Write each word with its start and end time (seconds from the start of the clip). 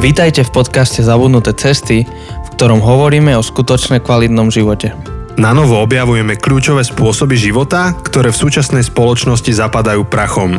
Vítajte 0.00 0.48
v 0.48 0.64
podcaste 0.64 1.04
Zabudnuté 1.04 1.52
cesty, 1.52 2.08
v 2.08 2.48
ktorom 2.56 2.80
hovoríme 2.80 3.36
o 3.36 3.44
skutočne 3.44 4.00
kvalitnom 4.00 4.48
živote. 4.48 4.96
Na 5.36 5.52
novo 5.52 5.76
objavujeme 5.76 6.40
kľúčové 6.40 6.80
spôsoby 6.88 7.36
života, 7.36 7.92
ktoré 8.00 8.32
v 8.32 8.40
súčasnej 8.40 8.80
spoločnosti 8.80 9.52
zapadajú 9.52 10.08
prachom. 10.08 10.56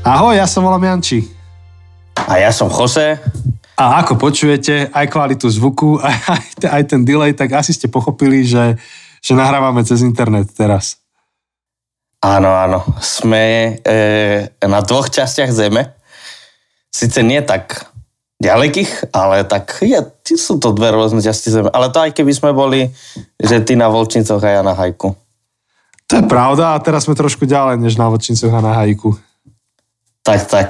Ahoj, 0.00 0.32
ja 0.32 0.48
som 0.48 0.64
volám 0.64 0.96
Janči. 0.96 1.28
A 2.24 2.40
ja 2.40 2.48
som 2.48 2.72
Jose. 2.72 3.20
A 3.76 4.00
ako 4.00 4.16
počujete, 4.16 4.88
aj 4.96 5.12
kvalitu 5.12 5.52
zvuku, 5.52 6.00
aj, 6.00 6.16
aj, 6.40 6.44
aj 6.72 6.82
ten 6.88 7.04
delay, 7.04 7.36
tak 7.36 7.52
asi 7.52 7.76
ste 7.76 7.92
pochopili, 7.92 8.48
že, 8.48 8.80
že 9.20 9.36
nahrávame 9.36 9.84
cez 9.84 10.00
internet 10.00 10.48
teraz. 10.56 11.04
Áno, 12.24 12.48
áno. 12.48 12.80
Sme 12.96 13.76
e, 13.84 14.00
na 14.64 14.80
dvoch 14.80 15.12
častiach 15.12 15.52
Zeme. 15.52 15.95
Sice 16.96 17.20
nie 17.20 17.44
tak 17.44 17.92
ďalekých, 18.40 19.12
ale 19.12 19.44
tak 19.44 19.84
je, 19.84 20.00
sú 20.32 20.56
to 20.56 20.72
dve 20.72 20.96
rôzne 20.96 21.20
časti 21.20 21.52
Zeme. 21.52 21.68
Ale 21.68 21.92
to 21.92 22.00
aj 22.00 22.16
keby 22.16 22.32
sme 22.32 22.56
boli, 22.56 22.88
že 23.36 23.60
ty 23.60 23.76
na 23.76 23.92
Volčincoch 23.92 24.40
a 24.40 24.48
ja 24.48 24.62
na 24.64 24.72
Hajku. 24.72 25.12
To 26.08 26.12
je 26.16 26.24
pravda 26.24 26.72
a 26.72 26.80
teraz 26.80 27.04
sme 27.04 27.12
trošku 27.12 27.44
ďalej 27.44 27.84
než 27.84 28.00
na 28.00 28.08
Volčincoch 28.08 28.48
a 28.48 28.64
na 28.64 28.72
Hajku. 28.80 29.12
Tak, 30.24 30.40
tak. 30.48 30.68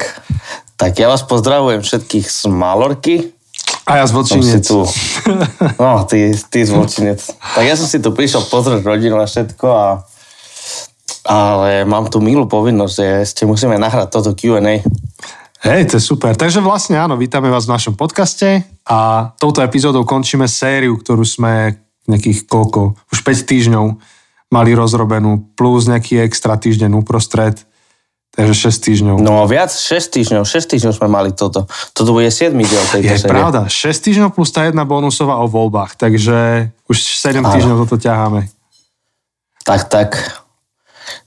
Tak 0.74 0.98
ja 0.98 1.06
vás 1.06 1.22
pozdravujem 1.22 1.86
všetkých 1.86 2.26
z 2.26 2.42
Malorky. 2.50 3.30
A 3.86 4.02
ja 4.02 4.04
z 4.10 4.12
Volčinec. 4.18 4.66
Tu... 4.66 4.82
No, 5.82 6.02
ty, 6.10 6.34
ty 6.34 6.58
z 6.66 6.70
Volčinec. 6.74 7.22
Tak 7.54 7.62
ja 7.62 7.78
som 7.78 7.86
si 7.86 8.02
tu 8.02 8.10
prišiel 8.10 8.42
pozrieť 8.50 8.82
rodinu 8.82 9.22
a 9.22 9.30
všetko 9.30 9.66
a 9.70 9.86
ale 11.26 11.82
mám 11.82 12.06
tu 12.06 12.22
milú 12.22 12.46
povinnosť, 12.46 12.94
že 12.94 13.06
ste 13.26 13.42
musíme 13.50 13.74
nahrať 13.82 14.14
toto 14.14 14.30
Q&A. 14.30 14.78
Hej, 15.64 15.88
to 15.88 15.96
je 15.96 16.04
super. 16.04 16.36
Takže 16.36 16.60
vlastne 16.60 17.00
áno, 17.00 17.16
vítame 17.16 17.48
vás 17.48 17.64
v 17.64 17.74
našom 17.74 17.94
podcaste 17.96 18.60
a 18.84 19.30
touto 19.40 19.64
epizódou 19.64 20.04
končíme 20.04 20.44
sériu, 20.44 21.00
ktorú 21.00 21.24
sme 21.24 21.80
nejakých 22.06 22.46
koľko, 22.46 22.94
už 23.10 23.18
5 23.24 23.50
týždňov 23.50 23.86
mali 24.52 24.70
rozrobenú, 24.76 25.42
plus 25.58 25.90
nejaký 25.90 26.22
extra 26.22 26.54
týždeň 26.54 26.94
uprostred. 26.94 27.58
Takže 28.36 28.68
6 28.68 28.84
týždňov. 28.84 29.16
No 29.24 29.48
viac, 29.48 29.72
6 29.72 30.12
týždňov, 30.12 30.44
6 30.44 30.76
týždňov 30.76 30.92
sme 30.92 31.08
mali 31.08 31.32
toto. 31.32 31.64
Toto 31.96 32.10
bude 32.12 32.28
7 32.28 32.52
diel 32.52 32.84
tejto 32.92 33.08
Je 33.08 33.16
série. 33.16 33.32
pravda, 33.32 33.64
6 33.64 33.96
týždňov 33.96 34.30
plus 34.36 34.52
tá 34.52 34.68
jedna 34.68 34.84
bonusová 34.84 35.40
o 35.40 35.48
voľbách, 35.48 35.96
takže 35.96 36.68
už 36.84 36.96
7 37.00 37.40
Áno. 37.40 37.48
týždňov 37.48 37.76
toto 37.88 37.96
ťaháme. 37.96 38.44
Tak, 39.64 39.88
tak. 39.88 40.10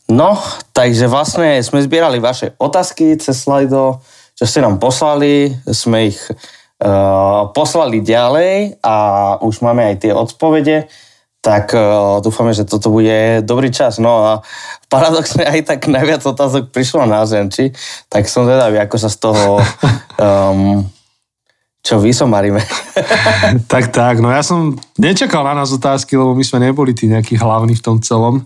No, 0.05 0.37
takže 0.71 1.09
vlastne 1.09 1.59
sme 1.65 1.81
zbierali 1.81 2.21
vaše 2.21 2.53
otázky 2.61 3.17
cez 3.17 3.41
slajdo, 3.41 3.99
čo 4.39 4.47
ste 4.47 4.63
nám 4.63 4.79
poslali, 4.79 5.51
sme 5.67 6.15
ich 6.15 6.19
uh, 6.79 7.51
poslali 7.51 7.99
ďalej 7.99 8.79
a 8.79 8.95
už 9.43 9.59
máme 9.59 9.83
aj 9.83 9.95
tie 10.07 10.11
odpovede 10.15 10.87
tak 11.39 11.71
uh, 11.71 12.19
dúfame, 12.19 12.51
že 12.51 12.67
toto 12.67 12.91
bude 12.91 13.39
dobrý 13.47 13.71
čas. 13.71 13.95
No 13.95 14.27
a 14.27 14.31
paradoxne 14.91 15.47
aj 15.47 15.71
tak 15.71 15.87
najviac 15.87 16.19
otázok 16.19 16.67
prišlo 16.75 17.07
na 17.07 17.23
Zenči, 17.23 17.71
tak 18.11 18.27
som 18.27 18.43
vedavý, 18.43 18.75
ako 18.83 18.95
sa 18.99 19.07
z 19.07 19.17
toho 19.23 19.63
um, 20.19 20.83
čo 21.87 21.95
vysomaríme. 21.97 22.59
tak, 23.71 23.95
tak, 23.95 24.19
no 24.19 24.27
ja 24.29 24.43
som 24.43 24.75
nečakal 24.99 25.47
na 25.47 25.63
nás 25.63 25.71
otázky, 25.71 26.19
lebo 26.19 26.35
my 26.35 26.43
sme 26.43 26.69
neboli 26.69 26.91
tí 26.91 27.07
nejakí 27.07 27.39
hlavní 27.39 27.79
v 27.79 27.85
tom 27.87 27.97
celom. 28.03 28.43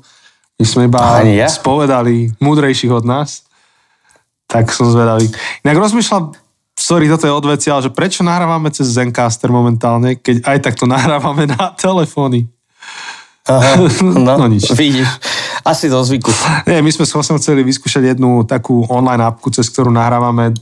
My 0.62 0.66
sme 0.70 0.86
iba 0.86 1.26
ja? 1.26 1.50
spovedali 1.50 2.38
múdrejších 2.38 2.94
od 2.94 3.04
nás. 3.10 3.44
Tak 4.54 4.70
som 4.70 4.86
zvedavý. 4.86 5.34
Inak 5.66 5.82
rozmýšľam, 5.82 6.38
sorry, 6.78 7.10
toto 7.10 7.26
je 7.26 7.34
odveci, 7.34 7.74
ale 7.74 7.90
že 7.90 7.90
prečo 7.90 8.22
nahrávame 8.22 8.70
cez 8.70 8.94
Zencaster 8.94 9.50
momentálne, 9.50 10.14
keď 10.14 10.46
aj 10.46 10.58
takto 10.62 10.86
nahrávame 10.94 11.50
na 11.50 11.74
telefóny. 11.74 12.46
Aha, 13.50 13.82
no, 14.06 14.34
no 14.40 14.46
nič. 14.48 14.70
Vidíš, 14.72 15.10
asi 15.66 15.90
do 15.90 16.00
zvyku. 16.00 16.30
Nie, 16.70 16.86
my 16.86 16.92
sme 16.94 17.10
Chosom 17.10 17.42
chceli 17.42 17.66
vyskúšať 17.66 18.16
jednu 18.16 18.46
takú 18.46 18.86
online 18.88 19.26
appku, 19.26 19.50
cez 19.52 19.68
ktorú 19.74 19.92
nahrávame 19.92 20.54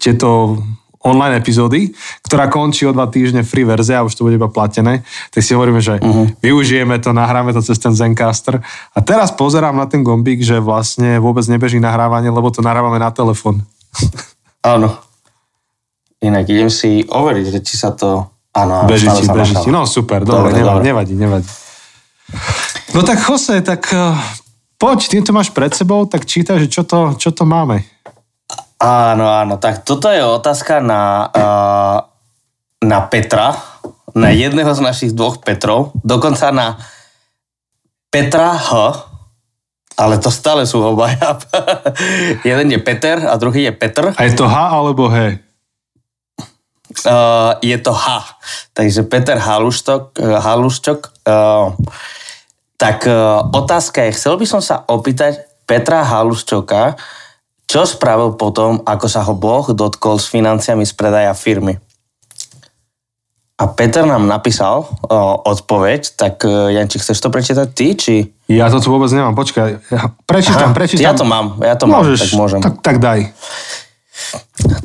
tieto 0.00 0.60
online 1.06 1.38
epizódy, 1.38 1.94
ktorá 2.26 2.50
končí 2.50 2.82
o 2.82 2.92
dva 2.92 3.06
týždne 3.06 3.46
free 3.46 3.62
verzia 3.62 4.02
a 4.02 4.06
už 4.06 4.18
to 4.18 4.26
bude 4.26 4.34
iba 4.34 4.50
platené. 4.50 5.06
Tak 5.30 5.40
si 5.46 5.54
hovoríme, 5.54 5.78
že 5.78 6.02
uh-huh. 6.02 6.34
využijeme 6.42 6.98
to, 6.98 7.14
nahráme 7.14 7.54
to 7.54 7.62
cez 7.62 7.78
ten 7.78 7.94
Zencaster. 7.94 8.58
A 8.90 8.98
teraz 8.98 9.30
pozerám 9.30 9.78
na 9.78 9.86
ten 9.86 10.02
gombík, 10.02 10.42
že 10.42 10.58
vlastne 10.58 11.22
vôbec 11.22 11.46
nebeží 11.46 11.78
nahrávanie, 11.78 12.34
lebo 12.34 12.50
to 12.50 12.58
nahrávame 12.60 12.98
na 12.98 13.14
telefon. 13.14 13.62
Áno. 14.74 14.98
Inak 16.18 16.50
idem 16.50 16.72
si 16.72 17.06
overiť, 17.06 17.62
či 17.62 17.74
sa 17.78 17.94
to... 17.94 18.26
Áno, 18.56 18.88
beží 18.88 19.06
ti, 19.12 19.28
beží 19.28 19.54
ti. 19.60 19.68
No 19.68 19.84
super, 19.84 20.24
dobre, 20.24 20.48
dobre, 20.48 20.64
nevadí, 20.64 20.80
dobre. 20.80 20.84
nevadí, 20.88 21.14
nevadí. 21.14 21.50
No 22.96 23.04
tak 23.04 23.20
Jose, 23.20 23.60
tak 23.60 23.84
uh, 23.92 24.16
poď, 24.80 25.12
ty 25.12 25.16
to 25.20 25.36
máš 25.36 25.52
pred 25.52 25.68
sebou, 25.76 26.08
tak 26.08 26.24
čítaj, 26.24 26.64
že 26.64 26.72
čo 26.72 26.82
to, 26.88 27.12
čo 27.20 27.36
to 27.36 27.44
máme. 27.44 27.84
Áno, 28.76 29.24
áno, 29.24 29.56
tak 29.56 29.88
toto 29.88 30.12
je 30.12 30.20
otázka 30.20 30.84
na, 30.84 31.32
uh, 31.32 31.98
na 32.84 33.08
Petra, 33.08 33.56
na 34.12 34.28
jedného 34.28 34.68
z 34.76 34.80
našich 34.84 35.12
dvoch 35.16 35.40
Petrov, 35.40 35.96
dokonca 36.04 36.52
na 36.52 36.76
Petra 38.12 38.52
H, 38.52 38.72
ale 39.96 40.20
to 40.20 40.28
stále 40.28 40.68
sú 40.68 40.84
obaja. 40.84 41.40
Jeden 42.48 42.68
je 42.68 42.80
Peter 42.80 43.16
a 43.24 43.40
druhý 43.40 43.64
je 43.64 43.72
Petr. 43.72 44.12
A 44.12 44.22
je 44.28 44.36
to 44.36 44.44
H 44.44 44.56
alebo 44.76 45.08
H? 45.08 45.40
Uh, 47.04 47.56
je 47.64 47.76
to 47.80 47.96
H. 47.96 48.36
Takže 48.76 49.08
Peter 49.08 49.40
Haluštok, 49.40 50.20
Haluščok. 50.20 51.24
Uh, 51.24 51.72
tak 52.76 53.08
uh, 53.08 53.40
otázka 53.56 54.04
je, 54.04 54.16
chcel 54.16 54.36
by 54.36 54.44
som 54.44 54.60
sa 54.60 54.84
opýtať 54.84 55.48
Petra 55.64 56.04
Haluščoka, 56.04 56.96
čo 57.66 57.82
spravil 57.82 58.38
potom, 58.38 58.80
ako 58.86 59.06
sa 59.10 59.26
ho 59.26 59.34
Boh 59.34 59.66
dotkol 59.74 60.22
s 60.22 60.30
financiami 60.30 60.86
z 60.86 60.94
predaja 60.94 61.34
firmy. 61.34 61.74
A 63.56 63.72
Peter 63.72 64.04
nám 64.04 64.28
napísal 64.28 64.84
uh, 64.84 65.40
odpoveď, 65.48 66.12
tak 66.14 66.44
uh, 66.44 66.68
Janči, 66.68 67.00
chceš 67.00 67.24
to 67.24 67.32
prečítať 67.32 67.66
ty, 67.72 67.96
či... 67.96 68.14
Ja 68.52 68.68
to 68.68 68.84
tu 68.84 68.92
vôbec 68.92 69.08
nemám, 69.08 69.32
počkaj. 69.32 69.80
Ja 69.88 70.12
prečítam, 70.28 70.70
Aha, 70.70 70.76
prečítam. 70.76 71.04
Ja 71.08 71.12
to 71.16 71.24
mám, 71.24 71.46
ja 71.64 71.74
to 71.74 71.88
Môžeš, 71.88 72.20
mám, 72.20 72.20
tak 72.20 72.32
môžem. 72.36 72.60
Tak, 72.60 72.74
tak 72.84 72.96
daj. 73.00 73.20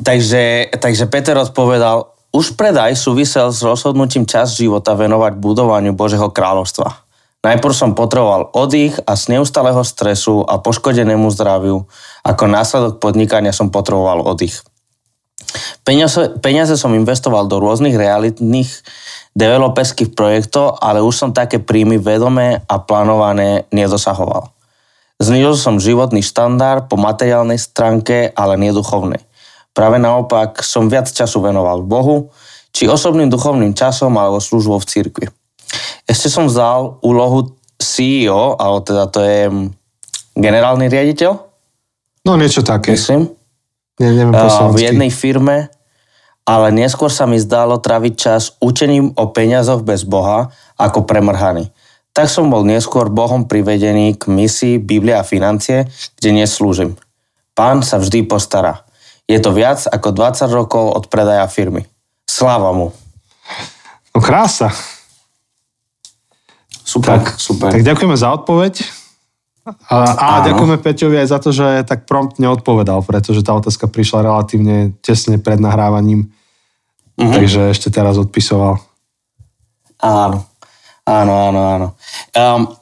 Takže, 0.00 0.72
takže 0.80 1.04
Peter 1.04 1.36
odpovedal, 1.36 2.16
už 2.32 2.56
predaj 2.56 2.96
súvisel 2.96 3.52
s 3.52 3.60
rozhodnutím 3.60 4.24
čas 4.24 4.56
života 4.56 4.96
venovať 4.96 5.36
budovaniu 5.36 5.92
Božieho 5.92 6.32
kráľovstva. 6.32 7.01
Najprv 7.42 7.74
som 7.74 7.98
potreboval 7.98 8.54
oddych 8.54 9.02
a 9.02 9.18
z 9.18 9.34
neustáleho 9.34 9.82
stresu 9.82 10.46
a 10.46 10.62
poškodenému 10.62 11.26
zdraviu. 11.34 11.90
Ako 12.22 12.46
následok 12.46 13.02
podnikania 13.02 13.50
som 13.50 13.74
potreboval 13.74 14.22
oddych. 14.22 14.62
Peniaze, 15.82 16.38
peniaze 16.38 16.78
som 16.78 16.94
investoval 16.94 17.50
do 17.50 17.58
rôznych 17.58 17.98
realitných 17.98 18.70
developerských 19.34 20.14
projektov, 20.14 20.78
ale 20.78 21.02
už 21.02 21.14
som 21.18 21.30
také 21.34 21.58
príjmy 21.58 21.98
vedomé 21.98 22.62
a 22.70 22.78
plánované 22.78 23.66
nedosahoval. 23.74 24.54
Znižil 25.18 25.58
som 25.58 25.82
životný 25.82 26.22
štandard 26.22 26.86
po 26.86 26.94
materiálnej 26.94 27.58
stránke, 27.58 28.30
ale 28.38 28.54
neduchovnej. 28.54 29.18
Práve 29.74 29.98
naopak 29.98 30.62
som 30.62 30.86
viac 30.86 31.10
času 31.10 31.42
venoval 31.42 31.82
Bohu, 31.82 32.30
či 32.70 32.86
osobným 32.86 33.26
duchovným 33.26 33.74
časom 33.74 34.14
alebo 34.14 34.38
službou 34.38 34.78
v 34.78 34.86
cirkvi. 34.86 35.26
Ešte 36.06 36.28
som 36.28 36.50
vzal 36.50 37.00
úlohu 37.02 37.56
CEO, 37.78 38.58
alebo 38.58 38.78
teda 38.82 39.04
to 39.10 39.20
je 39.22 39.40
generálny 40.38 40.86
riaditeľ. 40.86 41.32
No 42.22 42.38
niečo 42.38 42.62
také. 42.62 42.94
Myslím. 42.94 43.28
Ne, 44.00 44.08
neviem 44.14 44.32
v 44.72 44.82
jednej 44.82 45.10
firme, 45.12 45.68
ale 46.42 46.74
neskôr 46.74 47.12
sa 47.12 47.28
mi 47.28 47.38
zdalo 47.38 47.78
traviť 47.78 48.14
čas 48.16 48.42
učením 48.58 49.14
o 49.14 49.24
peniazoch 49.30 49.84
bez 49.84 50.02
Boha 50.02 50.50
ako 50.80 51.06
premrhaný. 51.06 51.70
Tak 52.12 52.28
som 52.28 52.52
bol 52.52 52.66
neskôr 52.66 53.08
Bohom 53.08 53.48
privedený 53.48 54.20
k 54.20 54.28
misii 54.28 54.76
Biblia 54.76 55.24
a 55.24 55.28
financie, 55.28 55.88
kde 56.20 56.30
neslúžim. 56.34 56.98
Pán 57.56 57.80
sa 57.80 57.96
vždy 57.96 58.28
postará. 58.28 58.84
Je 59.28 59.38
to 59.40 59.54
viac 59.54 59.80
ako 59.88 60.12
20 60.12 60.50
rokov 60.52 60.84
od 60.92 61.04
predaja 61.08 61.48
firmy. 61.48 61.88
Sláva 62.28 62.72
mu. 62.74 62.92
No 64.12 64.18
krása. 64.20 64.72
Super, 66.92 67.24
tak, 67.24 67.40
super. 67.40 67.72
Tak 67.72 67.88
ďakujeme 67.88 68.16
za 68.20 68.36
odpoveď. 68.36 68.84
A, 69.88 69.96
a 70.12 70.28
ďakujeme 70.44 70.76
Peťovi 70.82 71.22
aj 71.22 71.28
za 71.30 71.38
to, 71.38 71.54
že 71.54 71.86
tak 71.88 72.04
promptne 72.04 72.50
odpovedal, 72.50 73.00
pretože 73.06 73.46
tá 73.46 73.56
otázka 73.56 73.88
prišla 73.88 74.28
relatívne 74.28 74.92
tesne 75.00 75.40
pred 75.40 75.56
nahrávaním. 75.56 76.28
Mm-hmm. 77.16 77.32
Takže 77.32 77.60
ešte 77.70 77.88
teraz 77.88 78.18
odpisoval. 78.18 78.82
Áno, 80.02 80.44
áno, 81.06 81.34
áno, 81.48 81.60
áno. 81.62 81.88
Um, 82.34 82.74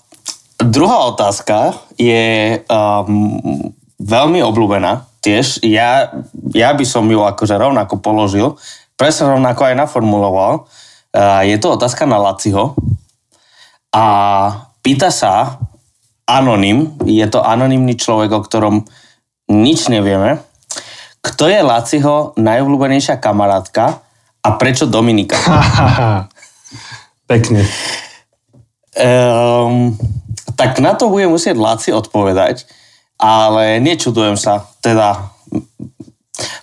druhá 0.57 1.05
otázka 1.13 1.77
je 2.01 2.59
um, 2.65 3.77
veľmi 4.01 4.41
obľúbená 4.41 5.05
tiež. 5.21 5.61
Ja, 5.61 6.11
ja 6.57 6.73
by 6.73 6.85
som 6.89 7.05
ju 7.13 7.21
akože 7.21 7.61
rovnako 7.61 8.01
položil, 8.01 8.57
presne 8.97 9.37
rovnako 9.37 9.69
aj 9.69 9.75
naformuloval. 9.85 10.65
Uh, 11.13 11.45
je 11.45 11.61
to 11.61 11.77
otázka 11.77 12.09
na 12.09 12.17
Laciho. 12.17 12.73
A 13.91 14.05
pýta 14.87 15.11
sa 15.11 15.59
anonym, 16.31 16.95
je 17.03 17.27
to 17.27 17.43
anonymný 17.43 17.99
človek, 17.99 18.31
o 18.31 18.41
ktorom 18.41 18.87
nič 19.51 19.91
nevieme. 19.91 20.39
Kto 21.21 21.51
je 21.51 21.61
Laciho 21.61 22.33
najobľúbenejšia 22.39 23.21
kamarátka 23.21 24.01
a 24.41 24.49
prečo 24.57 24.89
Dominika? 24.89 25.37
Pekne. 27.31 27.67
Um, 28.97 29.95
tak 30.57 30.81
na 30.81 30.97
to 30.97 31.13
bude 31.13 31.29
musieť 31.29 31.61
Laci 31.61 31.91
odpovedať, 31.93 32.65
ale 33.21 33.79
nečudujem 33.85 34.41
sa. 34.41 34.65
Teda, 34.81 35.29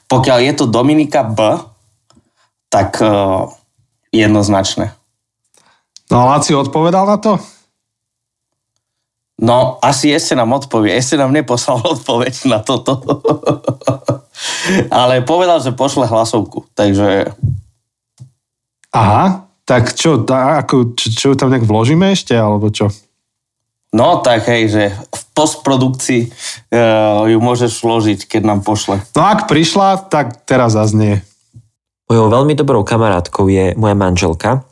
pokiaľ 0.09 0.37
je 0.41 0.53
to 0.57 0.65
Dominika 0.65 1.21
B, 1.21 1.61
tak 2.73 2.97
uh, 2.99 3.47
jednoznačné. 4.09 4.96
No 6.07 6.15
a 6.23 6.23
Laci 6.35 6.55
odpovedal 6.55 7.03
na 7.03 7.17
to? 7.19 7.35
No, 9.37 9.77
asi 9.85 10.09
ešte 10.09 10.33
nám 10.33 10.49
odpovie. 10.57 10.97
Ešte 10.97 11.19
nám 11.19 11.29
neposlal 11.29 11.77
odpoveď 11.97 12.49
na 12.49 12.59
toto. 12.63 12.97
Ale 14.89 15.21
povedal, 15.21 15.61
že 15.61 15.75
pošle 15.77 16.09
hlasovku. 16.09 16.65
Takže... 16.73 17.31
Aha, 18.95 19.45
tak 19.67 19.93
čo, 19.93 20.23
tá, 20.23 20.63
ako, 20.63 20.95
čo, 20.95 21.07
čo 21.11 21.27
tam 21.37 21.51
nejak 21.53 21.67
vložíme 21.67 22.15
ešte, 22.15 22.33
alebo 22.33 22.71
čo? 22.71 22.89
No 23.91 24.19
tak 24.19 24.47
hej, 24.51 24.71
že 24.71 24.83
v 24.95 25.23
postprodukcii 25.31 26.21
uh, 26.27 27.23
ju 27.27 27.37
môžeš 27.39 27.83
vložiť, 27.83 28.19
keď 28.27 28.41
nám 28.47 28.59
pošle. 28.63 28.99
No 29.15 29.21
ak 29.27 29.47
prišla, 29.47 30.07
tak 30.11 30.43
teraz 30.47 30.75
zaznie. 30.75 31.23
Mojou 32.07 32.31
veľmi 32.31 32.55
dobrou 32.55 32.87
kamarátkou 32.87 33.51
je 33.51 33.75
moja 33.75 33.95
manželka, 33.95 34.63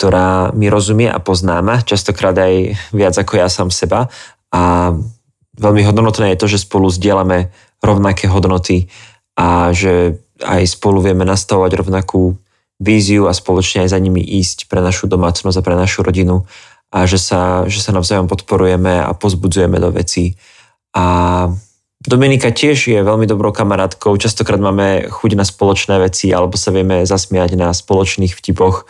ktorá 0.00 0.48
mi 0.56 0.72
rozumie 0.72 1.12
a 1.12 1.20
pozná 1.20 1.60
ma, 1.60 1.84
častokrát 1.84 2.32
aj 2.32 2.72
viac 2.96 3.12
ako 3.20 3.36
ja 3.36 3.52
sám 3.52 3.68
seba. 3.68 4.08
A 4.48 4.96
veľmi 5.60 5.84
hodnotné 5.84 6.32
je 6.32 6.40
to, 6.40 6.46
že 6.48 6.64
spolu 6.64 6.88
zdieľame 6.88 7.52
rovnaké 7.84 8.24
hodnoty 8.24 8.88
a 9.36 9.76
že 9.76 10.16
aj 10.40 10.64
spolu 10.72 11.04
vieme 11.04 11.28
nastavovať 11.28 11.84
rovnakú 11.84 12.40
víziu 12.80 13.28
a 13.28 13.36
spoločne 13.36 13.84
aj 13.84 13.92
za 13.92 14.00
nimi 14.00 14.24
ísť 14.24 14.72
pre 14.72 14.80
našu 14.80 15.04
domácnosť 15.04 15.60
a 15.60 15.66
pre 15.68 15.76
našu 15.76 16.00
rodinu 16.00 16.48
a 16.88 17.04
že 17.04 17.20
sa, 17.20 17.68
že 17.68 17.84
sa 17.84 17.92
navzájom 17.92 18.24
podporujeme 18.24 19.04
a 19.04 19.12
pozbudzujeme 19.12 19.76
do 19.76 19.92
vecí. 19.92 20.40
A 20.96 21.52
Dominika 22.00 22.48
tiež 22.48 22.88
je 22.88 22.96
veľmi 23.04 23.28
dobrou 23.28 23.52
kamarátkou, 23.52 24.16
častokrát 24.16 24.56
máme 24.56 25.12
chuť 25.12 25.36
na 25.36 25.44
spoločné 25.44 26.00
veci 26.00 26.32
alebo 26.32 26.56
sa 26.56 26.72
vieme 26.72 27.04
zasmiať 27.04 27.60
na 27.60 27.76
spoločných 27.76 28.32
vtipoch 28.32 28.88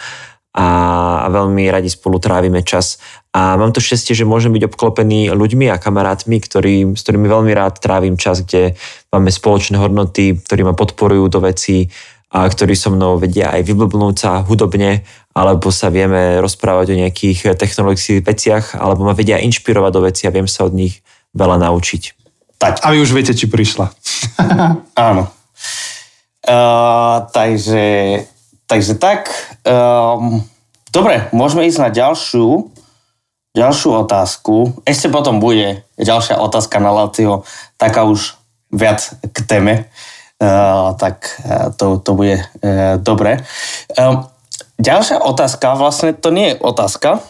a, 0.54 1.26
veľmi 1.30 1.70
radi 1.70 1.90
spolu 1.90 2.18
trávime 2.18 2.66
čas. 2.66 2.98
A 3.30 3.54
mám 3.54 3.70
to 3.70 3.78
šťastie, 3.78 4.18
že 4.18 4.26
môžem 4.26 4.50
byť 4.50 4.66
obklopený 4.74 5.30
ľuďmi 5.30 5.70
a 5.70 5.78
kamarátmi, 5.78 6.42
ktorý, 6.42 6.98
s 6.98 7.06
ktorými 7.06 7.30
veľmi 7.30 7.52
rád 7.54 7.78
trávim 7.78 8.18
čas, 8.18 8.42
kde 8.42 8.74
máme 9.14 9.30
spoločné 9.30 9.78
hodnoty, 9.78 10.34
ktorí 10.34 10.66
ma 10.66 10.74
podporujú 10.74 11.30
do 11.30 11.38
vecí, 11.38 11.86
a 12.30 12.46
ktorí 12.46 12.78
so 12.78 12.94
mnou 12.94 13.18
vedia 13.18 13.50
aj 13.50 13.66
vyblbnúť 13.66 14.14
sa 14.14 14.46
hudobne, 14.46 15.02
alebo 15.34 15.74
sa 15.74 15.90
vieme 15.90 16.38
rozprávať 16.38 16.94
o 16.94 17.00
nejakých 17.02 17.58
technologických 17.58 18.22
veciach, 18.22 18.64
alebo 18.78 19.02
ma 19.02 19.18
vedia 19.18 19.42
inšpirovať 19.42 19.92
do 19.94 20.00
veci 20.06 20.22
a 20.30 20.34
viem 20.34 20.46
sa 20.46 20.62
od 20.62 20.74
nich 20.74 21.02
veľa 21.34 21.58
naučiť. 21.58 22.02
Tak. 22.62 22.86
A 22.86 22.94
vy 22.94 23.02
už 23.02 23.10
viete, 23.18 23.34
či 23.34 23.50
prišla. 23.50 23.90
Áno. 25.10 25.26
Uh, 26.46 27.26
takže, 27.34 27.82
takže 28.70 28.94
tak. 28.94 29.34
Um, 29.66 30.46
dobre, 30.94 31.26
môžeme 31.34 31.66
ísť 31.66 31.82
na 31.82 31.90
ďalšiu, 31.90 32.70
ďalšiu 33.58 33.90
otázku. 34.06 34.78
Ešte 34.86 35.10
potom 35.10 35.42
bude 35.42 35.82
ďalšia 35.98 36.38
otázka 36.38 36.78
na 36.78 36.94
Laciho, 36.94 37.42
taká 37.74 38.06
už 38.06 38.38
viac 38.70 39.02
k 39.34 39.38
téme. 39.42 39.90
Uh, 40.38 40.94
tak 40.94 41.42
uh, 41.42 41.74
to, 41.74 41.98
to 41.98 42.14
bude 42.14 42.38
uh, 42.40 42.96
dobre. 43.02 43.42
Um, 43.98 44.30
ďalšia 44.78 45.20
otázka, 45.20 45.74
vlastne 45.74 46.14
to 46.14 46.30
nie 46.32 46.54
je 46.54 46.62
otázka 46.62 47.20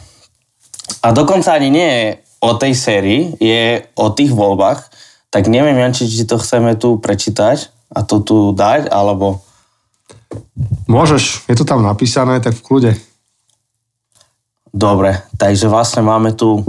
a 1.02 1.08
dokonca 1.10 1.56
ani 1.56 1.74
nie 1.74 1.90
je 1.90 2.06
o 2.38 2.54
tej 2.54 2.72
sérii, 2.78 3.34
je 3.42 3.82
o 3.98 4.14
tých 4.14 4.30
voľbách, 4.30 4.86
tak 5.34 5.50
neviem, 5.50 5.74
Janči, 5.74 6.06
či 6.06 6.22
to 6.22 6.38
chceme 6.38 6.78
tu 6.78 7.02
prečítať 7.02 7.66
a 7.90 8.06
to 8.06 8.22
tu 8.22 8.36
dať, 8.54 8.92
alebo... 8.92 9.42
Môžeš, 10.90 11.46
je 11.46 11.56
to 11.58 11.66
tam 11.66 11.82
napísané, 11.82 12.42
tak 12.42 12.58
v 12.58 12.64
kľude. 12.66 12.92
Dobre, 14.70 15.18
takže 15.34 15.66
vlastne 15.66 16.06
máme 16.06 16.30
tu 16.34 16.62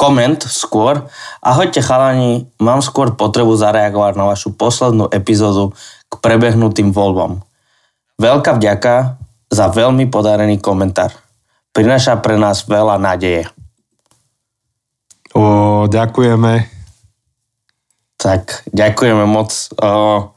koment 0.00 0.40
skôr. 0.46 1.04
Ahojte 1.44 1.84
chalani, 1.84 2.48
mám 2.56 2.80
skôr 2.80 3.12
potrebu 3.12 3.58
zareagovať 3.58 4.14
na 4.16 4.24
vašu 4.30 4.56
poslednú 4.56 5.10
epizódu 5.12 5.76
k 6.08 6.14
prebehnutým 6.22 6.94
voľbám. 6.94 7.44
Veľká 8.16 8.56
vďaka 8.56 9.20
za 9.52 9.66
veľmi 9.68 10.08
podarený 10.08 10.62
komentár. 10.62 11.12
Prináša 11.76 12.16
pre 12.24 12.40
nás 12.40 12.64
veľa 12.64 12.96
nádeje. 12.96 13.50
O, 15.36 15.84
ďakujeme. 15.86 16.66
Tak, 18.18 18.66
ďakujeme 18.72 19.24
moc. 19.28 19.52
O, 19.78 20.32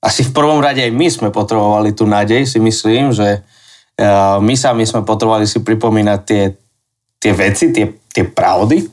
asi 0.00 0.24
v 0.24 0.32
prvom 0.32 0.64
rade 0.64 0.80
aj 0.80 0.92
my 0.92 1.06
sme 1.12 1.28
potrebovali 1.28 1.92
tú 1.92 2.08
nádej, 2.08 2.48
si 2.48 2.58
myslím, 2.58 3.12
že 3.12 3.44
o, 4.00 4.40
my 4.40 4.54
sami 4.56 4.88
sme 4.88 5.04
potrebovali 5.04 5.44
si 5.44 5.60
pripomínať 5.60 6.20
tie, 6.24 6.42
tie 7.20 7.32
veci, 7.36 7.68
tie 7.70 8.00
tie 8.12 8.24
pravdy. 8.26 8.84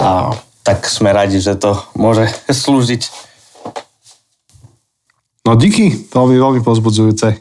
A 0.00 0.32
tak 0.64 0.88
sme 0.88 1.12
radi, 1.12 1.38
že 1.40 1.54
to 1.60 1.76
môže 1.96 2.24
slúžiť. 2.64 3.02
No 5.44 5.60
díky, 5.60 6.08
veľmi, 6.08 6.40
veľmi 6.40 6.60
pozbudzujúce. 6.64 7.36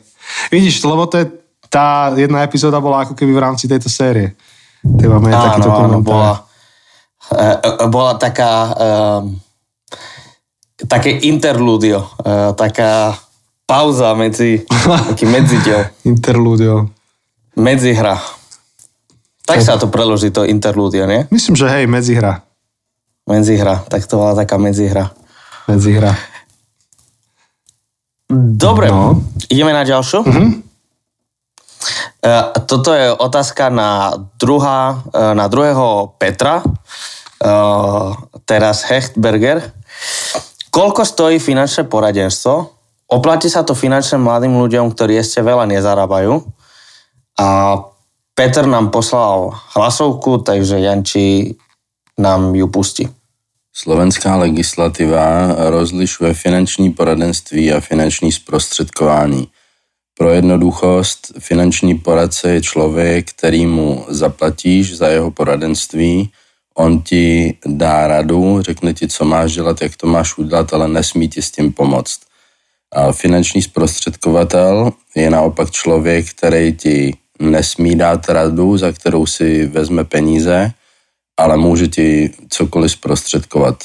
Vidíš, 0.52 0.84
lebo 0.84 1.08
to 1.08 1.24
je, 1.24 1.26
tá 1.72 2.12
jedna 2.20 2.44
epizóda 2.44 2.84
bola 2.84 3.08
ako 3.08 3.16
keby 3.16 3.32
v 3.32 3.44
rámci 3.44 3.66
tejto 3.72 3.88
série. 3.88 4.36
Ty 4.84 5.08
máme 5.08 5.32
áno, 5.32 5.44
takýto 5.48 5.72
áno, 5.72 6.04
bola, 6.04 6.44
e, 7.32 7.48
e, 7.64 7.88
bola 7.88 8.20
taká 8.20 8.52
um, 8.76 9.40
také 10.88 11.12
interludio, 11.24 12.04
uh, 12.04 12.52
taká 12.56 13.18
pauza 13.66 14.14
medzi, 14.14 14.64
taký 15.10 15.26
medzidiel. 15.26 15.90
interludio. 16.12 16.90
Medzihra. 17.54 18.18
Tak 19.44 19.60
sa 19.60 19.76
to 19.76 19.92
preloží, 19.92 20.32
to 20.32 20.48
interlúdia, 20.48 21.04
nie? 21.04 21.28
Myslím, 21.28 21.60
že 21.60 21.68
hej, 21.68 21.86
medzihra. 21.86 22.48
Medzihra, 23.28 23.84
tak 23.92 24.08
to 24.08 24.16
bola 24.16 24.40
taká 24.40 24.56
medzihra. 24.56 25.12
Medzihra. 25.68 26.16
Dobre, 28.34 28.88
no. 28.88 29.20
ideme 29.52 29.76
na 29.76 29.84
ďalšiu. 29.84 30.20
Uh-huh. 30.24 30.50
Toto 32.66 32.96
je 32.96 33.12
otázka 33.12 33.68
na, 33.68 34.16
druhá, 34.40 35.04
e, 35.12 35.36
na 35.36 35.52
druhého 35.52 36.16
Petra, 36.16 36.64
e, 36.64 36.68
teraz 38.48 38.88
Hechtberger. 38.88 39.60
Koľko 40.74 41.06
stojí 41.06 41.38
finančné 41.38 41.86
poradenstvo? 41.86 42.74
Oplatí 43.14 43.46
sa 43.46 43.62
to 43.62 43.78
finančne 43.78 44.18
mladým 44.18 44.58
ľuďom, 44.58 44.90
ktorí 44.90 45.22
ešte 45.22 45.46
veľa 45.46 45.70
nezarábajú. 45.70 46.42
A 47.38 47.78
Peter 48.34 48.66
nám 48.66 48.90
poslal 48.90 49.54
hlasovku, 49.78 50.42
takže 50.42 50.82
Janči 50.82 51.54
nám 52.18 52.58
ju 52.58 52.66
pustí. 52.74 53.06
Slovenská 53.70 54.38
legislativa 54.42 55.54
rozlišuje 55.70 56.34
finanční 56.34 56.90
poradenství 56.90 57.74
a 57.74 57.78
finanční 57.80 58.32
zprostředkování. 58.32 59.48
Pro 60.18 60.30
jednoduchost, 60.30 61.38
finanční 61.40 62.02
poradce 62.02 62.50
je 62.50 62.62
člověk, 62.62 63.30
který 63.30 63.66
mu 63.66 64.06
zaplatíš 64.10 64.98
za 64.98 65.08
jeho 65.08 65.32
poradenství, 65.32 66.30
on 66.74 67.02
ti 67.02 67.58
dá 67.66 68.08
radu, 68.08 68.62
řekne 68.62 68.94
ti, 68.94 69.08
co 69.08 69.26
máš 69.26 69.54
dělat, 69.54 69.82
jak 69.82 69.98
to 69.98 70.08
máš 70.08 70.38
udělat, 70.38 70.74
ale 70.74 70.88
nesmí 70.88 71.30
ti 71.30 71.42
s 71.42 71.52
tím 71.52 71.74
pomoct. 71.74 72.20
A 72.92 73.12
finanční 73.12 73.62
zprostředkovatel 73.62 74.92
je 75.16 75.30
naopak 75.30 75.72
člověk, 75.72 76.30
který 76.30 76.74
ti 76.74 77.14
nesmí 77.40 77.96
dát 77.96 78.30
radu, 78.30 78.78
za 78.78 78.92
kterou 78.92 79.26
si 79.26 79.66
vezme 79.66 80.04
peníze, 80.04 80.72
ale 81.38 81.58
může 81.58 81.88
ti 81.88 82.32
cokoliv 82.50 82.92
zprostředkovat. 82.92 83.84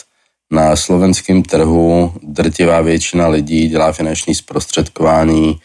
Na 0.52 0.76
slovenském 0.76 1.42
trhu 1.42 2.12
drtivá 2.23 2.80
většina 2.80 3.28
lidí 3.28 3.68
dělá 3.68 3.92
finanční 3.92 4.35
zprostředkování. 4.35 5.61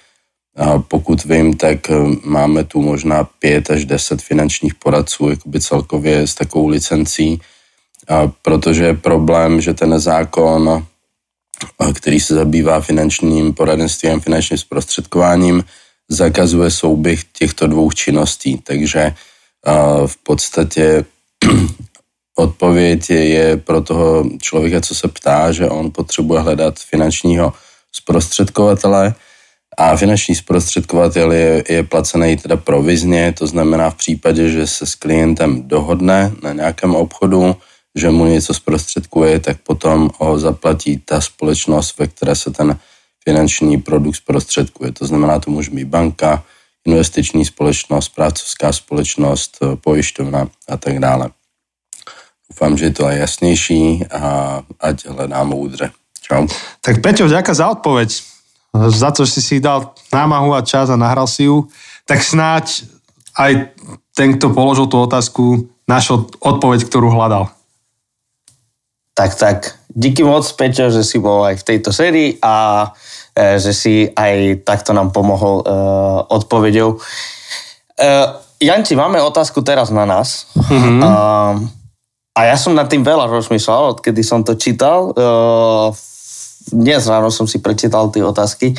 A 0.55 0.79
pokud 0.79 1.23
vím, 1.23 1.53
tak 1.53 1.89
eh, 1.89 1.95
máme 2.23 2.63
tu 2.63 2.81
možná 2.81 3.23
pět 3.23 3.71
až 3.71 3.85
deset 3.85 4.21
finančních 4.21 4.75
poradců 4.75 5.29
jakoby 5.29 5.61
celkově 5.61 6.27
s 6.27 6.35
takovou 6.35 6.67
licencí, 6.67 7.41
a 8.07 8.27
protože 8.41 8.83
je 8.83 8.93
problém, 8.93 9.61
že 9.61 9.73
ten 9.73 9.99
zákon 9.99 10.85
který 11.93 12.19
se 12.19 12.35
zabývá 12.35 12.81
finančním 12.81 13.53
poradenstvím, 13.53 14.19
finančním 14.19 14.57
zprostředkováním, 14.57 15.63
zakazuje 16.09 16.71
souběh 16.71 17.23
těchto 17.23 17.67
dvou 17.67 17.91
činností. 17.91 18.57
Takže 18.63 19.13
v 20.05 20.17
podstatě 20.23 21.05
odpověď 22.35 23.09
je 23.09 23.57
pro 23.57 23.81
toho 23.81 24.25
člověka, 24.41 24.81
co 24.81 24.95
se 24.95 25.07
ptá, 25.07 25.51
že 25.51 25.69
on 25.69 25.91
potřebuje 25.91 26.41
hledat 26.41 26.79
finančního 26.79 27.53
zprostředkovatele 27.91 29.13
a 29.77 29.95
finanční 29.95 30.35
zprostředkovatel 30.35 31.31
je, 31.31 31.63
je 31.69 31.83
placený 31.83 32.37
teda 32.37 32.57
provizně, 32.57 33.33
to 33.33 33.47
znamená 33.47 33.89
v 33.89 33.95
případě, 33.95 34.49
že 34.49 34.67
se 34.67 34.85
s 34.85 34.95
klientem 34.95 35.67
dohodne 35.67 36.31
na 36.43 36.53
nějakém 36.53 36.95
obchodu, 36.95 37.55
že 37.95 38.09
mu 38.09 38.25
něco 38.25 38.53
zprostředkuje, 38.53 39.39
tak 39.39 39.57
potom 39.57 40.09
ho 40.17 40.39
zaplatí 40.39 40.97
ta 40.97 41.21
společnost, 41.21 41.99
ve 41.99 42.07
které 42.07 42.35
se 42.35 42.51
ten 42.51 42.79
finanční 43.23 43.77
produkt 43.81 44.15
zprostředkuje. 44.15 44.91
To 44.91 45.05
znamená, 45.05 45.39
to 45.39 45.51
může 45.51 45.71
být 45.71 45.87
banka, 45.87 46.43
investiční 46.85 47.45
společnost, 47.45 48.09
prácovská 48.09 48.73
společnost, 48.73 49.57
pojišťovna 49.81 50.47
a 50.69 50.77
tak 50.77 50.99
dále. 50.99 51.29
Dúfam, 52.51 52.77
že 52.77 52.85
je 52.85 52.93
to 52.93 53.07
aj 53.07 53.17
jasnejší 53.17 54.05
a 54.11 54.21
ať 54.77 55.09
hľadá 55.09 55.41
múdre. 55.47 55.89
Čau. 56.21 56.45
Tak 56.85 57.01
Peťo, 57.01 57.25
ďakujem 57.25 57.55
za 57.55 57.67
odpoveď. 57.71 58.32
Za 58.73 59.13
to, 59.13 59.21
že 59.21 59.37
si 59.37 59.41
si 59.41 59.55
dal 59.61 59.93
námahu 60.09 60.57
a 60.57 60.65
čas 60.65 60.89
a 60.89 60.97
nahral 60.97 61.29
si 61.29 61.45
ju. 61.45 61.69
Tak 62.09 62.25
snáď 62.25 62.89
aj 63.37 63.69
ten, 64.17 64.33
kto 64.37 64.49
položil 64.49 64.89
tú 64.89 64.97
otázku, 65.01 65.69
našiel 65.85 66.25
odpoveď, 66.41 66.89
ktorú 66.89 67.13
hľadal. 67.13 67.53
Tak, 69.13 69.37
tak. 69.37 69.57
Díky 69.93 70.25
moc, 70.25 70.41
Peťo, 70.57 70.89
že 70.89 71.05
si 71.05 71.21
bol 71.21 71.45
aj 71.45 71.61
v 71.61 71.67
tejto 71.69 71.93
sérii 71.93 72.41
a 72.41 72.89
e, 73.37 73.61
že 73.61 73.69
si 73.77 74.09
aj 74.09 74.65
takto 74.65 74.89
nám 74.89 75.13
pomohol 75.13 75.61
e, 75.61 75.65
odpovedou. 76.33 76.97
E, 77.93 78.09
Janči, 78.57 78.97
máme 78.97 79.21
otázku 79.21 79.61
teraz 79.61 79.93
na 79.93 80.09
nás. 80.09 80.49
Mm-hmm. 80.57 80.97
E, 80.97 81.09
a 82.33 82.39
ja 82.41 82.57
som 82.57 82.73
nad 82.73 82.89
tým 82.89 83.05
veľa 83.05 83.29
rozmýšľal, 83.29 84.01
odkedy 84.01 84.25
som 84.25 84.41
to 84.41 84.57
čítal. 84.57 85.13
E, 85.13 85.21
dnes 86.71 87.03
ráno 87.09 87.33
som 87.33 87.49
si 87.49 87.59
prečítal 87.59 88.07
tie 88.13 88.23
otázky. 88.23 88.71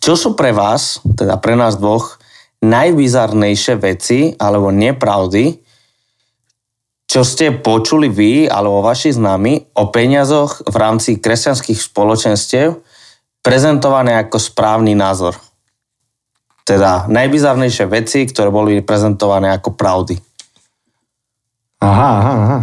Čo 0.00 0.14
sú 0.14 0.28
pre 0.38 0.54
vás, 0.54 1.02
teda 1.04 1.36
pre 1.36 1.58
nás 1.58 1.76
dvoch, 1.76 2.16
najbizarnejšie 2.64 3.74
veci 3.76 4.32
alebo 4.38 4.72
nepravdy, 4.72 5.60
čo 7.06 7.22
ste 7.22 7.54
počuli 7.54 8.08
vy 8.10 8.48
alebo 8.48 8.82
vaši 8.82 9.14
známi 9.14 9.76
o 9.78 9.92
peniazoch 9.92 10.64
v 10.66 10.76
rámci 10.76 11.20
kresťanských 11.22 11.78
spoločenstiev 11.78 12.80
prezentované 13.44 14.18
ako 14.18 14.42
správny 14.42 14.98
názor. 14.98 15.38
Teda 16.66 17.06
najbizarnejšie 17.06 17.86
veci, 17.86 18.26
ktoré 18.26 18.50
boli 18.50 18.82
prezentované 18.82 19.54
ako 19.54 19.78
pravdy. 19.78 20.18
Aha, 21.78 22.10
aha, 22.18 22.34
aha. 22.42 22.58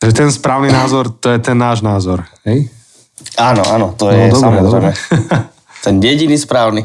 Takže 0.00 0.14
ten 0.16 0.30
správny 0.32 0.72
názor, 0.72 1.12
to 1.12 1.28
je 1.28 1.40
ten 1.44 1.58
náš 1.58 1.84
názor, 1.84 2.24
hej? 2.48 2.72
Áno, 3.38 3.62
áno, 3.66 3.86
to 3.98 4.10
je 4.12 4.30
no, 4.30 4.38
dobre, 4.38 4.40
samozrejme. 4.40 4.70
Dobre. 4.70 4.90
ten 5.84 5.94
jediný 6.00 6.36
správny. 6.38 6.82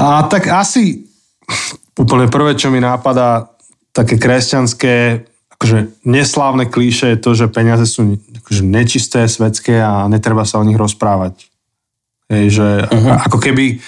A 0.00 0.24
tak 0.30 0.48
asi 0.48 1.04
úplne 1.98 2.30
prvé, 2.32 2.56
čo 2.56 2.72
mi 2.72 2.80
nápada, 2.80 3.52
také 3.92 4.16
kresťanské, 4.16 5.26
akože 5.60 6.06
neslávne 6.08 6.70
klíše 6.70 7.12
je 7.12 7.18
to, 7.20 7.30
že 7.36 7.52
peniaze 7.52 7.84
sú 7.84 8.16
akože 8.16 8.62
nečisté, 8.64 9.28
svetské 9.28 9.76
a 9.76 10.08
netreba 10.08 10.48
sa 10.48 10.56
o 10.56 10.64
nich 10.64 10.78
rozprávať. 10.78 11.50
Hej, 12.32 12.62
že 12.62 12.68
uh-huh. 12.86 13.28
ako 13.28 13.38
keby 13.42 13.82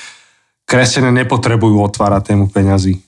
kresťania 0.69 1.15
nepotrebujú 1.25 1.81
otvárať 1.81 2.35
tému 2.35 2.53
peňazí. 2.53 3.01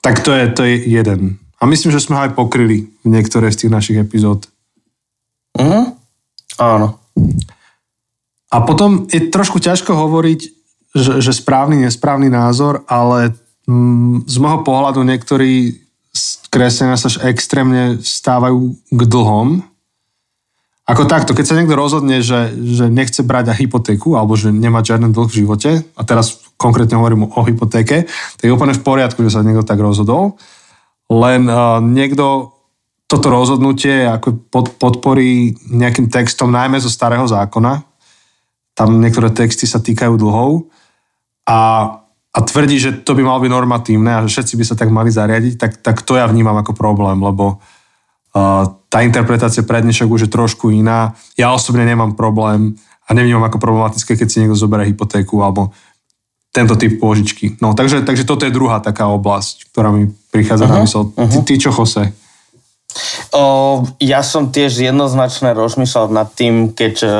Tak 0.00 0.24
to 0.24 0.32
je, 0.32 0.44
to 0.50 0.62
je 0.64 0.74
jeden. 0.88 1.36
A 1.60 1.68
myslím, 1.68 1.92
že 1.92 2.00
sme 2.00 2.16
ho 2.16 2.24
aj 2.24 2.32
pokryli 2.32 2.88
v 3.04 3.08
niektoré 3.08 3.52
z 3.52 3.66
tých 3.66 3.72
našich 3.72 3.98
epizód. 4.00 4.48
Uh-huh. 5.54 5.92
Áno. 6.56 6.96
A 8.50 8.56
potom 8.64 9.06
je 9.12 9.28
trošku 9.28 9.60
ťažko 9.60 9.92
hovoriť, 9.92 10.40
že, 10.96 11.12
že 11.22 11.32
správny, 11.36 11.86
nesprávny 11.86 12.32
názor, 12.32 12.82
ale 12.88 13.36
Mm, 13.70 14.26
z 14.26 14.36
môjho 14.42 14.66
pohľadu 14.66 15.06
niektorí 15.06 15.78
kresťania 16.50 16.98
sa 16.98 17.06
extrémne 17.30 18.02
stávajú 18.02 18.74
k 18.90 19.00
dlhom. 19.06 19.62
Ako 20.90 21.06
takto, 21.06 21.38
keď 21.38 21.44
sa 21.46 21.54
niekto 21.54 21.78
rozhodne, 21.78 22.18
že, 22.18 22.50
že 22.50 22.90
nechce 22.90 23.22
brať 23.22 23.54
aj 23.54 23.62
hypotéku 23.62 24.18
alebo 24.18 24.34
že 24.34 24.50
nemá 24.50 24.82
žiadny 24.82 25.14
dlh 25.14 25.28
v 25.30 25.38
živote, 25.46 25.70
a 25.86 26.02
teraz 26.02 26.42
konkrétne 26.58 26.98
hovorím 26.98 27.30
o 27.30 27.40
hypotéke, 27.46 28.10
tak 28.10 28.42
je 28.42 28.50
úplne 28.50 28.74
v 28.74 28.82
poriadku, 28.82 29.22
že 29.22 29.38
sa 29.38 29.46
niekto 29.46 29.62
tak 29.62 29.78
rozhodol. 29.78 30.34
Len 31.10 31.42
uh, 31.50 31.82
niekto 31.82 32.54
toto 33.10 33.26
rozhodnutie 33.26 34.06
ako 34.06 34.46
pod, 34.48 34.78
podporí 34.78 35.58
nejakým 35.66 36.06
textom, 36.06 36.54
najmä 36.54 36.78
zo 36.78 36.86
starého 36.86 37.26
zákona. 37.26 37.82
Tam 38.78 39.02
niektoré 39.02 39.34
texty 39.34 39.66
sa 39.66 39.82
týkajú 39.82 40.14
dlhov. 40.14 40.70
A 41.50 41.58
a 42.30 42.38
tvrdí, 42.46 42.78
že 42.78 42.94
to 43.02 43.18
by 43.18 43.26
malo 43.26 43.42
byť 43.42 43.50
normatívne 43.50 44.10
a 44.14 44.22
že 44.22 44.38
všetci 44.38 44.54
by 44.54 44.64
sa 44.66 44.78
tak 44.78 44.94
mali 44.94 45.10
zariadiť, 45.10 45.54
tak, 45.58 45.72
tak 45.82 46.06
to 46.06 46.14
ja 46.14 46.30
vnímam 46.30 46.54
ako 46.62 46.78
problém, 46.78 47.18
lebo 47.18 47.58
uh, 47.58 48.64
tá 48.86 49.02
interpretácia 49.02 49.66
pre 49.66 49.82
dnešok 49.82 50.06
už 50.06 50.22
je 50.26 50.30
trošku 50.30 50.70
iná. 50.70 51.18
Ja 51.34 51.50
osobne 51.50 51.82
nemám 51.82 52.14
problém 52.14 52.78
a 53.02 53.10
nevnímam 53.18 53.42
ako 53.50 53.58
problematické, 53.58 54.14
keď 54.14 54.28
si 54.30 54.38
niekto 54.38 54.54
zoberie 54.54 54.94
hypotéku 54.94 55.42
alebo 55.42 55.74
tento 56.50 56.74
typ 56.74 56.98
pôžičky. 56.98 57.58
No, 57.62 57.78
takže, 57.78 58.02
takže 58.02 58.26
toto 58.26 58.42
je 58.46 58.54
druhá 58.54 58.82
taká 58.82 59.06
oblasť, 59.06 59.70
ktorá 59.70 59.94
mi 59.94 60.10
prichádza 60.34 60.66
uh-huh, 60.66 60.82
na 60.82 60.86
mhm. 60.86 60.90
Uh-huh. 61.14 61.30
Ty, 61.30 61.38
ty 61.46 61.54
čo, 61.58 61.70
Jose? 61.70 62.10
O, 63.30 63.42
ja 64.02 64.26
som 64.26 64.50
tiež 64.50 64.82
jednoznačne 64.82 65.54
rozmýšľal 65.54 66.10
nad 66.10 66.28
tým, 66.34 66.74
keď 66.74 66.94
uh, 67.06 67.12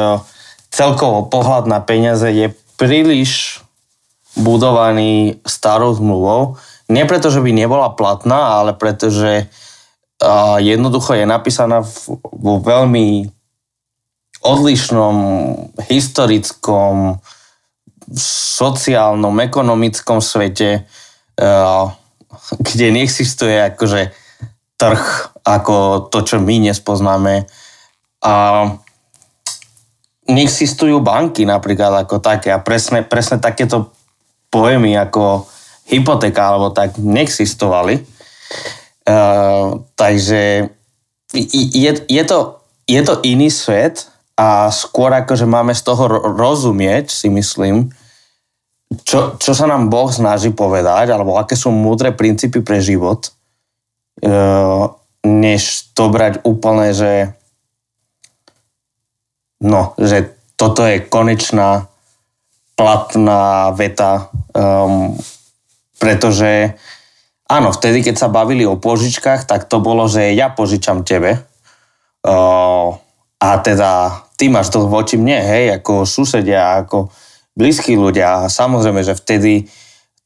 celkovo 0.75 1.31
pohľad 1.31 1.71
na 1.71 1.79
peniaze 1.79 2.27
je 2.27 2.51
príliš 2.75 3.63
budovaný 4.35 5.39
starou 5.47 5.95
zmluvou. 5.95 6.59
Nie 6.91 7.07
preto, 7.07 7.31
že 7.31 7.43
by 7.43 7.55
nebola 7.55 7.95
platná, 7.95 8.59
ale 8.63 8.75
preto, 8.75 9.11
že 9.11 9.47
jednoducho 10.61 11.17
je 11.17 11.25
napísaná 11.25 11.81
vo 12.31 12.61
veľmi 12.61 13.31
odlišnom 14.41 15.17
historickom, 15.89 17.21
sociálnom, 18.61 19.35
ekonomickom 19.40 20.19
svete, 20.19 20.88
kde 22.59 22.87
neexistuje 22.90 23.57
akože 23.75 24.11
trh 24.80 25.02
ako 25.45 26.09
to, 26.09 26.19
čo 26.25 26.37
my 26.40 26.57
nespoznáme. 26.71 27.45
A 28.25 28.35
neexistujú 30.30 31.00
banky 31.02 31.45
napríklad 31.45 32.07
ako 32.07 32.23
také 32.23 32.54
a 32.54 32.62
presne, 32.62 33.02
presne 33.02 33.42
takéto 33.42 33.92
pojmy 34.52 34.95
ako 34.97 35.49
hypotéka 35.90 36.54
alebo 36.54 36.71
tak 36.71 36.97
neexistovali. 36.97 38.04
Uh, 39.11 39.83
takže 39.99 40.71
je, 41.35 41.92
je, 42.07 42.25
to, 42.26 42.38
je 42.87 43.00
to 43.02 43.14
iný 43.26 43.50
svet 43.50 44.07
a 44.37 44.71
skôr 44.73 45.13
akože 45.13 45.45
máme 45.45 45.77
z 45.77 45.83
toho 45.85 46.07
rozumieť, 46.35 47.13
si 47.13 47.29
myslím, 47.29 47.93
čo, 49.07 49.39
čo 49.39 49.53
sa 49.55 49.71
nám 49.71 49.87
Boh 49.87 50.11
snaží 50.11 50.51
povedať, 50.51 51.15
alebo 51.15 51.39
aké 51.39 51.55
sú 51.55 51.71
múdre 51.71 52.11
princípy 52.11 52.59
pre 52.65 52.83
život, 52.83 53.31
uh, 54.27 54.91
než 55.23 55.93
to 55.95 56.11
brať 56.11 56.43
úplne, 56.43 56.91
že 56.91 57.13
no, 59.63 59.95
že 60.01 60.35
toto 60.59 60.83
je 60.89 61.05
konečná 61.05 61.87
platná 62.75 63.71
veta, 63.77 64.33
um, 64.57 65.15
pretože 66.01 66.75
áno, 67.45 67.71
vtedy, 67.77 68.01
keď 68.01 68.17
sa 68.17 68.33
bavili 68.33 68.65
o 68.65 68.81
požičkách, 68.81 69.45
tak 69.45 69.69
to 69.69 69.79
bolo, 69.85 70.09
že 70.09 70.33
ja 70.33 70.49
požičam 70.49 71.05
tebe. 71.05 71.45
Uh, 72.25 72.97
a 73.41 73.59
teda 73.59 74.21
ty 74.37 74.53
máš 74.53 74.69
to 74.69 74.85
voči 74.85 75.17
mne, 75.17 75.41
hej, 75.41 75.65
ako 75.81 76.05
susedia, 76.05 76.85
ako 76.85 77.09
blízki 77.57 77.97
ľudia 77.97 78.47
a 78.47 78.53
samozrejme, 78.53 79.01
že 79.01 79.17
vtedy 79.17 79.67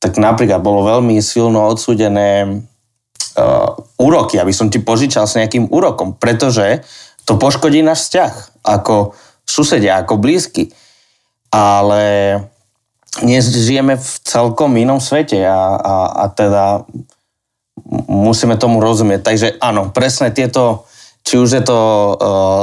tak 0.02 0.20
napríklad 0.20 0.60
bolo 0.60 0.84
veľmi 0.84 1.16
silno 1.24 1.64
odsúdené 1.64 2.44
uh, 2.44 3.68
úroky, 3.96 4.36
aby 4.36 4.52
som 4.52 4.68
ti 4.68 4.82
požičal 4.82 5.24
s 5.24 5.40
nejakým 5.40 5.72
úrokom, 5.72 6.18
pretože 6.18 6.84
to 7.24 7.40
poškodí 7.40 7.80
náš 7.80 8.10
vzťah 8.10 8.32
ako 8.66 9.16
susedia, 9.48 10.02
ako 10.02 10.20
blízky 10.20 10.74
ale 11.54 12.02
dnes 13.22 13.46
žijeme 13.46 13.94
v 13.94 14.10
celkom 14.26 14.74
inom 14.74 14.98
svete 14.98 15.38
a, 15.46 15.78
a, 15.78 15.94
a 16.18 16.24
teda 16.34 16.82
musíme 18.10 18.58
tomu 18.58 18.82
rozumieť. 18.82 19.20
Takže 19.22 19.48
áno, 19.62 19.94
presne 19.94 20.34
tieto, 20.34 20.90
či 21.24 21.40
už 21.40 21.50
je 21.56 21.62
to 21.64 21.78
uh, 21.80 22.14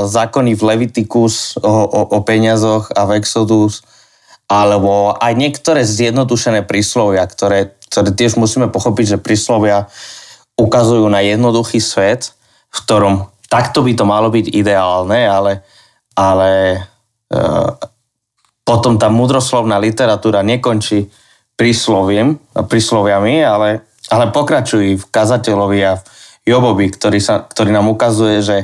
zákony 0.05 0.53
v 0.53 0.61
Leviticus 0.63 1.57
o, 1.57 1.65
o, 1.65 2.01
o 2.13 2.19
peniazoch 2.21 2.93
a 2.93 3.09
v 3.09 3.17
Exodus, 3.17 3.81
alebo 4.45 5.17
aj 5.17 5.33
niektoré 5.33 5.81
zjednodušené 5.81 6.61
príslovia, 6.69 7.25
ktoré, 7.25 7.73
ktoré 7.89 8.13
tiež 8.13 8.37
musíme 8.37 8.69
pochopiť, 8.69 9.17
že 9.17 9.23
príslovia 9.23 9.89
ukazujú 10.61 11.09
na 11.09 11.25
jednoduchý 11.25 11.81
svet, 11.81 12.37
v 12.69 12.77
ktorom 12.85 13.13
takto 13.49 13.81
by 13.81 13.97
to 13.97 14.05
malo 14.05 14.29
byť 14.29 14.53
ideálne, 14.53 15.25
ale, 15.25 15.65
ale 16.13 16.51
uh, 17.33 17.75
potom 18.61 19.01
tá 19.01 19.09
mudroslovná 19.09 19.81
literatúra 19.81 20.45
nekončí 20.45 21.09
prísloviami, 21.57 23.37
ale, 23.41 23.83
ale 24.07 24.25
pokračujú 24.29 25.01
v 25.01 25.05
kazateľovi 25.09 25.79
a 25.81 25.97
v 25.97 26.01
Jobovi, 26.45 26.89
ktorý, 26.89 27.19
sa, 27.21 27.45
ktorý 27.45 27.69
nám 27.69 27.89
ukazuje, 27.93 28.41
že, 28.41 28.57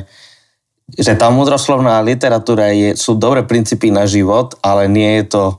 že 0.90 1.14
tá 1.14 1.30
mudroslovná 1.30 2.02
literatúra 2.02 2.74
je, 2.74 2.98
sú 2.98 3.14
dobré 3.14 3.46
princípy 3.46 3.94
na 3.94 4.04
život, 4.04 4.58
ale 4.64 4.90
nie 4.90 5.22
je 5.22 5.24
to 5.30 5.44
e, 5.46 5.54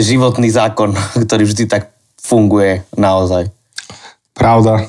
životný 0.00 0.48
zákon, 0.48 0.96
ktorý 1.28 1.44
vždy 1.44 1.64
tak 1.68 1.92
funguje 2.16 2.86
naozaj. 2.96 3.50
Pravda. 4.32 4.88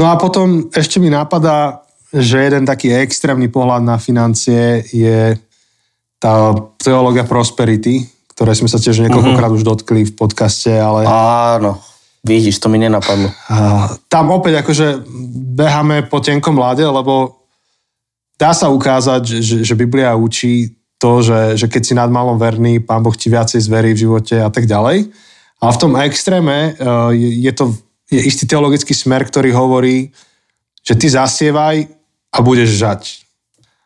No 0.00 0.08
a 0.08 0.14
potom 0.16 0.70
ešte 0.72 1.02
mi 1.02 1.10
napadá, 1.10 1.84
že 2.14 2.46
jeden 2.46 2.62
taký 2.64 2.94
extrémny 2.94 3.50
pohľad 3.50 3.82
na 3.82 3.98
financie 3.98 4.86
je 4.94 5.34
tá 6.22 6.54
teológia 6.78 7.26
prosperity, 7.26 8.06
ktoré 8.32 8.54
sme 8.54 8.70
sa 8.70 8.78
tiež 8.78 9.02
niekoľkokrát 9.02 9.50
uh-huh. 9.50 9.58
už 9.60 9.66
dotkli 9.66 10.08
v 10.08 10.14
podcaste, 10.14 10.70
ale... 10.72 11.04
Áno, 11.04 11.82
vidíš, 12.24 12.58
to 12.58 12.72
mi 12.72 12.80
nenapadlo. 12.80 13.28
A 13.52 13.88
tam 14.08 14.32
opäť 14.32 14.64
akože 14.64 15.04
beháme 15.54 16.08
po 16.08 16.24
tenkom 16.24 16.56
lade, 16.56 16.82
lebo 16.82 17.44
dá 18.40 18.56
sa 18.56 18.72
ukázať, 18.72 19.22
že, 19.44 19.56
že 19.62 19.74
Biblia 19.76 20.16
učí 20.16 20.74
to, 20.96 21.20
že, 21.20 21.60
že 21.60 21.66
keď 21.68 21.82
si 21.84 21.94
nad 21.94 22.08
malom 22.08 22.40
verný, 22.40 22.80
Pán 22.80 23.04
Boh 23.04 23.12
ti 23.12 23.28
viacej 23.28 23.60
zverí 23.60 23.92
v 23.92 24.02
živote 24.08 24.40
a 24.40 24.48
tak 24.48 24.64
ďalej. 24.64 25.12
Ale 25.60 25.70
v 25.72 25.80
tom 25.80 25.92
extréme 26.00 26.74
je, 27.12 27.28
je 27.44 27.52
to 27.52 27.76
je 28.10 28.20
istý 28.20 28.44
teologický 28.44 28.92
smer, 28.92 29.24
ktorý 29.24 29.50
hovorí, 29.56 30.12
že 30.84 30.94
ty 30.94 31.08
zasievaj 31.08 31.88
a 32.30 32.38
budeš 32.44 32.76
žať. 32.76 33.02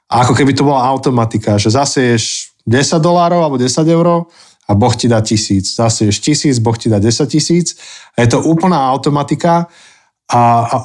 A 0.08 0.24
ako 0.24 0.34
keby 0.34 0.56
to 0.56 0.66
bola 0.66 0.84
automatika, 0.88 1.60
že 1.60 1.70
zasieš 1.70 2.52
10 2.64 3.00
dolárov 3.00 3.40
alebo 3.44 3.56
10 3.60 3.70
eur 3.88 4.26
a 4.68 4.72
Boh 4.76 4.92
ti 4.92 5.08
dá 5.08 5.24
tisíc. 5.24 5.74
Zasieš 5.74 6.20
tisíc, 6.20 6.60
Boh 6.60 6.76
ti 6.76 6.92
dá 6.92 7.00
10 7.00 7.24
tisíc. 7.24 7.76
A 8.16 8.20
je 8.20 8.28
to 8.28 8.44
úplná 8.44 8.76
automatika 8.92 9.64
a, 10.28 10.42
a, 10.68 10.76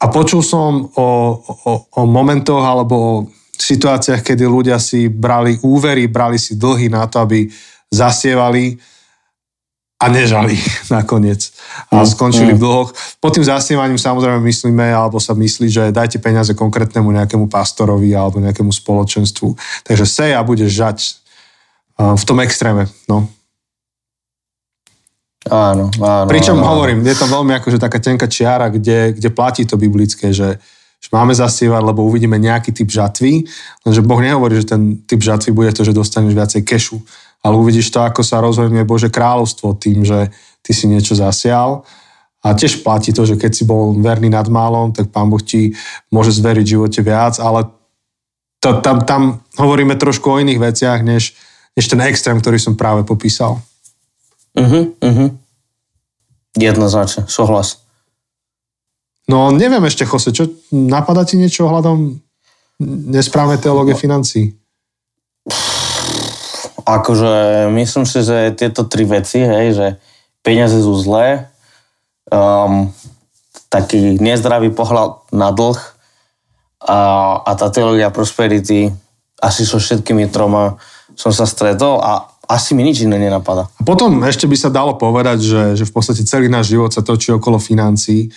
a 0.00 0.04
počul 0.08 0.40
som 0.40 0.88
o, 0.96 1.08
o, 1.44 1.72
o 2.00 2.02
momentoch 2.08 2.64
alebo 2.64 2.94
o 2.96 3.14
situáciách, 3.56 4.24
kedy 4.24 4.44
ľudia 4.48 4.80
si 4.80 5.08
brali 5.12 5.60
úvery, 5.60 6.08
brali 6.08 6.40
si 6.40 6.56
dlhy 6.56 6.88
na 6.88 7.04
to, 7.08 7.20
aby 7.24 7.48
zasievali 7.92 8.76
a 9.96 10.12
nežali 10.12 10.56
nakoniec 10.96 11.52
a 11.88 12.04
mm, 12.04 12.08
skončili 12.08 12.52
mm. 12.52 12.56
v 12.56 12.60
dlhoch. 12.60 12.90
Pod 13.20 13.32
tým 13.32 13.44
zasnievaním 13.44 13.96
samozrejme 13.96 14.44
myslíme, 14.44 14.92
alebo 14.92 15.16
sa 15.16 15.32
myslí, 15.32 15.72
že 15.72 15.92
dajte 15.92 16.20
peniaze 16.20 16.52
konkrétnemu 16.52 17.16
nejakému 17.16 17.48
pastorovi 17.48 18.12
alebo 18.12 18.40
nejakému 18.40 18.72
spoločenstvu. 18.72 19.56
Takže 19.88 20.04
sej 20.04 20.30
a 20.36 20.44
budeš 20.44 20.72
žať 20.72 20.98
v 21.96 22.24
tom 22.24 22.38
extréme. 22.44 22.88
No. 23.08 23.28
Áno, 25.46 25.88
áno. 26.02 26.28
Pričom 26.28 26.58
áno, 26.58 26.68
hovorím, 26.76 27.06
je 27.06 27.16
to 27.16 27.26
veľmi 27.30 27.52
akože 27.56 27.78
taká 27.78 28.02
tenká 28.02 28.26
čiara, 28.26 28.68
kde, 28.68 29.14
kde 29.14 29.28
platí 29.30 29.62
to 29.62 29.78
biblické, 29.78 30.34
že, 30.34 30.58
že 30.98 31.08
máme 31.14 31.32
zasievať, 31.32 31.82
lebo 31.86 32.02
uvidíme 32.02 32.34
nejaký 32.34 32.74
typ 32.74 32.90
žatvy, 32.90 33.46
lenže 33.86 34.02
Boh 34.02 34.18
nehovorí, 34.18 34.58
že 34.58 34.74
ten 34.74 34.98
typ 35.06 35.22
žatvy 35.22 35.54
bude 35.54 35.70
to, 35.70 35.86
že 35.86 35.94
dostaneš 35.94 36.34
viacej 36.34 36.62
kešu 36.66 36.98
ale 37.46 37.54
uvidíš 37.54 37.94
to, 37.94 38.02
ako 38.02 38.26
sa 38.26 38.42
rozhodne 38.42 38.82
Bože 38.82 39.06
kráľovstvo 39.06 39.78
tým, 39.78 40.02
že 40.02 40.34
ty 40.66 40.74
si 40.74 40.90
niečo 40.90 41.14
zasial. 41.14 41.86
A 42.42 42.54
tiež 42.58 42.82
platí 42.82 43.14
to, 43.14 43.22
že 43.22 43.38
keď 43.38 43.52
si 43.54 43.62
bol 43.62 43.94
verný 43.94 44.30
nad 44.30 44.50
málom, 44.50 44.90
tak 44.90 45.14
Pán 45.14 45.30
Boh 45.30 45.38
ti 45.38 45.78
môže 46.10 46.34
zveriť 46.34 46.66
v 46.66 46.72
živote 46.78 47.00
viac, 47.06 47.38
ale 47.38 47.70
to, 48.58 48.82
tam, 48.82 49.06
tam 49.06 49.22
hovoríme 49.58 49.94
trošku 49.94 50.26
o 50.26 50.38
iných 50.42 50.58
veciach, 50.58 51.06
než, 51.06 51.38
než 51.76 51.84
ten 51.86 52.00
extrém, 52.08 52.40
ktorý 52.40 52.56
som 52.56 52.74
práve 52.74 53.04
popísal. 53.04 53.60
Uh-huh, 54.56 54.96
uh-huh. 54.96 55.28
Jednoznačne, 56.56 57.28
súhlas. 57.28 57.84
No 59.28 59.52
neviem 59.52 59.84
ešte, 59.84 60.08
Jose, 60.08 60.32
čo, 60.32 60.48
napadá 60.72 61.28
ti 61.28 61.36
niečo 61.36 61.68
ohľadom 61.68 62.16
nesprávnej 63.12 63.60
teológie 63.60 63.92
financí? 63.92 64.56
Akože 66.86 67.66
myslím 67.74 68.06
si, 68.06 68.22
že 68.22 68.54
tieto 68.54 68.86
tri 68.86 69.02
veci, 69.04 69.42
hej, 69.42 69.66
že 69.74 69.86
peniaze 70.46 70.78
sú 70.78 70.94
zlé, 70.94 71.50
um, 72.30 72.94
taký 73.66 74.22
nezdravý 74.22 74.70
pohľad 74.70 75.34
na 75.34 75.50
dlh 75.50 75.78
a, 76.86 76.98
a 77.42 77.50
tá 77.58 77.66
teológia 77.74 78.14
prosperity, 78.14 78.94
asi 79.42 79.66
so 79.66 79.82
všetkými 79.82 80.30
troma 80.30 80.78
som 81.16 81.32
sa 81.32 81.48
stretol 81.48 81.98
a 81.98 82.28
asi 82.46 82.78
mi 82.78 82.86
nič 82.86 83.02
iné 83.02 83.18
nenapadá. 83.18 83.66
A 83.66 83.82
potom 83.82 84.22
ešte 84.22 84.46
by 84.46 84.54
sa 84.54 84.70
dalo 84.70 84.94
povedať, 84.94 85.42
že, 85.42 85.62
že 85.74 85.84
v 85.88 85.92
podstate 85.92 86.22
celý 86.22 86.46
náš 86.46 86.70
život 86.70 86.94
sa 86.94 87.02
točí 87.02 87.34
okolo 87.34 87.58
financií, 87.58 88.30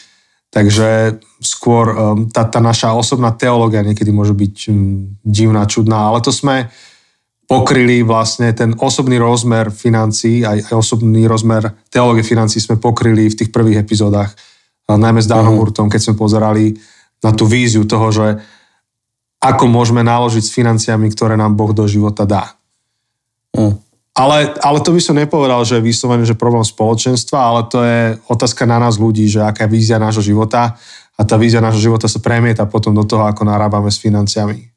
takže 0.49 1.21
skôr 1.37 1.93
um, 1.93 2.25
tá, 2.25 2.49
tá 2.49 2.57
naša 2.57 2.97
osobná 2.97 3.29
teológia 3.37 3.85
niekedy 3.85 4.09
môže 4.09 4.33
byť 4.33 4.55
um, 4.73 5.13
divná, 5.21 5.69
čudná, 5.69 6.09
ale 6.09 6.25
to 6.25 6.33
sme 6.33 6.65
pokryli 7.45 8.01
vlastne 8.01 8.49
ten 8.53 8.73
osobný 8.77 9.21
rozmer 9.21 9.69
financií, 9.69 10.41
aj, 10.41 10.69
aj 10.69 10.73
osobný 10.73 11.25
rozmer 11.29 11.69
teológie 11.89 12.25
financií 12.25 12.61
sme 12.61 12.81
pokryli 12.81 13.29
v 13.29 13.37
tých 13.45 13.49
prvých 13.53 13.81
epizódach, 13.85 14.33
najmä 14.85 15.21
s 15.21 15.29
Dánom 15.29 15.53
uh-huh. 15.53 15.69
Urtom, 15.69 15.85
keď 15.85 16.01
sme 16.01 16.15
pozerali 16.17 16.73
na 17.21 17.29
tú 17.33 17.45
víziu 17.45 17.85
toho, 17.85 18.09
že 18.09 18.27
ako 19.39 19.69
môžeme 19.69 20.01
naložiť 20.01 20.43
s 20.43 20.55
financiami, 20.55 21.13
ktoré 21.13 21.37
nám 21.37 21.55
Boh 21.55 21.71
do 21.71 21.85
života 21.85 22.25
dá. 22.25 22.58
Uh. 23.59 23.75
Ale, 24.15 24.51
ale 24.59 24.79
to 24.83 24.91
by 24.91 24.99
som 24.99 25.15
nepovedal, 25.15 25.63
že 25.63 25.79
je 25.79 25.87
vyslovený, 25.87 26.27
že 26.27 26.35
problém 26.35 26.63
spoločenstva, 26.63 27.39
ale 27.39 27.61
to 27.71 27.79
je 27.83 28.01
otázka 28.27 28.67
na 28.67 28.75
nás 28.79 28.99
ľudí, 28.99 29.27
že 29.31 29.39
aká 29.39 29.67
je 29.67 29.75
vízia 29.75 29.95
nášho 29.95 30.23
života 30.23 30.75
a 31.15 31.21
tá 31.23 31.35
vízia 31.39 31.63
nášho 31.63 31.79
života 31.79 32.07
sa 32.07 32.19
premieta 32.19 32.67
potom 32.67 32.91
do 32.91 33.07
toho, 33.07 33.23
ako 33.23 33.47
narábame 33.47 33.87
s 33.87 33.99
financiami. 33.99 34.71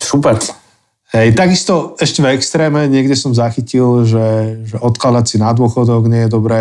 Super. 0.00 0.40
Hej, 1.12 1.36
takisto 1.36 1.96
ešte 2.00 2.24
v 2.24 2.32
extréme 2.32 2.88
niekde 2.88 3.16
som 3.16 3.36
zachytil, 3.36 4.08
že, 4.08 4.60
že 4.68 4.76
odkladať 4.80 5.24
si 5.24 5.36
na 5.36 5.52
dôchodok 5.52 6.08
nie 6.08 6.24
je 6.24 6.30
dobré. 6.32 6.60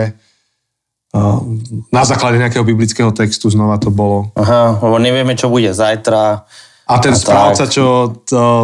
Na 1.95 2.03
základe 2.03 2.35
nejakého 2.35 2.67
biblického 2.67 3.11
textu 3.15 3.47
znova 3.47 3.79
to 3.79 3.87
bolo. 3.87 4.35
Aha, 4.35 4.75
lebo 4.83 4.99
nevieme, 4.99 5.31
čo 5.39 5.47
bude 5.47 5.71
zajtra. 5.71 6.43
A 6.85 7.01
ten 7.01 7.13
a 7.13 7.19
správca, 7.19 7.65
tak. 7.65 7.73
čo 7.73 8.13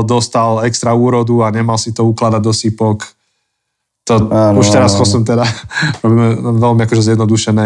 dostal 0.06 0.62
extra 0.70 0.94
úrodu 0.94 1.42
a 1.42 1.50
nemal 1.50 1.82
si 1.82 1.90
to 1.90 2.06
ukladať 2.06 2.42
do 2.42 2.54
sípok, 2.54 3.02
to 4.06 4.18
ano, 4.18 4.58
už 4.62 4.70
teraz 4.74 4.98
som 4.98 5.26
teda, 5.26 5.46
robíme 6.06 6.58
veľmi 6.58 6.82
akože 6.86 7.14
zjednodušené 7.14 7.66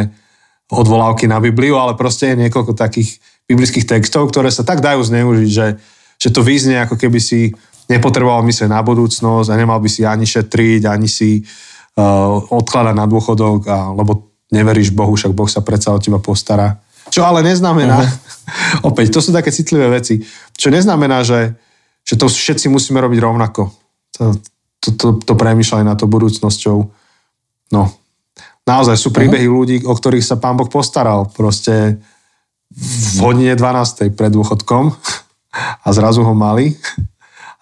odvolávky 0.72 1.28
na 1.28 1.44
Bibliu, 1.44 1.76
ale 1.76 2.00
proste 2.00 2.34
je 2.34 2.48
niekoľko 2.48 2.76
takých 2.76 3.20
biblických 3.46 3.86
textov, 3.86 4.32
ktoré 4.32 4.50
sa 4.50 4.66
tak 4.66 4.80
dajú 4.80 5.04
zneužiť, 5.04 5.52
že 5.52 5.68
že 6.20 6.32
to 6.32 6.42
vyznie 6.42 6.80
ako 6.80 6.96
keby 6.96 7.20
si 7.20 7.52
nepotreboval 7.92 8.42
myslieť 8.48 8.72
na 8.72 8.82
budúcnosť 8.82 9.48
a 9.52 9.60
nemal 9.60 9.78
by 9.78 9.90
si 9.92 10.02
ani 10.08 10.26
šetriť, 10.26 10.90
ani 10.90 11.06
si 11.06 11.44
uh, 11.44 12.40
odkladať 12.50 12.96
na 12.98 13.06
dôchodok, 13.06 13.60
a, 13.70 13.94
lebo 13.94 14.34
neveríš 14.50 14.96
Bohu, 14.96 15.14
však 15.14 15.36
Boh 15.36 15.46
sa 15.46 15.62
predsa 15.62 15.94
o 15.94 16.02
teba 16.02 16.18
postará. 16.18 16.82
Čo 17.10 17.22
ale 17.26 17.46
neznamená, 17.46 18.02
uh-huh. 18.02 18.88
opäť, 18.90 19.14
to 19.14 19.20
sú 19.22 19.30
také 19.30 19.54
citlivé 19.54 19.90
veci, 19.90 20.22
čo 20.58 20.74
neznamená, 20.74 21.22
že, 21.22 21.54
že 22.02 22.16
to 22.18 22.30
všetci 22.30 22.70
musíme 22.70 22.98
robiť 23.02 23.20
rovnako. 23.22 23.70
To, 24.18 24.24
to, 24.82 24.90
to, 24.96 25.08
to 25.22 25.34
premýšľali 25.38 25.84
na 25.86 25.94
to 25.94 26.10
budúcnosťou. 26.10 26.78
No, 27.74 27.84
naozaj 28.66 28.96
sú 28.98 29.14
príbehy 29.14 29.46
uh-huh. 29.46 29.58
ľudí, 29.58 29.78
o 29.86 29.94
ktorých 29.94 30.26
sa 30.26 30.42
pán 30.42 30.58
Boh 30.58 30.70
postaral. 30.70 31.30
Proste 31.30 32.02
v 32.76 33.18
hodine 33.22 33.54
12. 33.54 34.12
pred 34.18 34.32
dôchodkom 34.34 34.92
a 35.86 35.88
zrazu 35.94 36.26
ho 36.26 36.34
mali. 36.34 36.76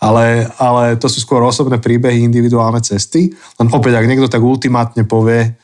Ale, 0.03 0.51
ale 0.59 0.99
to 0.99 1.07
sú 1.07 1.23
skôr 1.23 1.39
osobné 1.47 1.79
príbehy, 1.79 2.27
individuálne 2.27 2.83
cesty. 2.83 3.31
Len 3.31 3.67
opäť, 3.71 3.95
ak 3.95 4.09
niekto 4.11 4.27
tak 4.27 4.43
ultimátne 4.43 5.07
povie 5.07 5.55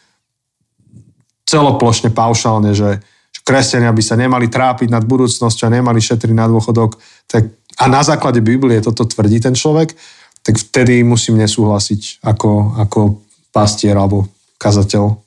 celoplošne, 1.44 2.15
paušálne, 2.15 2.72
že 2.72 3.04
kresťania 3.50 3.90
by 3.90 4.04
sa 4.06 4.14
nemali 4.14 4.46
trápiť 4.46 4.94
nad 4.94 5.02
budúcnosťou 5.02 5.66
a 5.66 5.76
nemali 5.82 5.98
šetriť 5.98 6.38
na 6.38 6.46
dôchodok, 6.46 7.02
tak, 7.26 7.50
a 7.82 7.90
na 7.90 8.06
základe 8.06 8.46
Biblie 8.46 8.78
toto 8.78 9.10
tvrdí 9.10 9.42
ten 9.42 9.58
človek, 9.58 9.98
tak 10.46 10.62
vtedy 10.62 11.02
musím 11.02 11.42
nesúhlasiť 11.42 12.22
ako, 12.22 12.78
ako 12.78 13.26
pastier 13.50 13.98
alebo 13.98 14.30
kazateľ. 14.62 15.18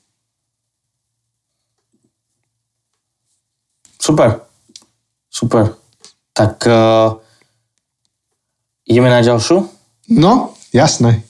Super. 3.99 4.39
super. 5.27 5.75
Tak 6.31 6.63
uh, 6.67 7.19
ideme 8.87 9.11
na 9.11 9.19
ďalšiu? 9.19 9.63
No, 10.11 10.55
jasné. 10.71 11.23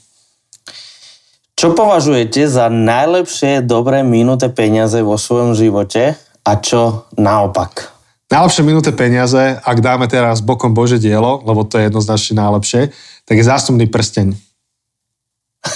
Čo 1.54 1.78
považujete 1.78 2.50
za 2.50 2.70
najlepšie 2.74 3.62
dobré 3.62 4.02
minuté 4.02 4.50
peniaze 4.50 5.06
vo 5.06 5.22
svojom 5.22 5.54
živote 5.54 6.18
a 6.44 6.52
čo 6.60 7.08
naopak? 7.16 7.94
Najlepšie 8.32 8.64
minúte 8.66 8.92
peniaze, 8.96 9.62
ak 9.62 9.78
dáme 9.84 10.10
teraz 10.10 10.42
bokom 10.42 10.74
Bože 10.74 10.98
dielo, 10.98 11.44
lebo 11.46 11.64
to 11.68 11.78
je 11.78 11.88
jednoznačne 11.88 12.42
najlepšie, 12.42 12.90
tak 13.30 13.36
je 13.38 13.46
zástupný 13.46 13.86
prsteň. 13.88 14.34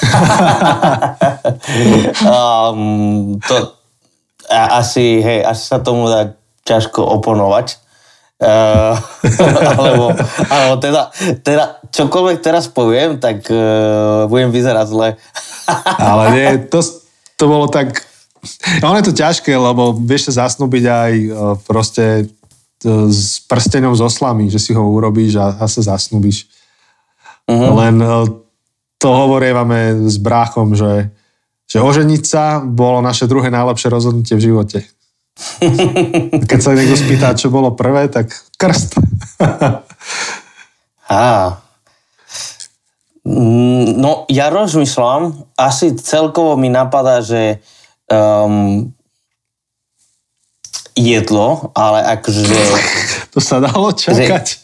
um, 2.27 3.39
to 3.39 3.55
asi, 4.49 5.21
hej, 5.21 5.43
asi 5.43 5.63
sa 5.69 5.79
tomu 5.83 6.07
dá 6.09 6.33
ťažko 6.63 7.03
oponovať. 7.19 7.77
Uh, 8.37 8.93
alebo, 9.77 10.13
alebo 10.49 10.75
teda, 10.77 11.09
teda 11.41 11.81
čokoľvek 11.89 12.37
teraz 12.41 12.69
poviem, 12.69 13.17
tak 13.21 13.45
uh, 13.49 14.25
budem 14.29 14.49
vyzerať 14.49 14.87
zle. 14.89 15.09
Ale 15.99 16.23
nie, 16.33 16.47
to, 16.71 16.79
to 17.37 17.43
bolo 17.45 17.67
tak... 17.69 18.06
Ono 18.83 18.95
je 18.99 19.07
to 19.07 19.13
ťažké, 19.15 19.51
lebo 19.53 19.95
vieš 19.95 20.31
sa 20.31 20.47
zasnúbiť 20.47 20.83
aj 20.85 21.11
uh, 21.13 21.29
proste 21.63 22.27
uh, 22.27 23.07
s 23.09 23.43
prsteňom 23.47 23.93
z 23.95 24.01
oslami, 24.03 24.51
že 24.51 24.59
si 24.59 24.71
ho 24.75 24.83
urobíš 24.83 25.39
a, 25.39 25.55
a 25.57 25.65
sa 25.65 25.81
zasnúbiš. 25.81 26.47
Uh-huh. 27.47 27.77
Len 27.79 27.95
uh, 28.01 28.27
to 28.97 29.09
hovorívame 29.09 30.09
s 30.09 30.17
bráchom, 30.17 30.73
že, 30.73 31.13
že 31.69 31.79
oženiť 31.79 32.23
sa 32.25 32.59
bolo 32.59 32.99
naše 32.99 33.29
druhé 33.29 33.53
najlepšie 33.53 33.87
rozhodnutie 33.93 34.35
v 34.35 34.45
živote. 34.51 34.79
Keď 36.49 36.59
sa 36.59 36.73
niekto 36.73 36.97
spýta, 36.97 37.37
čo 37.37 37.53
bolo 37.53 37.77
prvé, 37.77 38.09
tak 38.09 38.33
krst. 38.57 38.97
Á. 41.07 41.61
Mm, 43.21 43.67
No, 43.97 44.29
ja 44.29 44.53
rozmýšľam, 44.53 45.49
asi 45.57 45.97
celkovo 45.97 46.53
mi 46.53 46.69
napadá, 46.69 47.19
že 47.25 47.57
um, 48.11 48.91
jedlo, 50.97 51.71
ale 51.77 52.03
akože... 52.17 52.43
To 53.37 53.43
sa 53.43 53.61
dalo 53.61 53.93
čakať. 53.93 54.57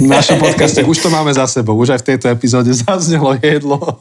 V 0.00 0.08
našom 0.08 0.40
podcaste 0.40 0.80
už 0.88 1.04
to 1.04 1.12
máme 1.12 1.28
za 1.36 1.44
sebou. 1.44 1.76
Už 1.76 1.92
aj 1.92 2.00
v 2.00 2.08
tejto 2.14 2.32
epizóde 2.32 2.72
zaznelo 2.88 3.36
jedlo. 3.36 4.00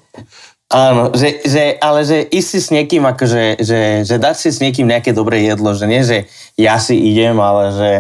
Áno, 0.72 1.12
že, 1.12 1.44
že, 1.44 1.76
ale 1.84 2.08
že 2.08 2.24
ísť 2.32 2.48
si 2.48 2.60
s 2.64 2.68
niekým, 2.72 3.04
akože, 3.04 3.60
že, 3.60 4.08
že 4.08 4.16
dať 4.16 4.36
si 4.40 4.50
s 4.56 4.64
niekým 4.64 4.88
nejaké 4.88 5.12
dobré 5.12 5.44
jedlo, 5.44 5.76
že 5.76 5.84
nie, 5.84 6.00
že 6.00 6.32
ja 6.56 6.80
si 6.80 6.96
idem, 6.96 7.36
ale 7.44 7.76
že, 7.76 7.92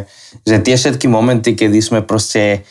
že 0.47 0.55
tie 0.63 0.79
všetky 0.79 1.11
momenty, 1.11 1.51
kedy 1.51 1.83
sme 1.83 1.99
proste 1.99 2.63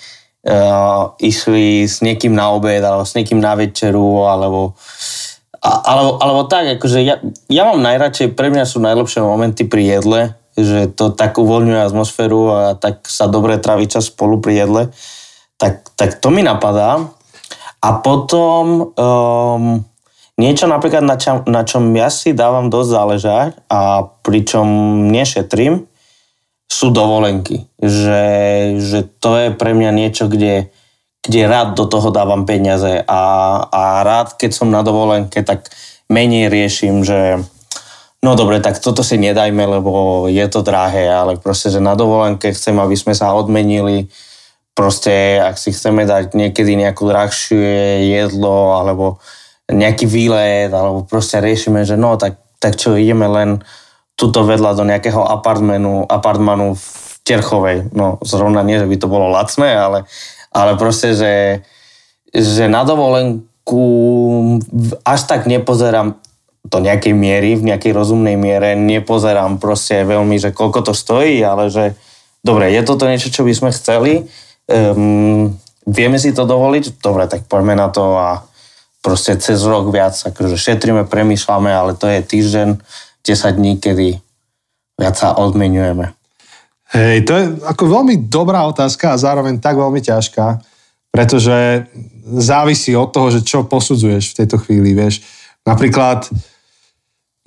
uh, 0.48 1.12
išli 1.20 1.84
s 1.84 2.00
niekým 2.00 2.32
na 2.32 2.48
obed, 2.48 2.80
alebo 2.80 3.04
s 3.04 3.12
niekým 3.12 3.44
na 3.44 3.52
večeru, 3.52 4.24
alebo, 4.24 4.72
a, 5.60 5.70
alebo, 5.84 6.16
alebo 6.16 6.42
tak, 6.48 6.80
akože 6.80 7.04
ja, 7.04 7.20
ja 7.52 7.62
mám 7.68 7.84
najradšej, 7.84 8.32
pre 8.32 8.48
mňa 8.48 8.64
sú 8.64 8.80
najlepšie 8.80 9.20
momenty 9.20 9.68
pri 9.68 10.00
jedle, 10.00 10.20
že 10.56 10.88
to 10.88 11.12
tak 11.12 11.36
uvoľňuje 11.36 11.80
atmosféru 11.84 12.42
a 12.48 12.60
tak 12.80 13.04
sa 13.04 13.28
dobre 13.28 13.60
trávi 13.60 13.84
čas 13.84 14.08
spolu 14.08 14.40
pri 14.40 14.64
jedle, 14.64 14.82
tak, 15.60 15.84
tak 16.00 16.16
to 16.16 16.32
mi 16.32 16.40
napadá. 16.40 17.12
A 17.80 17.88
potom 18.00 18.92
um, 18.92 19.64
niečo 20.40 20.64
napríklad, 20.64 21.04
na, 21.04 21.16
čom, 21.20 21.44
na 21.44 21.64
čom 21.64 21.92
ja 21.92 22.08
si 22.08 22.32
dávam 22.32 22.72
dosť 22.72 22.88
záležať 22.88 23.50
a 23.68 24.04
pričom 24.24 24.68
nešetrím, 25.12 25.84
sú 26.70 26.88
dovolenky. 26.88 27.68
Že, 27.82 28.24
že 28.78 29.00
to 29.18 29.30
je 29.36 29.48
pre 29.52 29.76
mňa 29.76 29.90
niečo, 29.92 30.30
kde, 30.30 30.72
kde 31.20 31.44
rád 31.44 31.76
do 31.76 31.84
toho 31.84 32.08
dávam 32.08 32.48
peniaze 32.48 33.04
a, 33.04 33.22
a 33.68 33.82
rád, 34.00 34.40
keď 34.40 34.50
som 34.56 34.72
na 34.72 34.80
dovolenke, 34.80 35.44
tak 35.44 35.68
menej 36.08 36.48
riešim, 36.48 37.04
že 37.04 37.44
no 38.24 38.36
dobre, 38.36 38.60
tak 38.60 38.80
toto 38.80 39.04
si 39.04 39.20
nedajme, 39.20 39.80
lebo 39.80 40.24
je 40.32 40.44
to 40.48 40.64
drahé, 40.64 41.08
ale 41.12 41.36
proste, 41.36 41.68
že 41.68 41.80
na 41.80 41.92
dovolenke 41.92 42.52
chcem, 42.52 42.76
aby 42.76 42.96
sme 42.96 43.12
sa 43.12 43.36
odmenili, 43.36 44.08
proste, 44.72 45.36
ak 45.40 45.60
si 45.60 45.76
chceme 45.76 46.08
dať 46.08 46.32
niekedy 46.32 46.72
nejakú 46.76 47.04
drahšie 47.04 48.08
jedlo, 48.08 48.80
alebo 48.80 49.20
nejaký 49.68 50.08
výlet, 50.08 50.72
alebo 50.72 51.04
proste 51.04 51.38
riešime, 51.38 51.84
že 51.84 52.00
no, 52.00 52.16
tak, 52.16 52.40
tak 52.58 52.80
čo, 52.80 52.96
ideme 52.96 53.28
len 53.28 53.50
tuto 54.16 54.44
vedľa 54.44 54.76
do 54.76 54.84
nejakého 54.84 55.20
apartmanu, 55.20 56.04
apartmanu 56.04 56.76
v 56.76 56.86
Terchovej. 57.24 57.92
No, 57.94 58.20
zrovna 58.24 58.64
nie, 58.64 58.80
že 58.80 58.88
by 58.88 58.96
to 59.00 59.08
bolo 59.08 59.32
lacné, 59.32 59.76
ale, 59.76 59.98
ale 60.50 60.74
proste, 60.76 61.14
že, 61.14 61.34
že 62.34 62.66
na 62.66 62.82
dovolenku 62.82 63.86
až 65.06 65.20
tak 65.30 65.46
nepozerám 65.46 66.18
do 66.66 66.78
nejakej 66.78 67.14
miery, 67.16 67.56
v 67.56 67.72
nejakej 67.72 67.92
rozumnej 67.96 68.36
miere, 68.36 68.76
nepozerám 68.76 69.56
proste 69.56 70.04
veľmi, 70.04 70.36
že 70.36 70.52
koľko 70.52 70.90
to 70.90 70.92
stojí, 70.92 71.40
ale 71.40 71.72
že 71.72 71.96
dobre, 72.44 72.68
je 72.70 72.82
toto 72.84 73.08
niečo, 73.08 73.32
čo 73.32 73.46
by 73.48 73.52
sme 73.56 73.70
chceli, 73.72 74.28
um, 74.68 75.56
vieme 75.88 76.20
si 76.20 76.36
to 76.36 76.44
dovoliť, 76.44 77.00
dobre, 77.00 77.24
tak 77.26 77.48
poďme 77.48 77.74
na 77.80 77.88
to 77.88 78.14
a 78.14 78.44
proste 79.00 79.40
cez 79.40 79.64
rok 79.64 79.88
viac, 79.88 80.12
akože 80.12 80.60
šetríme, 80.60 81.08
premýšľame, 81.08 81.72
ale 81.72 81.96
to 81.96 82.04
je 82.04 82.20
týždeň, 82.20 82.68
10 83.24 83.56
dní, 83.56 83.72
kedy 83.80 84.08
viac 85.00 85.16
sa 85.16 85.36
odmenujeme. 85.36 86.12
Hej, 86.90 87.22
to 87.22 87.32
je 87.38 87.44
ako 87.70 87.84
veľmi 87.86 88.26
dobrá 88.26 88.66
otázka 88.66 89.14
a 89.14 89.20
zároveň 89.20 89.62
tak 89.62 89.78
veľmi 89.78 90.02
ťažká, 90.02 90.58
pretože 91.14 91.86
závisí 92.26 92.98
od 92.98 93.14
toho, 93.14 93.30
že 93.30 93.46
čo 93.46 93.62
posudzuješ 93.62 94.34
v 94.34 94.36
tejto 94.42 94.58
chvíli, 94.58 94.94
vieš. 94.94 95.22
Napríklad 95.62 96.26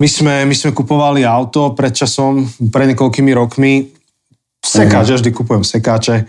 my 0.00 0.08
sme, 0.08 0.34
my 0.48 0.54
sme 0.56 0.72
kupovali 0.72 1.28
auto 1.28 1.76
pred 1.76 1.92
časom, 1.92 2.48
pred 2.72 2.92
niekoľkými 2.92 3.32
rokmi, 3.36 3.92
sekáč, 4.64 5.12
ja 5.12 5.16
vždy 5.20 5.30
kupujem 5.30 5.64
sekáče 5.64 6.24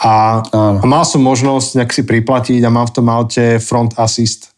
a, 0.00 0.40
a 0.80 0.84
mal 0.84 1.04
som 1.04 1.24
možnosť 1.24 1.68
nejak 1.80 1.92
si 1.92 2.02
priplatiť 2.04 2.60
a 2.64 2.72
mám 2.72 2.88
v 2.88 2.94
tom 2.96 3.06
aute 3.08 3.60
front 3.60 3.96
assist. 3.96 4.52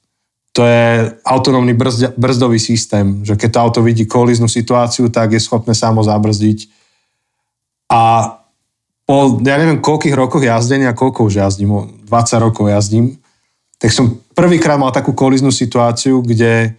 To 0.52 0.66
je 0.66 1.08
autonómny 1.24 1.72
brzd, 1.72 2.18
brzdový 2.18 2.60
systém, 2.60 3.24
že 3.24 3.38
keď 3.38 3.48
to 3.50 3.62
auto 3.62 3.80
vidí 3.80 4.04
koliznú 4.04 4.46
situáciu, 4.50 5.08
tak 5.08 5.32
je 5.32 5.40
schopné 5.40 5.72
samo 5.72 6.04
zabrzdiť. 6.04 6.81
A 7.92 8.00
po, 9.04 9.36
ja 9.44 9.60
neviem, 9.60 9.84
koľkých 9.84 10.16
rokoch 10.16 10.40
jazdenia, 10.40 10.96
koľko 10.96 11.28
už 11.28 11.44
jazdím, 11.44 12.00
20 12.08 12.40
rokov 12.40 12.72
jazdím, 12.72 13.20
tak 13.76 13.92
som 13.92 14.16
prvýkrát 14.32 14.80
mal 14.80 14.94
takú 14.94 15.12
koliznú 15.12 15.52
situáciu, 15.52 16.24
kde, 16.24 16.72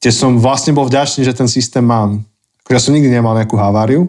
kde 0.00 0.10
som 0.14 0.40
vlastne 0.40 0.72
bol 0.72 0.88
vďačný, 0.88 1.26
že 1.26 1.36
ten 1.36 1.50
systém 1.50 1.84
mám. 1.84 2.24
Ja 2.70 2.78
som 2.78 2.94
nikdy 2.94 3.10
nemal 3.10 3.34
nejakú 3.34 3.58
haváriu, 3.58 4.08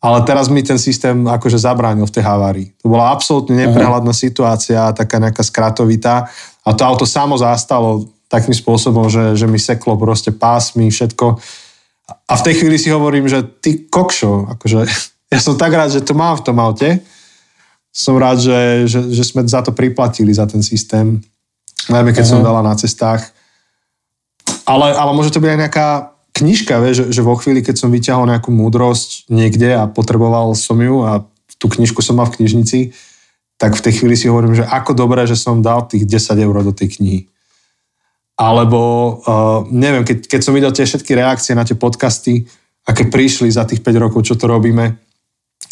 ale 0.00 0.24
teraz 0.24 0.48
mi 0.48 0.64
ten 0.64 0.80
systém 0.80 1.20
akože 1.28 1.60
zabránil 1.60 2.08
v 2.08 2.14
tej 2.16 2.24
havárii. 2.24 2.72
To 2.80 2.88
bola 2.88 3.12
absolútne 3.12 3.52
neprehľadná 3.60 4.16
situácia, 4.16 4.96
taká 4.96 5.20
nejaká 5.20 5.44
skratovitá 5.44 6.32
a 6.64 6.72
to 6.72 6.82
auto 6.82 7.04
samo 7.04 7.36
zastalo 7.36 8.08
takým 8.32 8.56
spôsobom, 8.56 9.12
že, 9.12 9.36
že 9.36 9.44
mi 9.44 9.60
seklo 9.60 10.00
proste 10.00 10.32
pásmy, 10.32 10.88
všetko. 10.88 11.36
A 12.08 12.32
v 12.40 12.44
tej 12.48 12.54
chvíli 12.64 12.80
si 12.80 12.88
hovorím, 12.88 13.28
že 13.28 13.44
ty 13.44 13.84
kokšo, 13.84 14.56
akože 14.56 14.88
ja 15.30 15.38
som 15.38 15.54
tak 15.54 15.70
rád, 15.70 15.94
že 15.94 16.02
to 16.02 16.12
mám 16.12 16.34
v 16.34 16.44
tom 16.44 16.58
aute. 16.58 16.98
Som 17.94 18.18
rád, 18.18 18.42
že, 18.42 18.90
že, 18.90 18.98
že 19.14 19.22
sme 19.22 19.46
za 19.46 19.62
to 19.62 19.70
priplatili, 19.70 20.34
za 20.34 20.46
ten 20.46 20.62
systém. 20.62 21.22
Najmä 21.86 22.10
keď 22.10 22.26
uh-huh. 22.26 22.42
som 22.42 22.46
dala 22.46 22.66
na 22.66 22.74
cestách. 22.74 23.30
Ale, 24.66 24.94
ale 24.94 25.10
môže 25.14 25.30
to 25.30 25.42
byť 25.42 25.50
aj 25.50 25.60
nejaká 25.66 25.88
knižka, 26.34 26.78
vie, 26.82 26.92
že, 26.94 27.04
že 27.10 27.26
vo 27.26 27.34
chvíli, 27.38 27.62
keď 27.62 27.76
som 27.78 27.90
vyťahol 27.90 28.30
nejakú 28.30 28.54
múdrosť 28.54 29.30
niekde 29.30 29.74
a 29.74 29.90
potreboval 29.90 30.54
som 30.54 30.78
ju 30.78 31.02
a 31.02 31.26
tú 31.58 31.66
knižku 31.66 32.02
som 32.02 32.18
mal 32.18 32.30
v 32.30 32.42
knižnici, 32.42 32.94
tak 33.60 33.76
v 33.76 33.84
tej 33.84 34.00
chvíli 34.00 34.16
si 34.16 34.30
hovorím, 34.30 34.56
že 34.56 34.64
ako 34.64 34.96
dobré, 34.96 35.28
že 35.28 35.36
som 35.36 35.60
dal 35.60 35.84
tých 35.84 36.08
10 36.08 36.32
eur 36.40 36.56
do 36.64 36.72
tej 36.72 36.96
knihy. 36.96 37.20
Alebo, 38.40 38.80
uh, 39.20 39.68
neviem, 39.68 40.00
keď, 40.00 40.24
keď 40.24 40.40
som 40.40 40.56
videl 40.56 40.72
tie 40.72 40.88
všetky 40.88 41.12
reakcie 41.12 41.52
na 41.52 41.68
tie 41.68 41.76
podcasty, 41.76 42.48
aké 42.88 43.04
prišli 43.12 43.52
za 43.52 43.68
tých 43.68 43.84
5 43.84 44.00
rokov, 44.00 44.24
čo 44.24 44.40
to 44.40 44.48
robíme, 44.48 44.96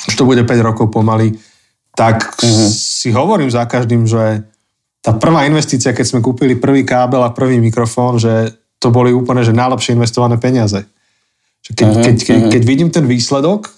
už 0.07 0.15
to 0.15 0.29
bude 0.29 0.45
5 0.45 0.69
rokov 0.69 0.93
pomaly, 0.95 1.35
tak 1.99 2.23
uh-huh. 2.39 2.71
si 2.71 3.11
hovorím 3.11 3.51
za 3.51 3.67
každým, 3.67 4.07
že 4.07 4.47
tá 5.03 5.15
prvá 5.15 5.47
investícia, 5.51 5.91
keď 5.91 6.07
sme 6.07 6.21
kúpili 6.23 6.55
prvý 6.55 6.87
kábel 6.87 7.23
a 7.27 7.35
prvý 7.35 7.59
mikrofón, 7.59 8.23
že 8.23 8.55
to 8.79 8.95
boli 8.95 9.11
úplne 9.11 9.43
že 9.43 9.51
najlepšie 9.51 9.99
investované 9.99 10.39
peniaze. 10.39 10.87
Že 11.67 11.71
keď, 11.75 11.89
uh-huh, 11.89 12.05
keď, 12.05 12.17
keď, 12.23 12.39
uh-huh. 12.39 12.53
keď 12.55 12.63
vidím 12.63 12.91
ten 12.95 13.07
výsledok, 13.11 13.75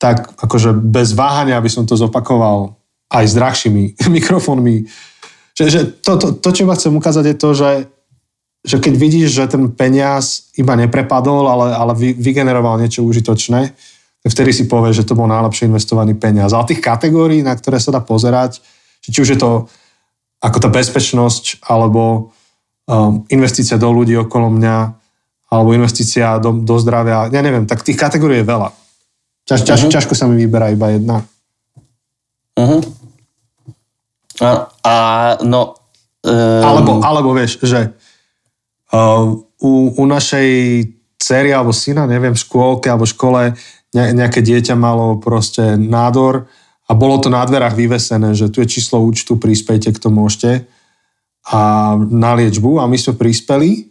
tak 0.00 0.34
akože 0.40 0.74
bez 0.74 1.14
váhania 1.14 1.60
by 1.60 1.70
som 1.70 1.84
to 1.86 1.94
zopakoval 1.94 2.74
aj 3.12 3.24
s 3.30 3.36
drahšími 3.36 4.00
mikrofónmi. 4.18 4.88
Že, 5.54 5.64
že 5.70 5.80
to, 6.02 6.16
to, 6.18 6.26
to, 6.40 6.48
čo 6.50 6.66
vám 6.66 6.78
chcem 6.78 6.94
ukázať, 6.96 7.24
je 7.30 7.36
to, 7.36 7.50
že 7.54 7.70
že 8.60 8.76
keď 8.76 8.94
vidíš, 8.96 9.28
že 9.32 9.44
ten 9.48 9.72
peniaz 9.72 10.52
iba 10.60 10.76
neprepadol, 10.76 11.48
ale, 11.48 11.66
ale 11.72 11.92
vy, 11.96 12.08
vygeneroval 12.12 12.76
niečo 12.76 13.00
užitočné, 13.08 13.72
vtedy 14.28 14.52
si 14.52 14.64
povie, 14.68 14.92
že 14.92 15.08
to 15.08 15.16
bol 15.16 15.24
najlepšie 15.24 15.70
investovaný 15.70 16.12
peniaz. 16.18 16.52
Ale 16.52 16.68
tých 16.68 16.84
kategórií, 16.84 17.40
na 17.40 17.56
ktoré 17.56 17.80
sa 17.80 17.94
dá 17.94 18.04
pozerať, 18.04 18.60
či 19.00 19.16
už 19.16 19.32
je 19.32 19.40
to 19.40 19.64
ako 20.40 20.56
tá 20.60 20.68
bezpečnosť, 20.68 21.64
alebo 21.68 22.32
um, 22.88 23.24
investícia 23.32 23.80
do 23.80 23.92
ľudí 23.92 24.16
okolo 24.16 24.52
mňa, 24.52 24.76
alebo 25.50 25.76
investícia 25.76 26.36
do, 26.40 26.52
do 26.64 26.76
zdravia, 26.80 27.28
ja 27.32 27.40
neviem, 27.44 27.64
tak 27.64 27.84
tých 27.84 27.96
kategórií 27.96 28.40
je 28.40 28.48
veľa. 28.48 28.68
Ťaž, 29.48 29.60
ťaž, 29.66 29.78
uh-huh. 29.84 29.92
Ťažko 29.92 30.14
sa 30.14 30.24
mi 30.28 30.36
vyberá 30.40 30.70
iba 30.72 30.92
jedna. 30.92 31.16
Uh-huh. 32.56 32.80
A, 34.40 34.48
a 34.84 34.94
no... 35.44 35.76
Um... 36.20 36.64
Alebo, 36.64 36.90
alebo 37.00 37.30
vieš, 37.32 37.60
že 37.64 37.92
uh, 38.92 39.32
u, 39.60 39.72
u 39.96 40.02
našej 40.04 40.48
cery 41.20 41.52
alebo 41.52 41.72
syna, 41.72 42.08
neviem, 42.08 42.32
v 42.32 42.42
škôlke 42.42 42.88
alebo 42.88 43.04
škole 43.08 43.52
ne, 43.94 44.04
nejaké 44.14 44.40
dieťa 44.42 44.74
malo 44.78 45.18
proste 45.18 45.78
nádor 45.78 46.46
a 46.86 46.92
bolo 46.94 47.22
to 47.22 47.30
na 47.30 47.42
dverách 47.46 47.78
vyvesené, 47.78 48.34
že 48.34 48.50
tu 48.50 48.62
je 48.62 48.70
číslo 48.70 48.98
účtu, 49.02 49.38
prispejte, 49.38 49.94
kto 49.94 50.10
môžete 50.10 50.66
a 51.46 51.94
na 51.96 52.36
liečbu 52.36 52.78
a 52.82 52.90
my 52.90 52.98
sme 52.98 53.16
prispeli 53.16 53.88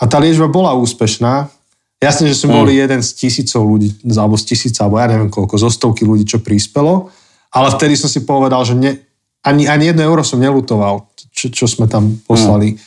a 0.00 0.08
tá 0.08 0.16
liečba 0.22 0.48
bola 0.48 0.72
úspešná. 0.78 1.48
Jasne, 1.96 2.28
že 2.28 2.36
sme 2.36 2.52
mm. 2.52 2.58
boli 2.60 2.72
jeden 2.76 3.00
z 3.00 3.10
tisícov 3.16 3.64
ľudí, 3.64 3.88
alebo 4.04 4.36
z 4.36 4.52
tisíca, 4.52 4.84
alebo 4.84 5.00
ja 5.00 5.08
neviem 5.08 5.32
koľko, 5.32 5.56
zo 5.56 5.70
stovky 5.72 6.04
ľudí, 6.04 6.28
čo 6.28 6.44
prispelo, 6.44 7.08
ale 7.52 7.72
vtedy 7.72 7.96
som 7.96 8.12
si 8.12 8.24
povedal, 8.28 8.60
že 8.68 8.76
ne, 8.76 9.00
ani, 9.40 9.64
ani 9.64 9.90
jedno 9.92 10.04
euro 10.04 10.20
som 10.20 10.36
nelutoval, 10.36 11.08
čo, 11.32 11.48
čo 11.48 11.64
sme 11.64 11.88
tam 11.88 12.20
poslali. 12.28 12.76
Mm. 12.76 12.78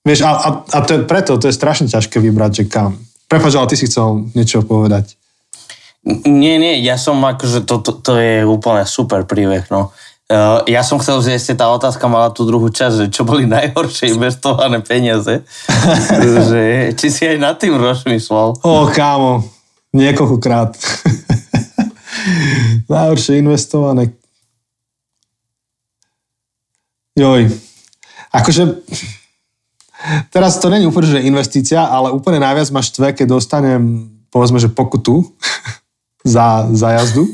Vieš, 0.00 0.20
a, 0.24 0.32
a, 0.32 0.48
a 0.64 0.78
to 0.86 0.96
je 0.96 1.00
preto, 1.04 1.36
to 1.36 1.50
je 1.50 1.58
strašne 1.58 1.90
ťažké 1.90 2.22
vybrať, 2.24 2.62
že 2.62 2.64
kam. 2.70 2.96
Prepač, 3.28 3.52
ale 3.52 3.68
ty 3.68 3.76
si 3.76 3.84
chcel 3.90 4.32
niečo 4.32 4.64
povedať. 4.64 5.19
Nie, 6.04 6.56
nie, 6.56 6.80
ja 6.80 6.96
som 6.96 7.20
akože, 7.20 7.68
to, 7.68 7.84
to, 7.84 7.92
to 8.00 8.12
je 8.16 8.40
úplne 8.48 8.88
super 8.88 9.28
príbeh, 9.28 9.68
no. 9.68 9.92
Uh, 10.30 10.62
ja 10.70 10.86
som 10.86 11.02
chcel, 11.02 11.18
že 11.26 11.34
ešte 11.34 11.58
tá 11.58 11.66
otázka 11.74 12.06
mala 12.06 12.30
tú 12.30 12.46
druhú 12.46 12.70
časť, 12.70 12.94
že 12.94 13.06
čo 13.10 13.26
boli 13.26 13.50
najhoršie 13.50 14.14
investované 14.14 14.78
peniaze. 14.78 15.42
že, 16.48 16.94
či 16.94 17.06
si 17.10 17.26
aj 17.26 17.36
nad 17.42 17.58
tým 17.58 17.74
rozmyslel? 17.74 18.62
O, 18.62 18.86
kámo, 18.94 19.42
niekoľkokrát. 19.90 20.78
najhoršie 22.94 23.42
investované. 23.42 24.14
Joj. 27.18 27.50
Akože, 28.30 28.86
teraz 30.30 30.62
to 30.62 30.70
není 30.70 30.86
úplne, 30.86 31.10
že 31.10 31.26
investícia, 31.26 31.82
ale 31.82 32.14
úplne 32.14 32.38
najviac 32.38 32.70
ma 32.70 32.80
štve, 32.80 33.18
keď 33.18 33.26
dostanem, 33.26 34.06
povedzme, 34.30 34.62
že 34.62 34.70
pokutu 34.70 35.26
za, 36.24 36.68
za 36.72 36.88
jazdu 37.00 37.28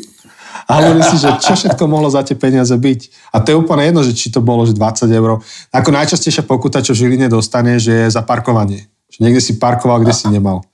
a 0.66 0.82
hovorím 0.82 1.04
si, 1.06 1.16
že 1.22 1.30
čo 1.38 1.54
všetko 1.54 1.84
mohlo 1.86 2.10
za 2.10 2.26
tie 2.26 2.34
peniaze 2.34 2.74
byť. 2.74 3.00
A 3.30 3.38
to 3.38 3.54
je 3.54 3.56
úplne 3.56 3.86
jedno, 3.86 4.02
že 4.02 4.16
či 4.16 4.34
to 4.34 4.42
bolo 4.42 4.66
že 4.66 4.74
20 4.74 5.06
eur. 5.12 5.38
Ako 5.70 5.90
najčastejšia 5.94 6.42
pokuta, 6.42 6.82
čo 6.82 6.90
v 6.90 7.06
Žiline 7.06 7.30
dostane, 7.30 7.78
že 7.78 8.06
je 8.06 8.08
za 8.10 8.26
parkovanie. 8.26 8.90
Že 9.12 9.18
niekde 9.22 9.42
si 9.44 9.62
parkoval, 9.62 10.02
kde 10.02 10.10
si 10.10 10.26
nemal. 10.26 10.66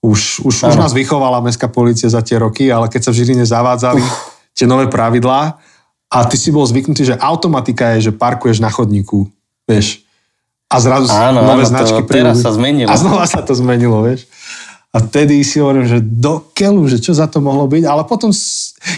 Už, 0.00 0.40
už, 0.40 0.54
už 0.70 0.76
nás 0.80 0.96
vychovala 0.96 1.44
mestská 1.44 1.68
policia 1.68 2.08
za 2.08 2.24
tie 2.24 2.40
roky, 2.40 2.72
ale 2.72 2.88
keď 2.88 3.00
sa 3.04 3.12
v 3.12 3.18
Žiline 3.20 3.44
zavádzali 3.44 4.00
tie 4.56 4.64
nové 4.64 4.88
pravidlá 4.88 5.60
a 6.08 6.18
ty 6.24 6.40
si 6.40 6.48
bol 6.48 6.64
zvyknutý, 6.64 7.04
že 7.04 7.20
automatika 7.20 7.98
je, 7.98 8.08
že 8.08 8.12
parkuješ 8.16 8.64
na 8.64 8.72
chodníku, 8.72 9.28
vieš. 9.68 10.06
A 10.66 10.80
zrazu 10.82 11.12
áno, 11.12 11.44
nové 11.46 11.68
áno, 11.68 11.70
značky 11.70 12.02
to, 12.02 12.10
teraz 12.10 12.40
sa 12.42 12.50
zmenilo. 12.50 12.90
A 12.90 12.94
znova 12.96 13.28
sa 13.28 13.44
to 13.44 13.52
zmenilo, 13.54 14.02
vieš. 14.02 14.26
A 14.96 15.04
vtedy 15.04 15.44
si 15.44 15.60
hovorím, 15.60 15.84
že 15.84 16.00
do 16.00 16.40
keľu, 16.56 16.88
že 16.88 16.96
čo 16.96 17.12
za 17.12 17.28
to 17.28 17.44
mohlo 17.44 17.68
byť. 17.68 17.84
Ale 17.84 18.08
potom 18.08 18.32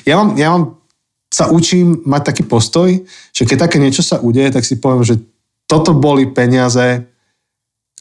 ja 0.07 0.15
mám, 0.15 0.39
ja 0.39 0.55
mám, 0.55 0.79
sa 1.27 1.51
učím 1.51 2.07
mať 2.07 2.23
taký 2.31 2.43
postoj, 2.47 2.89
že 3.35 3.43
keď 3.43 3.67
také 3.67 3.83
niečo 3.83 4.07
sa 4.07 4.23
udeje, 4.23 4.55
tak 4.55 4.63
si 4.63 4.79
poviem, 4.79 5.03
že 5.03 5.19
toto 5.67 5.93
boli 5.93 6.31
peniaze, 6.31 7.03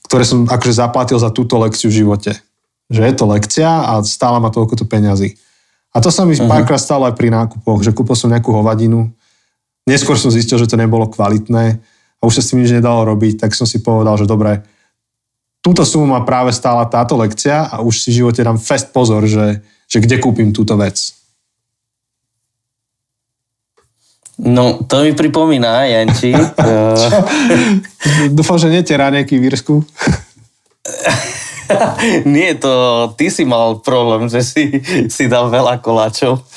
ktoré 0.05 0.23
som 0.23 0.45
akože 0.45 0.77
zaplatil 0.77 1.17
za 1.17 1.33
túto 1.33 1.57
lekciu 1.57 1.89
v 1.89 2.05
živote. 2.05 2.31
Že 2.87 3.01
je 3.01 3.13
to 3.17 3.25
lekcia 3.27 3.67
a 3.67 3.99
stála 4.05 4.37
ma 4.37 4.53
toľko 4.53 4.79
to 4.79 4.85
peňazí. 4.85 5.35
A 5.91 5.99
to 5.99 6.13
sa 6.13 6.23
mi 6.23 6.37
uh-huh. 6.37 6.45
párkrát 6.45 6.79
stalo 6.79 7.09
aj 7.09 7.17
pri 7.17 7.33
nákupoch, 7.33 7.81
že 7.81 7.91
kúpil 7.91 8.13
som 8.13 8.29
nejakú 8.29 8.53
hovadinu. 8.53 9.09
Neskôr 9.89 10.15
som 10.15 10.29
zistil, 10.29 10.61
že 10.61 10.69
to 10.69 10.77
nebolo 10.77 11.09
kvalitné 11.09 11.81
a 12.17 12.21
už 12.21 12.39
sa 12.39 12.41
s 12.45 12.53
tým 12.53 12.61
nič 12.61 12.71
nedalo 12.77 13.09
robiť, 13.09 13.41
tak 13.41 13.57
som 13.57 13.65
si 13.65 13.81
povedal, 13.81 14.15
že 14.21 14.29
dobre, 14.29 14.61
túto 15.67 15.83
sumu 15.83 16.07
ma 16.07 16.23
práve 16.23 16.55
stála 16.55 16.87
táto 16.87 17.19
lekcia 17.19 17.67
a 17.67 17.83
už 17.83 18.07
si 18.07 18.15
v 18.15 18.23
živote 18.23 18.39
dám 18.39 18.55
fest 18.55 18.95
pozor, 18.95 19.27
že, 19.27 19.59
že 19.91 19.99
kde 19.99 20.15
kúpim 20.15 20.55
túto 20.55 20.79
vec. 20.79 21.11
No, 24.39 24.79
to 24.87 25.03
mi 25.03 25.11
pripomína, 25.11 25.83
Janči. 25.91 26.31
Dúfam, 28.37 28.55
že 28.55 28.71
nie 28.71 28.79
tie 28.79 28.95
ranieky 28.95 29.35
v 29.35 29.51
Írsku. 29.51 29.83
nie, 32.23 32.55
to 32.55 32.71
ty 33.19 33.27
si 33.27 33.43
mal 33.43 33.83
problém, 33.83 34.31
že 34.31 34.47
si, 34.47 34.63
si 35.11 35.27
dal 35.27 35.51
veľa 35.51 35.83
koláčov. 35.83 36.47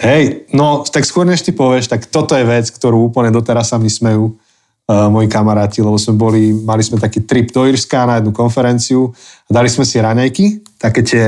Hej, 0.00 0.48
no 0.56 0.88
tak 0.88 1.04
skôr 1.04 1.28
než 1.28 1.44
ty 1.44 1.52
povieš, 1.52 1.92
tak 1.92 2.08
toto 2.08 2.32
je 2.32 2.48
vec, 2.48 2.64
ktorú 2.72 3.12
úplne 3.12 3.28
doteraz 3.28 3.70
sa 3.70 3.76
mi 3.76 3.92
smejú 3.92 4.40
moji 4.84 5.28
kamaráti, 5.32 5.80
lebo 5.80 5.96
sme 5.96 6.14
boli, 6.20 6.52
mali 6.52 6.84
sme 6.84 7.00
taký 7.00 7.24
trip 7.24 7.56
do 7.56 7.64
Irska 7.64 8.04
na 8.04 8.20
jednu 8.20 8.36
konferenciu 8.36 9.16
a 9.48 9.50
dali 9.50 9.72
sme 9.72 9.88
si 9.88 9.96
raňajky, 9.96 10.76
také 10.76 11.00
tie 11.00 11.24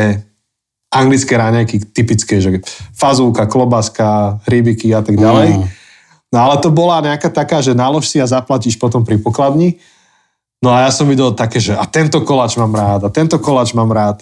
anglické 0.93 1.41
raňajky, 1.41 1.93
typické, 1.97 2.37
že 2.41 2.61
fazúka, 2.93 3.49
klobaska, 3.49 4.39
rybiky 4.45 4.93
a 4.93 5.01
tak 5.01 5.17
ďalej. 5.17 5.57
Mm. 5.57 5.65
No 6.33 6.39
ale 6.45 6.61
to 6.61 6.69
bola 6.69 7.01
nejaká 7.01 7.33
taká, 7.33 7.65
že 7.65 7.73
nalož 7.73 8.13
si 8.13 8.21
a 8.21 8.29
zaplatíš 8.29 8.77
potom 8.77 9.01
pri 9.01 9.17
pokladni. 9.17 9.81
No 10.61 10.73
a 10.73 10.85
ja 10.85 10.91
som 10.93 11.09
videl 11.09 11.33
také, 11.33 11.57
že 11.57 11.73
a 11.73 11.85
tento 11.89 12.21
koláč 12.25 12.61
mám 12.61 12.73
rád, 12.77 13.09
a 13.09 13.11
tento 13.13 13.41
koláč 13.41 13.73
mám 13.73 13.89
rád. 13.89 14.21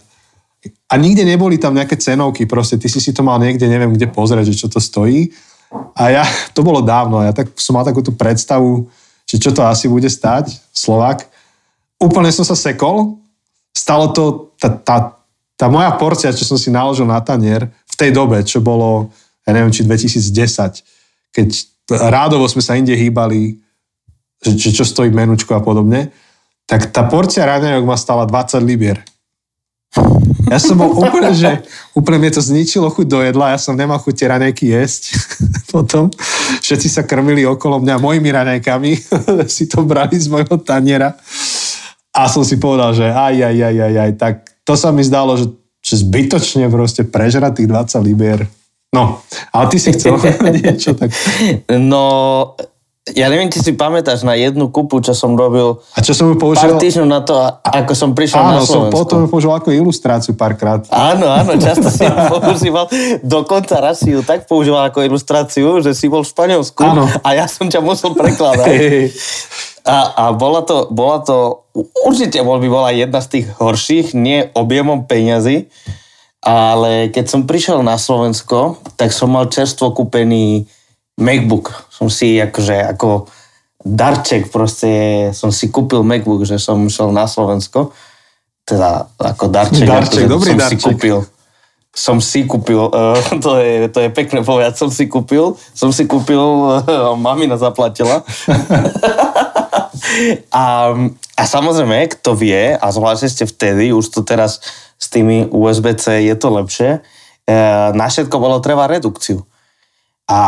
A 0.88 0.94
nikde 0.94 1.26
neboli 1.26 1.58
tam 1.58 1.74
nejaké 1.74 1.98
cenovky, 1.98 2.46
proste 2.46 2.78
ty 2.78 2.86
si 2.86 3.02
si 3.02 3.10
to 3.10 3.26
mal 3.26 3.42
niekde, 3.42 3.66
neviem 3.66 3.92
kde 3.92 4.08
pozrieť, 4.08 4.54
že 4.54 4.58
čo 4.62 4.68
to 4.70 4.78
stojí. 4.78 5.30
A 5.98 6.22
ja, 6.22 6.24
to 6.54 6.62
bolo 6.62 6.80
dávno, 6.80 7.18
ja 7.18 7.34
tak 7.34 7.50
som 7.58 7.74
mal 7.74 7.82
takú 7.82 7.98
tú 7.98 8.14
predstavu, 8.14 8.86
že 9.24 9.36
čo 9.40 9.50
to 9.50 9.64
asi 9.64 9.88
bude 9.88 10.08
stať, 10.08 10.52
Slovak. 10.70 11.28
Úplne 11.98 12.30
som 12.30 12.44
sa 12.44 12.56
sekol, 12.56 13.16
stalo 13.74 14.12
to, 14.12 14.54
tá, 14.60 14.68
tá, 14.70 14.96
tá 15.56 15.66
moja 15.66 15.90
porcia, 15.96 16.34
čo 16.34 16.44
som 16.44 16.58
si 16.60 16.68
naložil 16.68 17.08
na 17.08 17.18
tanier 17.24 17.66
v 17.88 17.94
tej 17.96 18.10
dobe, 18.12 18.42
čo 18.44 18.60
bolo, 18.60 19.10
ja 19.46 19.50
neviem, 19.54 19.72
či 19.72 19.86
2010, 19.86 20.84
keď 21.34 21.48
rádovo 21.90 22.46
sme 22.46 22.62
sa 22.62 22.76
inde 22.78 22.92
hýbali, 22.92 23.58
že, 24.44 24.50
že 24.56 24.70
čo 24.76 24.84
stojí 24.84 25.08
menučko 25.10 25.56
a 25.56 25.64
podobne, 25.64 26.12
tak 26.64 26.92
tá 26.92 27.04
porcia 27.04 27.44
raňajok 27.44 27.84
ma 27.84 27.96
stala 27.96 28.24
20 28.24 28.60
libier. 28.64 29.00
Ja 30.50 30.58
som 30.58 30.76
bol 30.76 30.90
úplne, 30.92 31.30
že 31.32 31.62
úplne 31.94 32.18
mi 32.18 32.28
to 32.28 32.42
zničilo 32.42 32.90
chuť 32.90 33.06
do 33.06 33.20
jedla, 33.22 33.54
ja 33.54 33.58
som 33.60 33.78
nemal 33.78 33.96
chuť 34.02 34.14
tie 34.16 34.26
raňajky 34.28 34.64
jesť. 34.74 35.02
Potom 35.72 36.10
všetci 36.60 36.88
sa 36.90 37.02
krmili 37.06 37.46
okolo 37.46 37.80
mňa 37.80 37.96
mojimi 37.98 38.30
raňajkami, 38.30 38.92
si 39.54 39.64
to 39.66 39.82
brali 39.82 40.18
z 40.18 40.28
mojho 40.28 40.60
taniera. 40.60 41.14
A 42.14 42.30
som 42.30 42.46
si 42.46 42.62
povedal, 42.62 42.94
že 42.94 43.10
aj, 43.10 43.34
aj, 43.34 43.56
aj, 43.58 43.76
aj, 43.80 43.94
aj, 43.98 44.12
tak 44.14 44.34
to 44.62 44.78
sa 44.78 44.94
mi 44.94 45.02
zdalo, 45.02 45.34
že, 45.34 45.50
že 45.82 45.98
zbytočne 46.00 46.70
proste 46.70 47.02
prežrať 47.02 47.62
tých 47.62 47.68
20 47.68 48.06
libier. 48.06 48.46
No, 48.94 49.18
ale 49.50 49.64
ty 49.74 49.82
si 49.82 49.90
chcel 49.90 50.14
niečo 50.62 50.94
tak. 50.94 51.10
No, 51.74 52.54
ja 53.12 53.28
neviem, 53.28 53.52
či 53.52 53.60
si 53.60 53.76
pamätáš 53.76 54.24
na 54.24 54.32
jednu 54.32 54.72
kupu, 54.72 54.96
čo 55.04 55.12
som 55.12 55.36
robil 55.36 55.76
a 55.92 56.00
čo 56.00 56.16
som 56.16 56.32
ju 56.32 56.40
použil... 56.40 56.72
pár 56.72 56.80
týždňov 56.80 57.04
na 57.04 57.20
to, 57.20 57.36
ako 57.60 57.92
som 57.92 58.16
prišiel 58.16 58.40
áno, 58.40 58.48
na 58.48 58.60
Slovensku. 58.64 58.72
Áno, 58.72 58.88
som 58.88 58.96
potom 58.96 59.16
ju 59.20 59.28
použil 59.28 59.52
ako 59.52 59.68
ilustráciu 59.76 60.32
párkrát. 60.32 60.80
Áno, 60.88 61.28
áno, 61.28 61.52
často 61.60 61.92
si 61.92 62.00
ju 62.00 62.14
používal. 62.32 62.88
Dokonca 63.20 63.76
raz 63.84 64.00
si 64.00 64.16
ju 64.16 64.24
tak 64.24 64.48
používal 64.48 64.88
ako 64.88 65.04
ilustráciu, 65.04 65.84
že 65.84 65.92
si 65.92 66.08
bol 66.08 66.24
v 66.24 66.32
Španielsku 66.32 66.80
áno. 66.80 67.04
a 67.04 67.28
ja 67.36 67.44
som 67.44 67.68
ťa 67.68 67.84
musel 67.84 68.16
prekladať. 68.16 68.72
A, 69.84 70.16
a 70.16 70.24
bola, 70.32 70.64
to, 70.64 70.88
bola 70.88 71.20
to, 71.20 71.68
určite 72.08 72.40
bol 72.40 72.56
by 72.56 72.72
bola 72.72 72.88
jedna 72.96 73.20
z 73.20 73.28
tých 73.28 73.46
horších, 73.60 74.16
nie 74.16 74.48
objemom 74.56 75.04
peňazí, 75.04 75.68
ale 76.40 77.12
keď 77.12 77.24
som 77.28 77.44
prišiel 77.44 77.84
na 77.84 78.00
Slovensko, 78.00 78.80
tak 78.96 79.12
som 79.12 79.36
mal 79.36 79.52
čerstvo 79.52 79.92
kúpený 79.92 80.64
MacBook. 81.20 81.70
Som 81.90 82.10
si 82.10 82.38
akože 82.40 82.94
ako 82.96 83.28
darček 83.84 84.48
proste 84.48 84.90
som 85.36 85.52
si 85.52 85.68
kúpil 85.68 86.00
MacBook, 86.00 86.48
že 86.48 86.56
som 86.56 86.80
šiel 86.88 87.12
na 87.12 87.28
Slovensko. 87.28 87.92
Teda 88.64 89.06
ako 89.20 89.52
darček. 89.52 89.84
Darček, 89.84 90.24
akože 90.24 90.32
dobrý 90.32 90.50
som 90.56 90.60
darček. 90.60 90.80
Si 90.80 90.86
kúpil, 90.88 91.16
som 91.94 92.16
si 92.18 92.40
kúpil, 92.48 92.80
uh, 92.90 93.20
to, 93.44 93.60
je, 93.60 93.92
to 93.92 93.98
je 94.02 94.10
pekné 94.10 94.40
povedať, 94.42 94.80
som 94.80 94.88
si 94.90 95.06
kúpil, 95.06 95.54
som 95.76 95.92
si 95.92 96.08
kúpil, 96.08 96.40
uh, 96.40 97.14
mamina 97.14 97.60
zaplatila. 97.60 98.24
a, 100.50 100.64
a 101.34 101.42
samozrejme, 101.44 102.08
kto 102.18 102.34
vie, 102.34 102.74
a 102.74 102.86
zvlášť 102.88 103.30
ste 103.30 103.44
vtedy, 103.46 103.94
už 103.94 104.10
to 104.10 104.26
teraz 104.26 104.64
s 104.98 105.06
tými 105.12 105.46
USB-C 105.52 106.24
je 106.24 106.34
to 106.38 106.48
lepšie. 106.48 106.90
E, 107.44 107.58
na 107.92 108.06
všetko 108.08 108.36
bolo 108.40 108.62
treba 108.64 108.88
redukciu. 108.88 109.44
A 110.26 110.40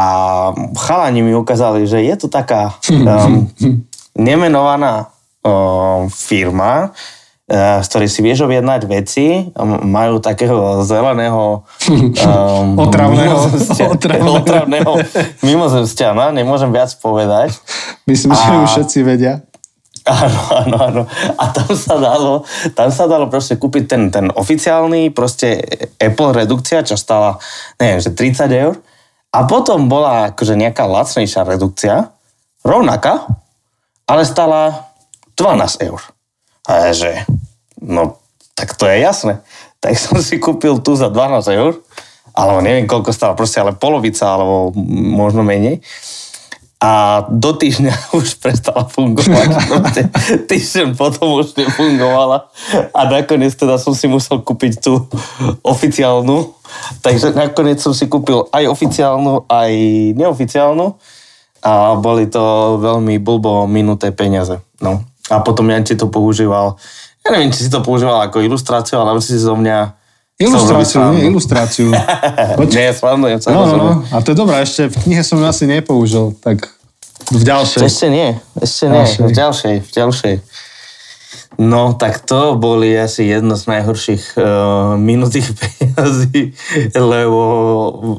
chalani 0.75 1.21
mi 1.21 1.33
ukázali, 1.33 1.85
že 1.85 2.01
je 2.01 2.17
to 2.17 2.29
taká 2.29 2.73
um, 2.89 3.45
nemenovaná 4.17 5.13
um, 5.41 6.09
firma, 6.09 6.97
uh, 7.45 7.79
z 7.79 7.87
ktorej 7.87 8.09
si 8.09 8.21
vieš 8.21 8.41
objednať 8.43 8.81
veci, 8.87 9.53
um, 9.53 9.85
majú 9.85 10.17
takého 10.19 10.81
zeleného 10.81 11.61
um, 11.93 12.73
Otravného. 12.85 13.37
mimozemstia- 13.37 13.93
Otravného. 13.95 14.33
otravného 14.35 14.93
mimozemšťana, 15.43 16.33
nemôžem 16.33 16.71
viac 16.71 16.97
povedať. 16.97 17.53
Myslím, 18.07 18.33
že 18.33 18.43
A- 18.43 18.63
už 18.63 18.71
všetci 18.73 18.99
vedia. 19.03 19.45
Áno, 20.07 20.39
áno, 20.55 20.77
áno. 20.79 21.03
A 21.35 21.51
tam 21.51 21.67
sa 21.69 21.99
dalo, 21.99 22.47
tam 22.73 22.89
sa 22.89 23.05
dalo 23.05 23.27
proste 23.27 23.59
kúpiť 23.59 23.85
ten, 23.85 24.03
ten 24.07 24.31
oficiálny 24.31 25.11
proste 25.11 25.59
Apple 25.99 26.31
redukcia, 26.33 26.81
čo 26.81 26.95
stala, 26.95 27.43
neviem, 27.77 27.99
že 27.99 28.15
30 28.15 28.47
eur. 28.57 28.75
A 29.35 29.45
potom 29.45 29.91
bola 29.91 30.33
akože 30.33 30.55
nejaká 30.59 30.87
lacnejšia 30.87 31.43
redukcia, 31.45 32.15
rovnaká, 32.67 33.27
ale 34.07 34.23
stala 34.27 34.91
12 35.37 35.87
eur. 35.87 36.01
A 36.67 36.91
ja, 36.91 36.93
že, 36.95 37.13
no, 37.79 38.19
tak 38.57 38.75
to 38.75 38.89
je 38.89 38.99
jasné. 38.99 39.45
Tak 39.79 39.95
som 40.01 40.19
si 40.19 40.41
kúpil 40.41 40.81
tu 40.81 40.97
za 40.97 41.13
12 41.13 41.47
eur, 41.53 41.79
alebo 42.37 42.59
neviem, 42.65 42.89
koľko 42.89 43.13
stala, 43.13 43.39
proste 43.39 43.61
ale 43.61 43.77
polovica, 43.77 44.29
alebo 44.29 44.73
možno 44.91 45.45
menej. 45.45 45.85
A 46.77 47.25
do 47.33 47.57
týždňa 47.57 47.93
už 48.19 48.37
prestala 48.41 48.85
fungovať. 48.85 49.49
Týždeň 50.51 50.97
potom 50.97 51.41
už 51.41 51.57
nefungovala. 51.57 52.53
A 52.93 53.01
nakoniec 53.09 53.57
teda 53.57 53.81
som 53.81 53.97
si 53.97 54.09
musel 54.09 54.45
kúpiť 54.45 54.85
tú 54.85 55.09
oficiálnu. 55.65 56.56
Takže 57.03 57.35
nakoniec 57.37 57.79
som 57.83 57.95
si 57.95 58.07
kúpil 58.07 58.47
aj 58.51 58.67
oficiálnu, 58.71 59.47
aj 59.47 59.73
neoficiálnu. 60.17 60.97
A 61.67 61.99
boli 61.99 62.31
to 62.31 62.77
veľmi 62.79 63.19
blbo 63.19 63.67
minuté 63.67 64.15
peniaze. 64.15 64.63
No. 64.79 65.03
A 65.27 65.43
potom 65.43 65.67
Janči 65.67 65.99
to 65.99 66.07
používal. 66.07 66.79
Ja 67.27 67.35
neviem, 67.35 67.51
či 67.51 67.67
si 67.67 67.71
to 67.73 67.83
používal 67.83 68.23
ako 68.23 68.39
ilustráciu, 68.39 69.03
ale 69.03 69.19
si 69.19 69.35
zo 69.35 69.59
mňa... 69.59 69.99
Ilustráciu, 70.37 71.01
nie 71.17 71.33
ilustráciu. 71.33 71.89
Nie, 72.77 72.93
srandujem 72.93 73.41
sa. 73.41 73.51
no, 73.57 73.65
no, 73.67 73.77
no. 73.81 73.93
A 74.13 74.21
to 74.21 74.31
je 74.31 74.37
dobré, 74.37 74.61
ešte 74.61 74.93
v 74.93 74.97
knihe 75.09 75.23
som 75.25 75.41
asi 75.41 75.65
nepoužil, 75.65 76.37
tak 76.45 76.77
v 77.33 77.43
ďalšej. 77.43 77.81
Ešte 77.83 78.07
nie, 78.13 78.37
ešte 78.61 78.85
nie, 78.87 79.03
Ďalšej. 79.03 79.23
v 79.25 79.33
ďalšej, 79.33 79.75
v 79.83 79.91
ďalšej. 79.91 80.35
No, 81.57 81.97
tak 81.97 82.21
to 82.21 82.61
boli 82.61 82.93
asi 82.93 83.33
jedno 83.33 83.57
z 83.57 83.65
najhorších 83.65 84.37
uh, 84.37 84.45
minutých 85.01 85.57
peniazí, 85.57 86.53
lebo 86.93 87.43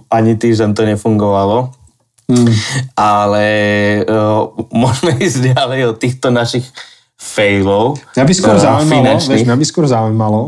ani 0.10 0.34
týždeň 0.34 0.74
to 0.74 0.84
nefungovalo. 0.86 1.70
Hmm. 2.28 2.52
Ale 2.98 3.46
uh, 4.04 4.52
môžeme 4.74 5.16
ísť 5.26 5.54
ďalej 5.54 5.80
od 5.94 5.96
týchto 6.02 6.28
našich 6.34 6.66
failov. 7.18 7.98
Mňa 8.14 8.26
by 8.26 8.34
skôr 8.34 8.56
eh, 8.58 8.62
zaujímalo, 8.62 9.18
vieš, 9.18 9.46
mňa 9.46 9.58
by 9.58 9.66
skôr 9.66 9.86
zaujímalo, 9.90 10.42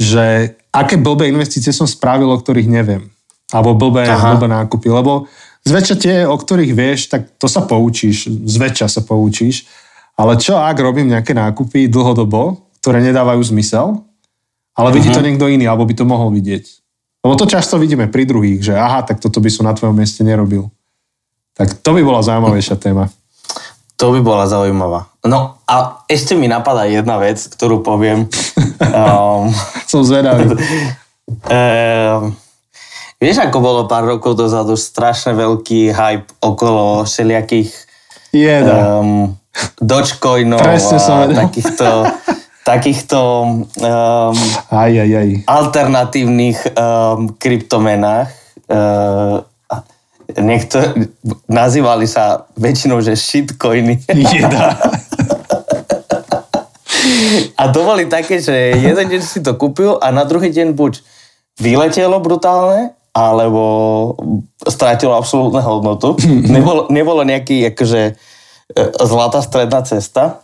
že 0.00 0.56
aké 0.72 0.96
blbé 0.96 1.28
investície 1.28 1.74
som 1.76 1.84
spravil, 1.84 2.30
o 2.32 2.38
ktorých 2.40 2.68
neviem. 2.68 3.12
Alebo 3.50 3.74
blbé, 3.74 4.06
Aha. 4.06 4.38
blbé 4.38 4.48
nákupy. 4.48 4.88
Lebo 4.88 5.26
zväčša 5.66 5.96
tie, 5.98 6.16
o 6.24 6.36
ktorých 6.38 6.72
vieš, 6.72 7.10
tak 7.10 7.36
to 7.36 7.50
sa 7.50 7.66
poučíš. 7.66 8.30
Zväčša 8.30 8.86
sa 8.86 9.02
poučíš. 9.04 9.66
Ale 10.20 10.36
čo 10.36 10.60
ak 10.60 10.76
robím 10.76 11.08
nejaké 11.08 11.32
nákupy 11.32 11.88
dlhodobo, 11.88 12.68
ktoré 12.84 13.00
nedávajú 13.00 13.40
zmysel, 13.48 14.04
ale 14.76 14.88
vidí 14.92 15.08
to 15.08 15.24
niekto 15.24 15.48
iný, 15.48 15.64
alebo 15.64 15.88
by 15.88 15.96
to 15.96 16.04
mohol 16.04 16.28
vidieť. 16.28 16.64
Lebo 17.24 17.36
to 17.36 17.48
často 17.48 17.76
vidíme 17.76 18.08
pri 18.08 18.24
druhých, 18.28 18.60
že 18.60 18.72
aha, 18.76 19.04
tak 19.04 19.20
toto 19.20 19.40
by 19.40 19.48
som 19.52 19.68
na 19.68 19.76
tvojom 19.76 19.92
mieste 19.92 20.24
nerobil. 20.24 20.68
Tak 21.56 21.84
to 21.84 21.92
by 21.92 22.00
bola 22.00 22.24
zaujímavejšia 22.24 22.76
téma. 22.80 23.12
To 24.00 24.16
by 24.16 24.20
bola 24.24 24.48
zaujímavá. 24.48 25.12
No 25.28 25.60
a 25.68 26.00
ešte 26.08 26.32
mi 26.32 26.48
napadá 26.48 26.88
jedna 26.88 27.20
vec, 27.20 27.36
ktorú 27.36 27.84
poviem. 27.84 28.24
Um, 28.80 29.52
Som 29.90 30.04
zvedavý. 30.04 30.52
Ehm, 31.46 32.34
vieš, 33.22 33.38
ako 33.38 33.62
bolo 33.62 33.80
pár 33.86 34.02
rokov 34.02 34.34
dozadu 34.34 34.74
strašne 34.74 35.30
veľký 35.30 35.94
hype 35.94 36.26
okolo 36.42 37.06
všelijakých 37.06 37.70
Jeda. 38.34 38.98
um, 38.98 39.38
Dogecoinov 39.80 40.60
a 40.60 41.28
takýchto, 41.32 41.88
takýchto 42.62 43.18
um, 43.80 44.36
Aj, 44.70 44.92
aj, 44.92 45.10
aj. 45.10 45.30
alternatívnych 45.46 46.58
um, 46.76 47.32
kryptomenách. 47.36 48.28
Uh, 48.70 49.42
niekto, 50.38 50.78
nazývali 51.50 52.06
sa 52.06 52.46
väčšinou, 52.54 53.02
že 53.02 53.18
shitcoiny. 53.18 54.04
Jeda. 54.14 54.78
A 57.56 57.62
to 57.72 57.84
boli 57.84 58.06
také, 58.06 58.38
že 58.38 58.76
jeden 58.76 59.06
deň 59.08 59.22
si 59.24 59.40
to 59.40 59.56
kúpil 59.56 59.96
a 59.98 60.12
na 60.12 60.24
druhý 60.24 60.52
deň 60.52 60.76
buď 60.76 61.00
vyletelo 61.60 62.20
brutálne, 62.20 62.96
alebo 63.10 63.62
strátilo 64.64 65.18
absolútne 65.18 65.60
hodnotu. 65.60 66.14
Nebolo, 66.54 66.86
nebolo 66.88 67.26
nejaký 67.26 67.74
akože 67.74 68.14
zlatá 69.04 69.42
stredná 69.42 69.82
cesta. 69.82 70.40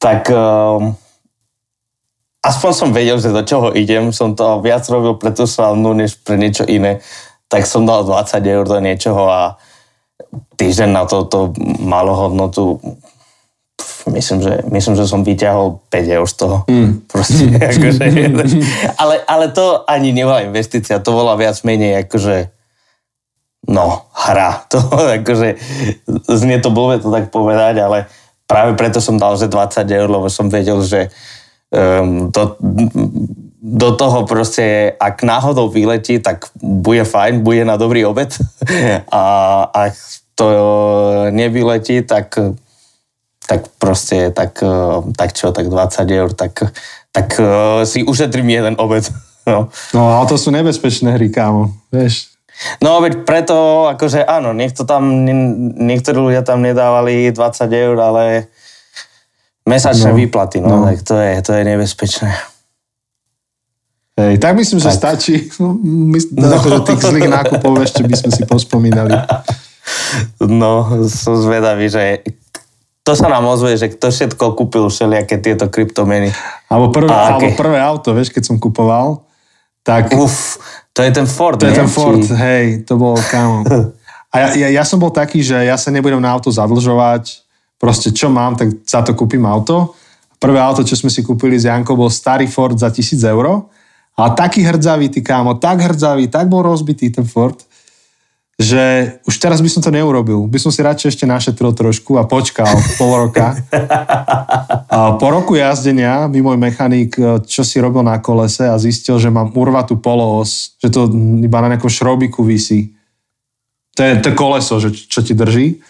Tak 0.00 0.32
um, 0.32 0.96
aspoň 2.40 2.70
som 2.72 2.90
vedel, 2.90 3.20
že 3.20 3.34
do 3.34 3.42
čoho 3.44 3.74
idem. 3.76 4.12
Som 4.12 4.32
to 4.34 4.64
viac 4.64 4.84
robil 4.88 5.14
pre 5.20 5.30
tú 5.30 5.44
srandu, 5.44 5.92
než 5.92 6.18
pre 6.20 6.40
niečo 6.40 6.64
iné. 6.64 7.04
Tak 7.50 7.66
som 7.66 7.84
dal 7.84 8.06
20 8.06 8.40
eur 8.46 8.64
do 8.64 8.78
niečoho 8.80 9.28
a 9.28 9.60
týždeň 10.56 10.90
na 10.90 11.04
to 11.04 11.26
to 11.26 11.52
malo 11.82 12.14
hodnotu 12.14 12.78
myslím, 14.08 14.42
že, 14.42 14.52
myslím, 14.70 14.94
že 14.96 15.04
som 15.06 15.20
vyťahol 15.20 15.78
5 15.92 16.16
eur 16.18 16.26
z 16.26 16.34
toho. 16.34 16.56
Mm. 16.66 17.04
Proste, 17.04 17.44
akože, 17.70 18.04
ale, 18.96 19.14
ale 19.28 19.46
to 19.52 19.84
ani 19.84 20.12
nebola 20.12 20.40
investícia, 20.44 21.02
to 21.02 21.12
bola 21.12 21.36
viac 21.36 21.60
menej 21.62 22.06
akože 22.06 22.59
no, 23.68 24.06
hra. 24.14 24.64
To 24.72 24.78
akože, 25.20 25.58
znie 26.28 26.62
to 26.62 26.70
blbé 26.70 27.02
to 27.02 27.10
tak 27.10 27.28
povedať, 27.34 27.82
ale 27.82 27.98
práve 28.46 28.78
preto 28.78 29.02
som 29.02 29.18
dal, 29.18 29.36
že 29.36 29.50
20 29.50 29.84
eur, 29.84 30.08
lebo 30.08 30.26
som 30.30 30.48
vedel, 30.48 30.80
že 30.86 31.10
um, 31.74 32.30
do, 32.30 32.56
do 33.60 33.88
toho 33.98 34.24
proste, 34.24 34.94
ak 34.96 35.22
náhodou 35.26 35.68
vyletí, 35.68 36.18
tak 36.22 36.48
bude 36.62 37.04
fajn, 37.04 37.44
bude 37.44 37.66
na 37.66 37.76
dobrý 37.76 38.06
obed. 38.06 38.32
A 39.12 39.22
ak 39.70 39.94
to 40.34 40.46
nevyletí, 41.30 42.02
tak 42.06 42.38
tak 43.50 43.66
proste, 43.82 44.30
tak, 44.30 44.62
eh, 44.62 44.98
tak 45.18 45.34
čo, 45.34 45.50
tak 45.50 45.66
20 45.66 46.06
eur, 46.06 46.30
tak, 46.30 46.70
tak 47.10 47.28
eh, 47.34 47.82
si 47.82 48.06
ušetrím 48.06 48.46
jeden 48.46 48.74
obed. 48.78 49.10
No. 49.48 49.72
No 49.96 50.20
ale 50.20 50.28
to 50.28 50.36
sú 50.36 50.52
nebezpečné 50.52 51.16
hry, 51.16 51.32
kámo. 51.32 51.72
Vieš, 51.88 52.29
no 52.78 52.98
veď 52.98 53.22
preto, 53.22 53.56
akože 53.88 54.22
áno, 54.22 54.52
niekto 54.52 54.82
tam, 54.82 55.24
nie- 55.24 55.54
niektorí 55.76 56.16
ľudia 56.16 56.42
tam 56.42 56.60
nedávali 56.60 57.28
20 57.28 57.36
eur, 57.66 57.96
ale 57.96 58.24
mesačné 59.62 60.10
No, 60.10 60.16
výplaty, 60.16 60.58
no, 60.58 60.68
no. 60.70 60.84
tak 60.84 61.00
to 61.02 61.14
je, 61.14 61.32
to 61.40 61.50
je 61.52 61.62
nebezpečné. 61.64 62.30
hej, 64.16 64.36
tak 64.36 64.52
myslím, 64.54 64.78
že 64.78 64.88
Tak. 64.88 64.98
stačí. 64.98 65.48
No, 65.56 65.72
my, 65.80 66.18
no. 66.32 66.46
Akože 66.52 66.78
tých 66.86 67.02
zlých 67.02 67.30
nákupov 67.38 67.72
ešte 67.80 68.02
by 68.02 68.14
sme 68.14 68.30
si 68.30 68.42
pospomínali. 68.44 69.14
No, 70.40 70.84
som 71.06 71.36
zvedavý, 71.36 71.86
že 71.86 72.20
to 73.00 73.16
sa 73.16 73.26
nám 73.26 73.46
ozve, 73.46 73.74
že 73.74 73.88
kto 73.88 74.12
všetko 74.12 74.44
kúpil 74.54 74.86
všelijaké 74.86 75.40
tieto 75.40 75.66
kryptomeny. 75.66 76.30
Alebo 76.68 76.92
prvé, 76.92 77.08
alebo 77.08 77.48
prvé 77.54 77.78
auto, 77.80 78.12
vieš, 78.12 78.28
keď 78.28 78.42
som 78.44 78.56
kupoval, 78.56 79.24
tak 79.80 80.12
Uf, 80.12 80.60
to 80.92 81.00
je 81.02 81.10
ten 81.10 81.26
Ford, 81.26 81.56
to 81.58 81.66
je 81.66 81.72
nie? 81.72 81.80
ten 81.80 81.90
Ford, 81.90 82.22
Či- 82.22 82.34
hej, 82.34 82.64
to 82.84 82.98
bol 82.98 83.16
kámo. 83.30 83.62
A 84.30 84.34
ja, 84.38 84.48
ja, 84.54 84.68
ja 84.78 84.84
som 84.86 85.02
bol 85.02 85.10
taký, 85.10 85.42
že 85.42 85.58
ja 85.58 85.74
sa 85.74 85.90
nebudem 85.90 86.22
na 86.22 86.30
auto 86.30 86.54
zadlžovať, 86.54 87.42
proste 87.82 88.14
čo 88.14 88.30
mám, 88.30 88.54
tak 88.54 88.70
za 88.86 89.02
to 89.02 89.10
kúpim 89.18 89.42
auto. 89.42 89.90
Prvé 90.38 90.62
auto, 90.62 90.86
čo 90.86 90.94
sme 90.94 91.10
si 91.10 91.26
kúpili 91.26 91.58
s 91.58 91.66
Jankou, 91.66 91.98
bol 91.98 92.06
starý 92.06 92.46
Ford 92.46 92.78
za 92.78 92.94
1000 92.94 93.18
eur. 93.26 93.66
A 94.14 94.30
taký 94.30 94.62
hrdzavý, 94.62 95.10
ty 95.10 95.18
kámo, 95.18 95.58
tak 95.58 95.82
hrdzavý, 95.82 96.30
tak 96.30 96.46
bol 96.46 96.62
rozbitý 96.62 97.10
ten 97.10 97.26
Ford, 97.26 97.58
že 98.60 99.16
už 99.24 99.40
teraz 99.40 99.64
by 99.64 99.72
som 99.72 99.80
to 99.80 99.88
neurobil. 99.88 100.44
By 100.44 100.60
som 100.60 100.68
si 100.68 100.84
radšej 100.84 101.16
ešte 101.16 101.24
našetril 101.24 101.72
trošku 101.72 102.20
a 102.20 102.28
počkal 102.28 102.68
pol 103.00 103.24
roka. 103.24 103.56
A 104.92 105.16
po 105.16 105.32
roku 105.32 105.56
jazdenia 105.56 106.28
mi 106.28 106.44
môj 106.44 106.60
mechanik, 106.60 107.16
e, 107.16 107.40
čo 107.48 107.64
si 107.64 107.80
robil 107.80 108.04
na 108.04 108.20
kolese 108.20 108.68
a 108.68 108.76
zistil, 108.76 109.16
že 109.16 109.32
mám 109.32 109.48
urvatú 109.56 109.96
poloos, 109.96 110.76
že 110.76 110.92
to 110.92 111.08
iba 111.40 111.58
na 111.64 111.72
nejakom 111.72 111.88
šrobiku 111.88 112.44
visí. 112.44 112.92
To 113.96 114.04
je 114.04 114.20
to 114.20 114.36
koleso, 114.36 114.76
že, 114.76 114.92
čo 114.92 115.24
ti 115.24 115.32
drží. 115.32 115.80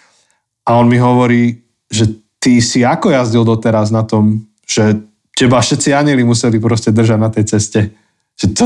A 0.63 0.79
on 0.79 0.87
mi 0.87 1.03
hovorí, 1.03 1.67
že 1.91 2.07
ty 2.39 2.63
si 2.63 2.87
ako 2.87 3.11
jazdil 3.11 3.43
doteraz 3.43 3.91
na 3.91 4.07
tom, 4.07 4.47
že 4.63 4.95
teba 5.35 5.59
všetci 5.59 5.91
anieli 5.91 6.23
museli 6.23 6.63
proste 6.63 6.95
držať 6.95 7.19
na 7.19 7.35
tej 7.35 7.45
ceste. 7.51 7.91
Že 8.39 8.47
to... 8.55 8.65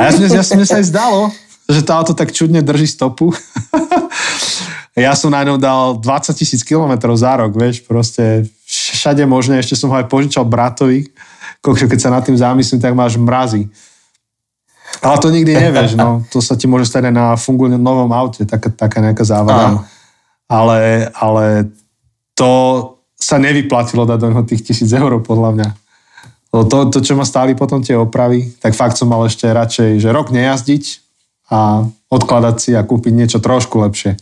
A 0.00 0.08
ja, 0.08 0.10
som, 0.16 0.22
ja 0.32 0.44
som 0.46 0.56
sa 0.64 0.80
aj 0.80 0.88
zdalo, 0.88 1.28
že 1.72 1.82
to 1.82 1.92
auto 1.96 2.12
tak 2.12 2.30
čudne 2.30 2.60
drží 2.60 2.86
stopu. 2.86 3.32
ja 4.96 5.16
som 5.16 5.32
na 5.32 5.40
ňom 5.42 5.56
dal 5.56 5.96
20 5.96 6.36
tisíc 6.36 6.60
kilometrov 6.60 7.16
za 7.16 7.36
rok, 7.40 7.56
vieš, 7.56 7.80
proste 7.82 8.44
všade 8.68 9.24
možné, 9.24 9.58
ešte 9.60 9.76
som 9.76 9.88
ho 9.88 9.96
aj 9.96 10.08
požičal 10.08 10.44
bratovi, 10.44 11.08
keď 11.62 11.98
sa 11.98 12.12
nad 12.12 12.22
tým 12.22 12.36
zamyslím, 12.36 12.80
tak 12.80 12.92
máš 12.92 13.16
mrazy. 13.16 13.70
Ale 15.00 15.16
to 15.18 15.32
nikdy 15.32 15.56
nevieš, 15.56 15.96
no. 15.96 16.20
To 16.30 16.44
sa 16.44 16.52
ti 16.54 16.68
môže 16.68 16.84
stať 16.84 17.08
aj 17.08 17.14
na 17.14 17.26
fungujúcom 17.34 17.80
novom 17.80 18.10
aute, 18.12 18.44
taká, 18.44 18.68
taká 18.68 19.00
nejaká 19.00 19.24
závada. 19.24 19.88
Ale, 20.46 21.08
ale 21.16 21.72
to 22.36 22.50
sa 23.16 23.40
nevyplatilo 23.40 24.04
dať 24.04 24.18
do 24.20 24.28
neho 24.28 24.44
tých 24.44 24.62
tisíc 24.66 24.92
eur, 24.92 25.16
podľa 25.24 25.50
mňa. 25.56 25.68
To, 26.52 26.92
to, 26.92 27.00
čo 27.00 27.16
ma 27.16 27.24
stáli 27.24 27.56
potom 27.56 27.80
tie 27.80 27.96
opravy, 27.96 28.52
tak 28.60 28.76
fakt 28.76 29.00
som 29.00 29.08
mal 29.08 29.24
ešte 29.24 29.48
radšej, 29.48 30.04
že 30.04 30.12
rok 30.12 30.28
nejazdiť 30.28 31.01
a 31.52 31.84
odkladať 32.08 32.56
si 32.56 32.70
a 32.72 32.80
kúpiť 32.80 33.12
niečo 33.12 33.38
trošku 33.44 33.76
lepšie. 33.84 34.16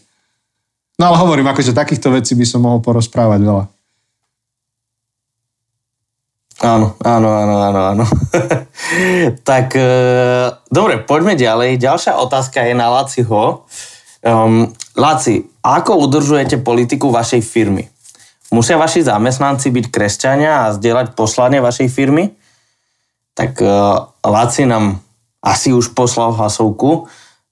No 0.98 1.14
ale 1.14 1.16
hovorím, 1.22 1.46
akože 1.48 1.70
takýchto 1.72 2.10
vecí 2.10 2.34
by 2.34 2.44
som 2.44 2.66
mohol 2.66 2.82
porozprávať 2.82 3.40
veľa. 3.40 3.64
Áno, 6.60 6.92
áno, 7.00 7.28
áno, 7.32 7.54
áno, 7.56 7.80
áno. 7.96 8.04
tak 9.48 9.72
e, 9.72 9.88
dobre, 10.68 11.00
poďme 11.00 11.32
ďalej. 11.32 11.80
Ďalšia 11.80 12.20
otázka 12.20 12.68
je 12.68 12.74
na 12.76 12.92
Laciho. 12.92 13.64
Um, 14.20 14.68
Laci, 14.92 15.48
ako 15.64 16.04
udržujete 16.04 16.60
politiku 16.60 17.08
vašej 17.08 17.40
firmy? 17.40 17.88
Musia 18.52 18.76
vaši 18.76 19.00
zamestnanci 19.00 19.72
byť 19.72 19.86
kresťania 19.88 20.68
a 20.68 20.74
zdieľať 20.76 21.16
poslanie 21.16 21.64
vašej 21.64 21.88
firmy? 21.88 22.28
Tak 23.32 23.56
uh, 23.64 24.12
Laci 24.20 24.68
nám 24.68 25.00
asi 25.41 25.72
už 25.72 25.97
poslal 25.97 26.36
hlasovku, 26.36 27.09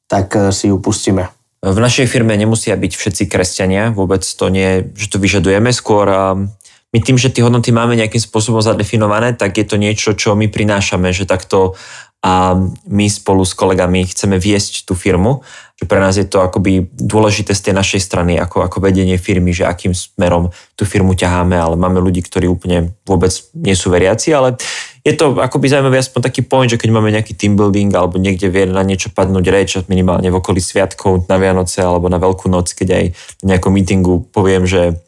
tak 0.09 0.33
uh, 0.37 0.53
si 0.53 0.69
ju 0.69 0.77
pustíme. 0.81 1.29
V 1.59 1.79
našej 1.83 2.07
firme 2.07 2.39
nemusia 2.39 2.79
byť 2.79 2.93
všetci 2.95 3.25
kresťania, 3.27 3.91
vôbec 3.91 4.23
to 4.23 4.47
nie, 4.47 4.95
že 4.95 5.11
to 5.11 5.19
vyžadujeme, 5.19 5.75
skôr 5.75 6.07
um, 6.07 6.47
my 6.95 6.99
tým, 7.03 7.19
že 7.19 7.35
tie 7.35 7.45
hodnoty 7.45 7.75
máme 7.75 7.99
nejakým 7.99 8.23
spôsobom 8.23 8.63
zadefinované, 8.63 9.35
tak 9.35 9.59
je 9.59 9.67
to 9.67 9.77
niečo, 9.77 10.15
čo 10.15 10.39
my 10.39 10.47
prinášame, 10.49 11.11
že 11.11 11.29
takto 11.29 11.75
a 12.19 12.59
my 12.91 13.07
spolu 13.07 13.47
s 13.47 13.55
kolegami 13.55 14.03
chceme 14.03 14.43
viesť 14.43 14.91
tú 14.91 14.99
firmu, 14.99 15.47
že 15.79 15.87
pre 15.87 16.03
nás 16.03 16.19
je 16.19 16.27
to 16.27 16.43
akoby 16.43 16.91
dôležité 16.99 17.55
z 17.55 17.71
tej 17.71 17.75
našej 17.79 18.01
strany 18.03 18.35
ako, 18.43 18.67
ako 18.67 18.83
vedenie 18.83 19.15
firmy, 19.15 19.55
že 19.55 19.63
akým 19.63 19.95
smerom 19.95 20.51
tú 20.75 20.83
firmu 20.83 21.15
ťaháme, 21.15 21.55
ale 21.55 21.79
máme 21.79 22.03
ľudí, 22.03 22.27
ktorí 22.27 22.51
úplne 22.51 22.91
vôbec 23.07 23.31
nie 23.55 23.79
sú 23.79 23.95
veriaci, 23.95 24.35
ale 24.35 24.59
je 25.05 25.13
to 25.15 25.39
akoby 25.39 25.71
zaujímavý 25.71 25.99
aspoň 26.03 26.21
taký 26.27 26.43
point, 26.43 26.71
že 26.71 26.79
keď 26.81 26.91
máme 26.91 27.15
nejaký 27.15 27.35
team 27.39 27.55
building 27.55 27.95
alebo 27.95 28.19
niekde 28.19 28.51
vie 28.51 28.67
na 28.67 28.83
niečo 28.83 29.15
padnúť 29.15 29.47
reč, 29.49 29.71
minimálne 29.87 30.29
v 30.29 30.39
okolí 30.39 30.59
sviatkov 30.59 31.27
na 31.31 31.39
Vianoce 31.39 31.81
alebo 31.81 32.11
na 32.11 32.19
Veľkú 32.19 32.51
noc, 32.51 32.75
keď 32.75 32.89
aj 32.93 33.05
na 33.43 33.57
nejakom 33.57 33.73
meetingu 33.73 34.27
poviem, 34.35 34.67
že 34.67 34.99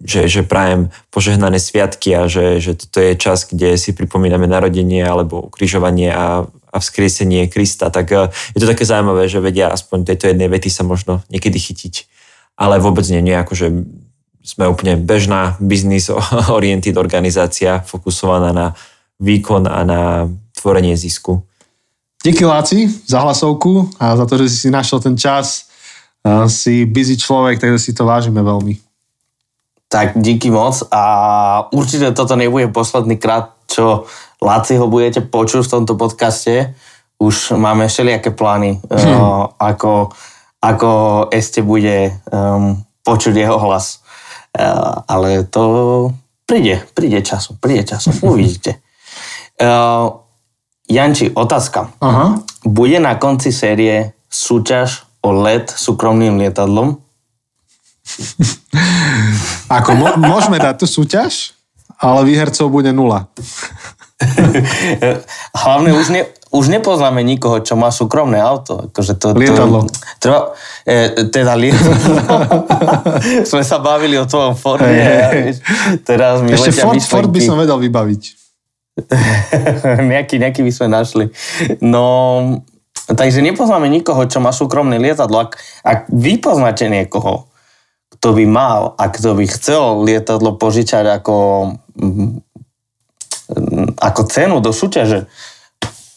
že, 0.00 0.30
že 0.30 0.40
prajem 0.46 0.88
požehnané 1.12 1.60
sviatky 1.60 2.16
a 2.16 2.24
že, 2.24 2.56
že 2.56 2.72
toto 2.72 3.04
je 3.04 3.12
čas, 3.20 3.44
kde 3.44 3.76
si 3.76 3.92
pripomíname 3.92 4.48
narodenie 4.48 5.04
alebo 5.04 5.52
ukrižovanie 5.52 6.08
a, 6.08 6.48
a 6.48 6.76
vzkriesenie 6.80 7.52
Krista, 7.52 7.92
tak 7.92 8.08
eh, 8.14 8.32
je 8.56 8.64
to 8.64 8.70
také 8.70 8.88
zaujímavé, 8.88 9.28
že 9.28 9.44
vedia 9.44 9.68
aspoň 9.68 10.08
tejto 10.08 10.32
jednej 10.32 10.48
vety 10.48 10.72
sa 10.72 10.88
možno 10.88 11.20
niekedy 11.28 11.60
chytiť. 11.60 12.08
Ale 12.56 12.80
vôbec 12.80 13.04
nie, 13.12 13.20
nie 13.20 13.36
ako, 13.36 13.52
že 13.52 13.66
sme 14.40 14.72
úplne 14.72 14.96
bežná 14.96 15.60
business 15.60 16.08
oriented 16.56 16.96
organizácia 16.96 17.84
fokusovaná 17.84 18.56
na 18.56 18.66
výkon 19.20 19.68
a 19.68 19.84
na 19.84 20.26
tvorenie 20.56 20.96
zisku. 20.96 21.44
Díky 22.24 22.44
Láci 22.44 22.88
za 23.06 23.20
hlasovku 23.20 23.90
a 24.00 24.16
za 24.16 24.26
to, 24.26 24.36
že 24.36 24.48
si 24.48 24.68
našiel 24.68 25.00
ten 25.00 25.16
čas. 25.16 25.68
Si 26.52 26.84
busy 26.84 27.16
človek, 27.16 27.56
takže 27.56 27.80
si 27.80 27.92
to 27.96 28.04
vážime 28.04 28.44
veľmi. 28.44 28.76
Tak 29.88 30.20
díky 30.20 30.52
moc 30.52 30.84
a 30.92 31.02
určite 31.72 32.12
toto 32.12 32.36
nebude 32.36 32.68
posledný 32.68 33.16
krát, 33.16 33.56
čo 33.64 34.04
Laci 34.40 34.76
ho 34.76 34.84
budete 34.88 35.24
počuť 35.24 35.64
v 35.64 35.72
tomto 35.72 35.96
podcaste. 35.96 36.76
Už 37.16 37.56
máme 37.56 37.88
všelijaké 37.88 38.36
plány, 38.36 38.80
hmm. 38.84 38.92
uh, 39.16 39.48
ako, 39.56 40.12
ako 40.60 40.90
ešte 41.32 41.64
bude 41.64 42.20
um, 42.28 42.76
počuť 43.00 43.32
jeho 43.36 43.56
hlas. 43.56 44.04
Uh, 44.52 45.04
ale 45.08 45.48
to 45.48 45.62
príde, 46.44 46.84
príde 46.92 47.24
časom, 47.24 47.56
príde 47.56 47.88
časom, 47.88 48.12
uvidíte. 48.32 48.80
Uh, 49.60 50.24
Janči, 50.88 51.30
otázka. 51.36 51.92
Aha. 52.00 52.40
Bude 52.64 52.98
na 52.98 53.14
konci 53.14 53.52
série 53.52 54.16
súťaž 54.26 55.04
o 55.20 55.30
let 55.36 55.68
súkromným 55.68 56.40
lietadlom? 56.40 56.96
Ako 59.78 59.90
mo- 59.94 60.18
môžeme 60.18 60.58
dať 60.58 60.82
tú 60.82 60.86
súťaž, 60.88 61.54
ale 62.00 62.26
výhercov 62.26 62.72
bude 62.72 62.90
nula. 62.90 63.28
Hlavne 65.62 65.90
už, 65.94 66.06
ne, 66.10 66.22
už 66.50 66.66
nepoznáme 66.68 67.22
nikoho, 67.22 67.62
čo 67.62 67.78
má 67.78 67.92
súkromné 67.94 68.42
auto. 68.42 68.90
Akože 68.90 69.14
to, 69.14 69.36
lietadlo. 69.36 69.86
To, 69.86 69.92
treba, 70.18 70.40
e, 70.88 71.28
teda 71.30 71.54
lietadlo. 71.54 72.16
Sme 73.50 73.62
sa 73.62 73.78
bavili 73.78 74.18
o 74.18 74.26
tvojom 74.26 74.58
Forde. 74.58 74.90
Hey, 74.90 75.54
hey. 75.54 76.00
Teraz 76.02 76.42
mi 76.42 76.50
Ešte 76.50 76.74
Ford, 76.82 76.98
Ford 76.98 77.30
by 77.30 77.40
som 77.40 77.56
vedel 77.60 77.78
vybaviť. 77.78 78.39
nejaký, 80.12 80.40
nejaký 80.40 80.60
by 80.66 80.72
sme 80.72 80.88
našli. 80.90 81.24
No, 81.80 82.04
takže 83.06 83.42
nepoznáme 83.42 83.86
nikoho, 83.88 84.26
čo 84.26 84.42
má 84.42 84.50
súkromné 84.50 84.98
lietadlo. 84.98 85.48
Ak, 85.48 85.58
ak 85.86 86.10
vy 86.10 86.38
poznáte 86.42 86.90
niekoho, 86.90 87.50
kto 88.18 88.36
by 88.36 88.44
mal 88.44 88.98
a 88.98 89.08
kto 89.08 89.38
by 89.38 89.44
chcel 89.48 90.04
lietadlo 90.04 90.58
požičať 90.58 91.22
ako, 91.22 91.36
mm, 91.96 92.42
ako 93.96 94.20
cenu 94.28 94.58
do 94.60 94.74
súťaže, 94.74 95.30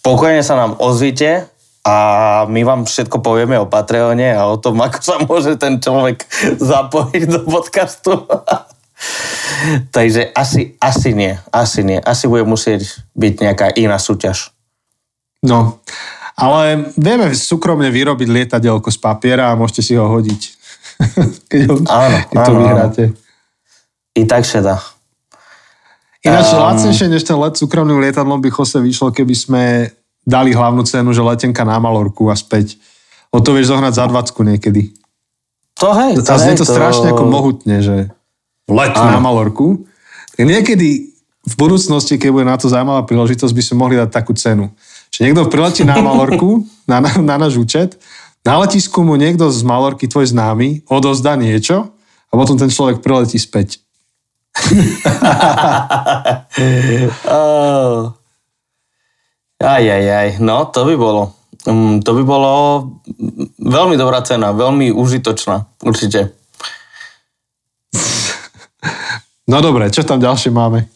pokojne 0.03 0.43
sa 0.43 0.59
nám 0.59 0.75
ozvite 0.83 1.47
a 1.83 1.95
my 2.47 2.61
vám 2.63 2.81
všetko 2.87 3.19
povieme 3.19 3.59
o 3.59 3.69
Patreone 3.69 4.35
a 4.35 4.47
o 4.47 4.59
tom, 4.59 4.79
ako 4.79 4.99
sa 4.99 5.15
môže 5.23 5.55
ten 5.59 5.79
človek 5.79 6.23
zapojiť 6.59 7.23
do 7.29 7.39
podcastu. 7.47 8.11
Takže 9.95 10.31
asi, 10.33 10.75
asi 10.81 11.09
nie, 11.13 11.37
asi 11.53 11.81
nie. 11.83 11.99
Asi 12.01 12.25
bude 12.27 12.43
musieť 12.43 13.03
byť 13.13 13.33
nejaká 13.41 13.67
iná 13.77 13.99
súťaž. 14.01 14.51
No, 15.43 15.83
ale 16.33 16.89
vieme 16.97 17.29
súkromne 17.35 17.91
vyrobiť 17.93 18.27
lietadielko 18.29 18.89
z 18.89 18.97
papiera 18.97 19.53
a 19.53 19.57
môžete 19.59 19.81
si 19.85 19.93
ho 19.93 20.07
hodiť. 20.07 20.41
keď, 21.51 21.61
ho, 21.69 21.75
áno, 21.85 22.17
keď 22.31 22.37
to 22.37 22.51
áno, 22.51 22.59
vyhráte. 22.63 23.03
I 24.17 24.23
tak 24.25 24.45
sa 24.45 24.59
dá. 24.61 24.77
Ináč 26.23 26.55
um, 26.55 26.63
lacnejšie 26.63 27.11
než 27.11 27.27
ten 27.27 27.35
let 27.35 27.59
súkromným 27.59 27.99
lietadlom 27.99 28.39
by 28.39 28.49
Jose 28.49 28.79
vyšlo, 28.79 29.11
keby 29.11 29.35
sme 29.35 29.63
dali 30.23 30.55
hlavnú 30.55 30.87
cenu, 30.87 31.11
že 31.11 31.19
letenka 31.19 31.67
na 31.67 31.75
Malorku 31.77 32.31
a 32.31 32.35
späť. 32.37 32.79
O 33.33 33.43
to 33.43 33.51
vieš 33.51 33.75
zohnať 33.75 33.93
za 33.99 34.05
20 34.07 34.55
niekedy. 34.55 34.95
To 35.83 35.91
hej, 35.91 36.21
to, 36.21 36.23
to 36.23 36.33
hej, 36.39 36.55
to, 36.55 36.63
to 36.63 36.65
strašne 36.69 37.11
ako 37.11 37.27
mohutne, 37.27 37.83
že 37.83 38.07
let 38.69 38.93
áno. 38.95 39.17
na 39.17 39.19
Malorku. 39.19 39.83
Niekedy 40.39 41.13
v 41.43 41.55
budúcnosti, 41.59 42.15
keď 42.15 42.29
bude 42.31 42.45
na 42.47 42.55
to 42.55 42.71
zaujímavá 42.71 43.03
príležitosť, 43.03 43.53
by 43.53 43.63
sme 43.63 43.75
mohli 43.83 43.95
dať 43.99 44.09
takú 44.09 44.31
cenu. 44.35 44.71
Že 45.11 45.19
niekto 45.29 45.51
priletí 45.51 45.83
na 45.83 45.99
Malorku, 45.99 46.63
na, 46.89 47.03
na, 47.03 47.11
na 47.19 47.35
náš 47.37 47.59
účet 47.59 47.99
na 48.43 48.59
letisku 48.59 48.99
mu 49.07 49.15
niekto 49.15 49.47
z 49.47 49.63
Malorky, 49.63 50.11
tvoj 50.11 50.27
známy, 50.27 50.83
odozdá 50.91 51.39
niečo 51.39 51.95
a 52.27 52.33
potom 52.35 52.59
ten 52.59 52.67
človek 52.67 52.99
priletí 52.99 53.39
späť. 53.39 53.79
oh. 57.31 58.11
Aj, 59.63 59.79
aj, 59.79 60.05
aj. 60.11 60.43
No, 60.43 60.67
to 60.67 60.83
by 60.83 60.99
bolo. 60.99 61.31
Um, 61.63 62.03
to 62.03 62.11
by 62.19 62.23
bolo 62.27 62.51
veľmi 63.63 63.95
dobrá 63.95 64.19
cena, 64.27 64.51
veľmi 64.51 64.91
užitočná, 64.91 65.63
určite. 65.87 66.35
No 69.43 69.59
dobre, 69.59 69.91
čo 69.91 70.07
tam 70.07 70.23
ďalšie 70.23 70.55
máme? 70.55 70.87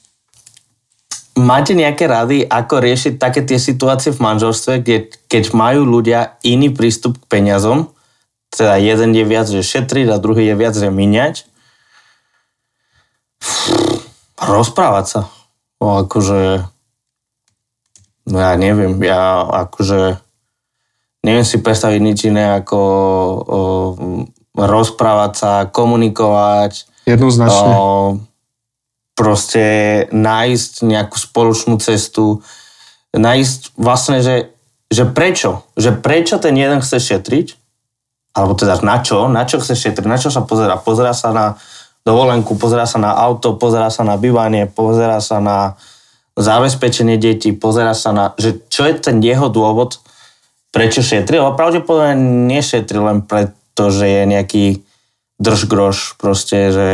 Máte 1.38 1.78
nejaké 1.78 2.10
rady, 2.10 2.50
ako 2.50 2.82
riešiť 2.82 3.14
také 3.22 3.46
tie 3.46 3.62
situácie 3.62 4.10
v 4.10 4.24
manželstve, 4.24 4.74
kde, 4.82 4.98
keď 5.30 5.54
majú 5.54 5.86
ľudia 5.86 6.40
iný 6.42 6.74
prístup 6.74 7.20
k 7.22 7.30
peniazom, 7.30 7.94
teda 8.50 8.80
jeden 8.82 9.14
je 9.14 9.26
viac, 9.28 9.46
že 9.46 9.62
šetriť 9.62 10.10
a 10.10 10.18
druhý 10.18 10.50
je 10.50 10.56
viac, 10.58 10.74
že 10.74 10.90
miniať? 10.90 11.46
Rozprávať 14.42 15.06
sa. 15.06 15.22
O, 15.78 16.02
akože, 16.02 16.66
no 18.32 18.38
ja 18.42 18.58
neviem, 18.58 18.98
ja 19.06 19.46
akože 19.46 20.18
neviem 21.22 21.46
si 21.46 21.62
predstaviť 21.62 22.02
nič 22.02 22.20
iné 22.34 22.58
ako 22.58 22.80
o, 22.82 23.60
rozprávať 24.58 25.32
sa, 25.38 25.52
komunikovať. 25.70 26.90
Jednoznačne. 27.06 27.74
O, 27.78 28.18
proste 29.18 29.66
nájsť 30.14 30.86
nejakú 30.86 31.18
spoločnú 31.18 31.82
cestu, 31.82 32.46
nájsť 33.18 33.74
vlastne, 33.74 34.22
že, 34.22 34.54
že 34.94 35.10
prečo, 35.10 35.66
že 35.74 35.90
prečo 35.90 36.38
ten 36.38 36.54
jeden 36.54 36.78
chce 36.86 37.02
šetriť, 37.02 37.58
alebo 38.38 38.54
teda 38.54 38.78
na 38.86 39.02
čo, 39.02 39.26
na 39.26 39.50
čo 39.50 39.58
chce 39.58 39.74
šetriť, 39.74 40.06
na 40.06 40.22
čo 40.22 40.30
sa 40.30 40.46
pozera. 40.46 40.78
Pozera 40.78 41.18
sa 41.18 41.34
na 41.34 41.58
dovolenku, 42.06 42.54
pozera 42.62 42.86
sa 42.86 43.02
na 43.02 43.18
auto, 43.18 43.58
pozera 43.58 43.90
sa 43.90 44.06
na 44.06 44.22
bývanie, 44.22 44.70
pozera 44.70 45.18
sa 45.18 45.42
na 45.42 45.74
zabezpečenie 46.38 47.18
detí, 47.18 47.50
pozera 47.58 47.98
sa 47.98 48.14
na, 48.14 48.26
že 48.38 48.62
čo 48.70 48.86
je 48.86 49.02
ten 49.02 49.18
jeho 49.18 49.50
dôvod, 49.50 49.98
prečo 50.70 51.02
šetri, 51.02 51.42
ale 51.42 51.58
pravdepodobne 51.58 52.14
nešetri 52.46 53.02
len 53.02 53.26
preto, 53.26 53.90
že 53.90 54.06
je 54.06 54.24
nejaký 54.30 54.66
držgroš, 55.42 56.22
proste, 56.22 56.70
že 56.70 56.88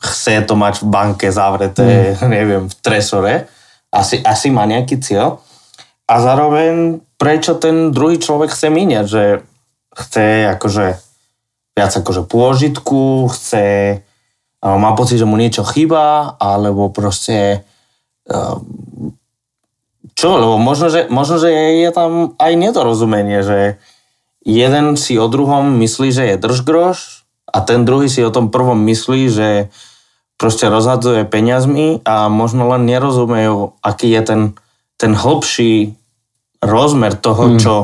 chce 0.00 0.44
to 0.44 0.54
mať 0.56 0.82
v 0.82 0.86
banke 0.88 1.28
zavreté, 1.32 2.16
mm. 2.18 2.28
neviem, 2.36 2.64
v 2.68 2.74
tresore. 2.80 3.34
Asi, 3.94 4.18
asi 4.22 4.50
má 4.50 4.66
nejaký 4.66 4.98
cieľ. 4.98 5.38
A 6.04 6.20
zároveň, 6.20 7.00
prečo 7.16 7.56
ten 7.56 7.94
druhý 7.94 8.20
človek 8.20 8.52
chce 8.52 8.68
míňať, 8.68 9.06
že 9.08 9.24
chce 9.94 10.26
akože 10.58 10.86
viac 11.74 11.92
akože 11.94 12.22
pôžitku, 12.28 13.30
chce, 13.34 13.98
má 14.62 14.90
pocit, 14.94 15.18
že 15.18 15.26
mu 15.26 15.34
niečo 15.34 15.66
chýba, 15.66 16.36
alebo 16.38 16.88
proste 16.88 17.66
čo, 20.14 20.28
lebo 20.38 20.56
možno 20.56 20.88
že, 20.88 21.10
možno, 21.10 21.36
že 21.42 21.50
je 21.84 21.90
tam 21.90 22.38
aj 22.38 22.52
nedorozumenie, 22.54 23.42
že 23.42 23.58
jeden 24.46 24.94
si 24.94 25.18
o 25.18 25.26
druhom 25.26 25.76
myslí, 25.82 26.08
že 26.14 26.24
je 26.32 26.36
držgroš 26.40 27.23
a 27.48 27.58
ten 27.60 27.84
druhý 27.84 28.08
si 28.08 28.24
o 28.24 28.32
tom 28.32 28.48
prvom 28.48 28.78
myslí, 28.88 29.20
že 29.28 29.48
proste 30.34 30.66
rozhadzuje 30.66 31.24
peniazmi 31.28 32.02
a 32.02 32.26
možno 32.26 32.66
len 32.72 32.88
nerozumejú, 32.88 33.78
aký 33.80 34.10
je 34.10 34.22
ten, 34.24 34.40
ten 34.98 35.12
hlbší 35.14 35.94
rozmer 36.64 37.14
toho, 37.14 37.54
hmm. 37.54 37.58
čo, 37.60 37.74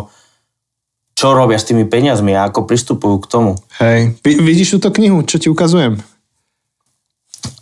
čo 1.14 1.36
robia 1.36 1.60
s 1.60 1.68
tými 1.68 1.86
peniazmi 1.86 2.34
a 2.34 2.48
ako 2.48 2.66
pristupujú 2.66 3.16
k 3.22 3.30
tomu. 3.30 3.52
Hej, 3.78 4.18
vidíš 4.24 4.80
túto 4.80 4.90
knihu, 4.90 5.22
čo 5.22 5.38
ti 5.38 5.46
ukazujem? 5.52 6.00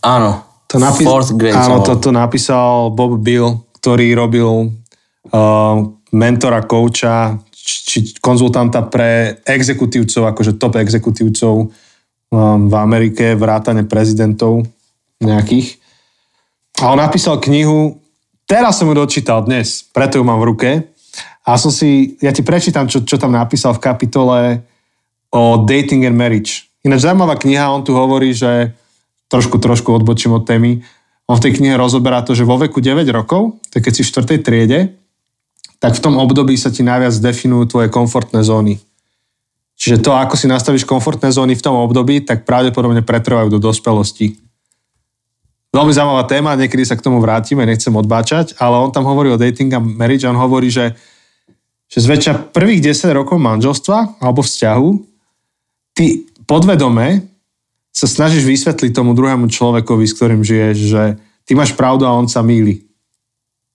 Áno, 0.01 0.47
to 0.71 0.79
napí- 0.79 1.05
Fourth 1.05 1.35
grade 1.35 1.59
Áno, 1.59 1.83
to, 1.85 1.99
to 1.99 2.11
napísal 2.15 2.95
Bob 2.95 3.19
Bill, 3.21 3.67
ktorý 3.79 4.15
robil 4.15 4.49
uh, 4.49 5.75
mentora, 6.15 6.65
kouča, 6.65 7.39
či 7.53 8.17
konzultanta 8.23 8.89
pre 8.89 9.43
exekutívcov, 9.45 10.33
akože 10.33 10.57
top 10.57 10.81
exekutívcov 10.81 11.69
v 12.33 12.75
Amerike, 12.77 13.33
vrátane 13.35 13.89
prezidentov 13.89 14.65
nejakých. 15.25 15.81
A 16.79 16.93
on 16.95 17.01
napísal 17.01 17.41
knihu, 17.43 17.99
teraz 18.45 18.79
som 18.79 18.87
ju 18.87 18.95
dočítal 18.95 19.43
dnes, 19.43 19.83
preto 19.91 20.21
ju 20.21 20.25
mám 20.25 20.39
v 20.39 20.49
ruke. 20.55 20.71
A 21.49 21.57
som 21.57 21.73
si, 21.73 22.21
ja 22.21 22.31
ti 22.31 22.45
prečítam, 22.45 22.85
čo, 22.87 23.01
čo 23.03 23.17
tam 23.17 23.33
napísal 23.33 23.73
v 23.73 23.83
kapitole 23.83 24.39
o 25.33 25.65
dating 25.65 26.05
and 26.05 26.17
marriage. 26.17 26.69
Ináč 26.85 27.09
zaujímavá 27.09 27.41
kniha, 27.41 27.73
on 27.73 27.83
tu 27.83 27.97
hovorí, 27.97 28.37
že 28.37 28.77
trošku, 29.33 29.57
trošku 29.57 29.89
odbočím 29.91 30.37
od 30.37 30.45
témy, 30.45 30.85
on 31.29 31.37
v 31.37 31.45
tej 31.45 31.61
knihe 31.61 31.77
rozoberá 31.77 32.25
to, 32.25 32.33
že 32.33 32.49
vo 32.49 32.57
veku 32.57 32.81
9 32.81 33.05
rokov, 33.13 33.61
tak 33.69 33.85
keď 33.85 33.93
si 33.93 34.03
v 34.05 34.13
4. 34.41 34.41
triede, 34.41 34.79
tak 35.77 35.93
v 35.93 36.03
tom 36.03 36.17
období 36.17 36.57
sa 36.57 36.73
ti 36.73 36.81
najviac 36.81 37.13
definujú 37.21 37.65
tvoje 37.69 37.89
komfortné 37.93 38.41
zóny. 38.41 38.81
Čiže 39.79 40.03
to, 40.03 40.11
ako 40.11 40.35
si 40.35 40.51
nastavíš 40.51 40.83
komfortné 40.83 41.31
zóny 41.31 41.55
v 41.55 41.63
tom 41.63 41.79
období, 41.79 42.27
tak 42.27 42.43
pravdepodobne 42.43 43.07
pretrvajú 43.07 43.47
do 43.47 43.63
dospelosti. 43.63 44.35
Veľmi 45.71 45.95
zaujímavá 45.95 46.27
téma, 46.27 46.59
niekedy 46.59 46.83
sa 46.83 46.99
k 46.99 47.05
tomu 47.07 47.23
vrátime, 47.23 47.63
nechcem 47.63 47.95
odbáčať, 47.95 48.59
ale 48.59 48.75
on 48.83 48.91
tam 48.91 49.07
hovorí 49.07 49.31
o 49.31 49.39
dating 49.39 49.71
a 49.71 49.79
marriage 49.79 50.27
on 50.27 50.35
hovorí, 50.35 50.67
že, 50.67 50.99
že 51.87 52.03
zväčša 52.03 52.51
prvých 52.51 52.91
10 52.91 53.15
rokov 53.15 53.39
manželstva 53.39 54.19
alebo 54.19 54.43
vzťahu 54.43 54.89
ty 55.95 56.27
podvedome 56.49 57.27
sa 57.91 58.07
snažíš 58.07 58.47
vysvetliť 58.47 58.91
tomu 58.95 59.15
druhému 59.15 59.51
človekovi, 59.51 60.05
s 60.07 60.17
ktorým 60.17 60.43
žiješ, 60.43 60.77
že 60.79 61.03
ty 61.47 61.59
máš 61.59 61.75
pravdu 61.75 62.07
a 62.07 62.15
on 62.15 62.31
sa 62.31 62.43
míli. 62.43 62.87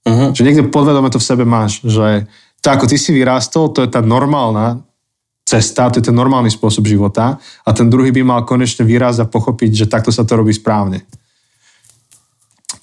Uh-huh. 0.08 0.32
Že 0.32 0.44
niekde 0.48 0.64
podvedome 0.72 1.08
to 1.12 1.20
v 1.20 1.28
sebe 1.28 1.44
máš, 1.44 1.84
že 1.84 2.28
to 2.64 2.68
ako 2.72 2.88
ty 2.88 2.96
si 2.96 3.12
vyrástol, 3.12 3.72
to 3.72 3.84
je 3.84 3.92
tá 3.92 4.00
normálna 4.00 4.84
cesta, 5.44 5.92
to 5.92 6.00
je 6.00 6.08
ten 6.08 6.16
normálny 6.16 6.50
spôsob 6.50 6.88
života 6.88 7.38
a 7.68 7.70
ten 7.76 7.92
druhý 7.92 8.16
by 8.16 8.24
mal 8.24 8.42
konečne 8.48 8.88
výraz 8.88 9.20
a 9.20 9.28
pochopiť, 9.28 9.86
že 9.86 9.92
takto 9.92 10.10
sa 10.10 10.24
to 10.24 10.40
robí 10.40 10.56
správne. 10.56 11.04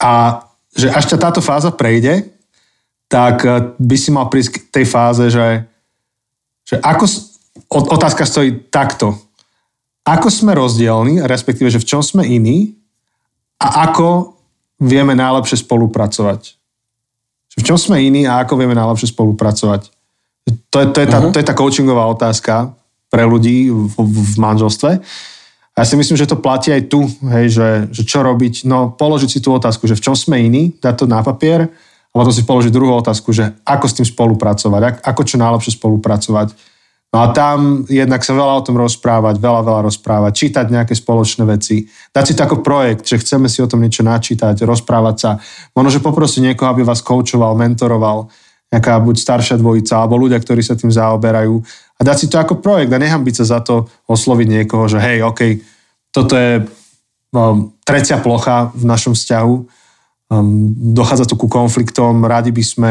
A 0.01 0.45
že 0.77 0.93
až 0.93 1.13
ťa 1.13 1.19
táto 1.19 1.41
fáza 1.43 1.75
prejde, 1.75 2.31
tak 3.11 3.43
eh, 3.43 3.75
by 3.75 3.97
si 3.99 4.15
mal 4.15 4.31
prísť 4.31 4.51
k 4.55 4.59
tej 4.71 4.87
fáze, 4.87 5.25
že, 5.33 5.67
že 6.63 6.79
ako, 6.79 7.05
otázka 7.69 8.23
stojí 8.23 8.71
takto, 8.71 9.19
ako 10.07 10.29
sme 10.33 10.57
rozdielni, 10.57 11.21
respektíve, 11.27 11.69
že 11.69 11.83
v 11.83 11.89
čom 11.89 12.01
sme 12.01 12.25
iní 12.25 12.79
a 13.61 13.91
ako 13.91 14.39
vieme 14.81 15.13
najlepšie 15.13 15.61
spolupracovať. 15.69 16.57
V 17.61 17.63
čom 17.67 17.77
sme 17.77 18.01
iní 18.01 18.25
a 18.25 18.41
ako 18.41 18.57
vieme 18.57 18.73
najlepšie 18.73 19.13
spolupracovať. 19.13 19.93
To 20.71 20.77
je, 20.83 20.87
to 20.91 20.99
je, 21.03 21.07
tá, 21.09 21.19
uh-huh. 21.19 21.33
to 21.33 21.39
je 21.39 21.47
tá 21.47 21.55
coachingová 21.55 22.07
otázka 22.11 22.75
pre 23.11 23.27
ľudí 23.27 23.71
v, 23.71 23.95
v 23.95 24.37
manželstve. 24.39 24.91
A 25.75 25.77
ja 25.83 25.87
si 25.87 25.95
myslím, 25.97 26.19
že 26.19 26.29
to 26.29 26.39
platí 26.39 26.71
aj 26.75 26.93
tu, 26.93 27.07
hej, 27.07 27.47
že, 27.51 27.69
že 27.91 28.03
čo 28.05 28.21
robiť. 28.23 28.67
No 28.67 28.93
položiť 28.93 29.31
si 29.31 29.41
tú 29.41 29.55
otázku, 29.55 29.87
že 29.87 29.97
v 29.97 30.05
čom 30.05 30.15
sme 30.15 30.39
iní, 30.43 30.77
dať 30.79 30.95
to 31.03 31.05
na 31.09 31.23
papier 31.23 31.71
a 32.11 32.15
potom 32.15 32.35
si 32.35 32.43
položiť 32.43 32.75
druhú 32.75 32.99
otázku, 32.99 33.31
že 33.31 33.55
ako 33.63 33.87
s 33.87 33.97
tým 33.97 34.07
spolupracovať, 34.07 35.03
ako 35.03 35.23
čo 35.25 35.37
najlepšie 35.39 35.79
spolupracovať 35.79 36.53
No 37.11 37.27
a 37.27 37.35
tam 37.35 37.83
jednak 37.91 38.23
sa 38.23 38.39
veľa 38.39 38.63
o 38.63 38.63
tom 38.63 38.79
rozprávať, 38.79 39.43
veľa, 39.43 39.67
veľa 39.67 39.83
rozprávať, 39.91 40.47
čítať 40.47 40.67
nejaké 40.71 40.95
spoločné 40.95 41.43
veci, 41.43 41.91
dať 42.15 42.23
si 42.23 42.35
to 42.39 42.47
ako 42.47 42.63
projekt, 42.63 43.03
že 43.03 43.19
chceme 43.19 43.51
si 43.51 43.59
o 43.59 43.67
tom 43.67 43.83
niečo 43.83 44.07
načítať, 44.07 44.63
rozprávať 44.63 45.17
sa. 45.19 45.31
Možno, 45.75 45.91
že 45.91 46.07
poprosiť 46.07 46.55
niekoho, 46.55 46.71
aby 46.71 46.87
vás 46.87 47.03
koučoval, 47.03 47.59
mentoroval, 47.59 48.31
nejaká 48.71 49.03
buď 49.03 49.17
staršia 49.19 49.57
dvojica, 49.59 49.99
alebo 49.99 50.15
ľudia, 50.15 50.39
ktorí 50.39 50.63
sa 50.63 50.79
tým 50.79 50.95
zaoberajú. 50.95 51.59
A 51.99 52.01
dať 52.07 52.17
si 52.17 52.27
to 52.31 52.39
ako 52.39 52.63
projekt 52.63 52.95
a 52.95 52.99
byť 52.99 53.37
sa 53.43 53.59
za 53.59 53.61
to 53.61 53.91
osloviť 54.07 54.47
niekoho, 54.47 54.87
že 54.87 55.03
hej, 55.03 55.27
OK, 55.27 55.59
toto 56.15 56.39
je 56.39 56.63
um, 57.35 57.75
trecia 57.83 58.23
plocha 58.23 58.71
v 58.71 58.85
našom 58.87 59.19
vzťahu, 59.19 59.55
um, 60.31 60.71
dochádza 60.95 61.27
tu 61.27 61.35
ku 61.35 61.51
konfliktom, 61.51 62.23
radi 62.23 62.55
by 62.55 62.65
sme 62.65 62.91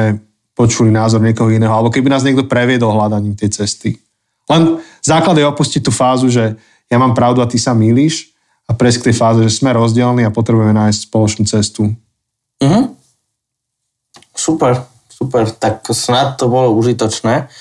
počuli 0.51 0.91
názor 0.91 1.23
niekoho 1.23 1.47
iného, 1.47 1.71
alebo 1.71 1.87
keby 1.87 2.11
nás 2.11 2.27
niekto 2.27 2.43
previedol 2.43 2.91
hľadaním 2.91 3.39
tej 3.39 3.63
cesty. 3.63 3.95
Len 4.51 4.83
základ 4.99 5.39
je 5.39 5.47
opustiť 5.47 5.87
tú 5.87 5.91
fázu, 5.95 6.27
že 6.27 6.59
ja 6.91 6.97
mám 6.99 7.15
pravdu 7.15 7.39
a 7.39 7.47
ty 7.47 7.55
sa 7.55 7.71
mýliš 7.71 8.35
a 8.67 8.75
prejsť 8.75 8.97
k 8.99 9.05
tej 9.07 9.15
fáze, 9.15 9.39
že 9.47 9.55
sme 9.63 9.71
rozdielni 9.71 10.27
a 10.27 10.35
potrebujeme 10.35 10.75
nájsť 10.75 11.07
spoločnú 11.07 11.43
cestu. 11.47 11.95
Mhm. 12.59 12.99
Super, 14.35 14.88
super. 15.19 15.51
Tak 15.51 15.83
snad 15.91 16.39
to 16.39 16.47
bolo 16.47 16.71
užitočné. 16.79 17.51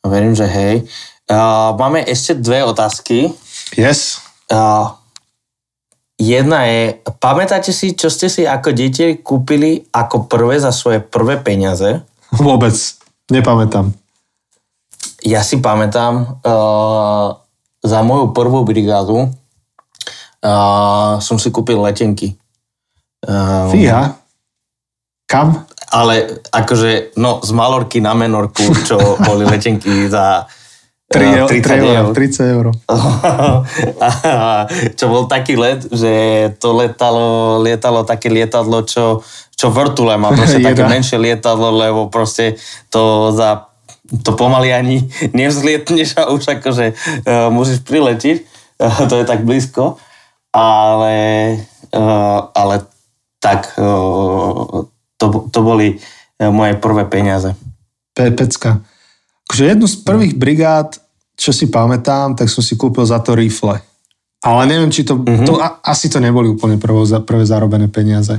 Verím, 0.00 0.32
že 0.32 0.48
hej. 0.48 0.88
Uh, 1.28 1.76
máme 1.76 2.00
ešte 2.04 2.36
dve 2.40 2.64
otázky. 2.64 3.28
Yes. 3.76 4.24
Uh, 4.48 4.92
jedna 6.16 6.64
je, 6.64 7.00
pamätáte 7.20 7.72
si, 7.72 7.92
čo 7.92 8.08
ste 8.08 8.32
si 8.32 8.48
ako 8.48 8.72
dieťa 8.72 9.20
kúpili 9.20 9.84
ako 9.92 10.28
prvé 10.28 10.56
za 10.56 10.72
svoje 10.72 11.00
prvé 11.04 11.40
peniaze? 11.40 12.00
Vôbec. 12.32 12.76
Nepamätám. 13.28 13.92
Ja 15.24 15.40
si 15.40 15.60
pamätám, 15.60 16.40
uh, 16.44 17.40
za 17.84 18.00
moju 18.00 18.32
prvú 18.32 18.64
brigádu 18.64 19.28
uh, 20.44 21.20
som 21.20 21.36
si 21.40 21.48
kúpil 21.48 21.80
letenky. 21.80 22.36
Uh, 23.24 23.72
Fíha? 23.72 24.20
Kam? 25.24 25.64
Ale 25.94 26.42
akože, 26.50 27.14
no, 27.22 27.38
z 27.38 27.50
Malorky 27.54 28.02
na 28.02 28.18
Menorku, 28.18 28.66
čo 28.82 28.98
boli 29.26 29.46
letenky 29.46 30.10
za 30.10 30.50
3 31.14 31.46
30 31.46 31.94
eur. 31.94 32.10
30 32.10 32.54
eur. 32.58 32.66
čo 34.98 35.04
bol 35.06 35.30
taký 35.30 35.54
let, 35.54 35.86
že 35.92 36.12
to 36.58 36.74
letalo, 36.74 37.60
lietalo 37.62 38.02
také 38.02 38.26
lietadlo, 38.26 38.82
čo, 38.82 39.22
čo 39.54 39.70
vrtule 39.70 40.18
má 40.18 40.34
proste 40.34 40.58
také 40.66 40.82
menšie 40.82 41.20
lietadlo, 41.20 41.70
lebo 41.70 42.00
proste 42.10 42.58
to 42.90 43.30
za 43.30 43.70
to 44.24 44.36
pomaly 44.36 44.68
ani 44.68 45.08
nevzlietneš 45.32 46.20
a 46.20 46.28
už 46.28 46.60
akože 46.60 46.92
uh, 47.24 47.48
musíš 47.48 47.80
priletiť, 47.88 48.36
uh, 48.80 49.08
to 49.08 49.16
je 49.16 49.24
tak 49.24 49.48
blízko, 49.48 49.96
ale, 50.52 51.16
uh, 51.96 52.40
ale 52.52 52.84
tak 53.40 53.72
uh, 53.80 54.84
to, 55.24 55.48
to 55.48 55.60
boli 55.64 55.96
uh, 55.96 56.52
moje 56.52 56.76
prvé 56.76 57.08
peniaze. 57.08 57.56
Pecka. 58.12 58.84
Akože 59.48 59.64
jednu 59.64 59.86
z 59.88 59.96
prvých 60.04 60.34
brigád, 60.36 61.00
čo 61.34 61.50
si 61.50 61.66
pamätám, 61.66 62.36
tak 62.36 62.46
som 62.52 62.62
si 62.62 62.76
kúpil 62.76 63.02
za 63.08 63.18
to 63.18 63.34
rifle. 63.34 63.80
Ale 64.44 64.62
neviem, 64.68 64.92
či 64.92 65.08
to, 65.08 65.16
mm-hmm. 65.16 65.46
to 65.48 65.56
a, 65.56 65.80
asi 65.80 66.12
to 66.12 66.20
neboli 66.20 66.52
úplne 66.52 66.76
prvo, 66.76 67.08
prvé 67.24 67.44
zarobené 67.48 67.88
peniaze. 67.88 68.36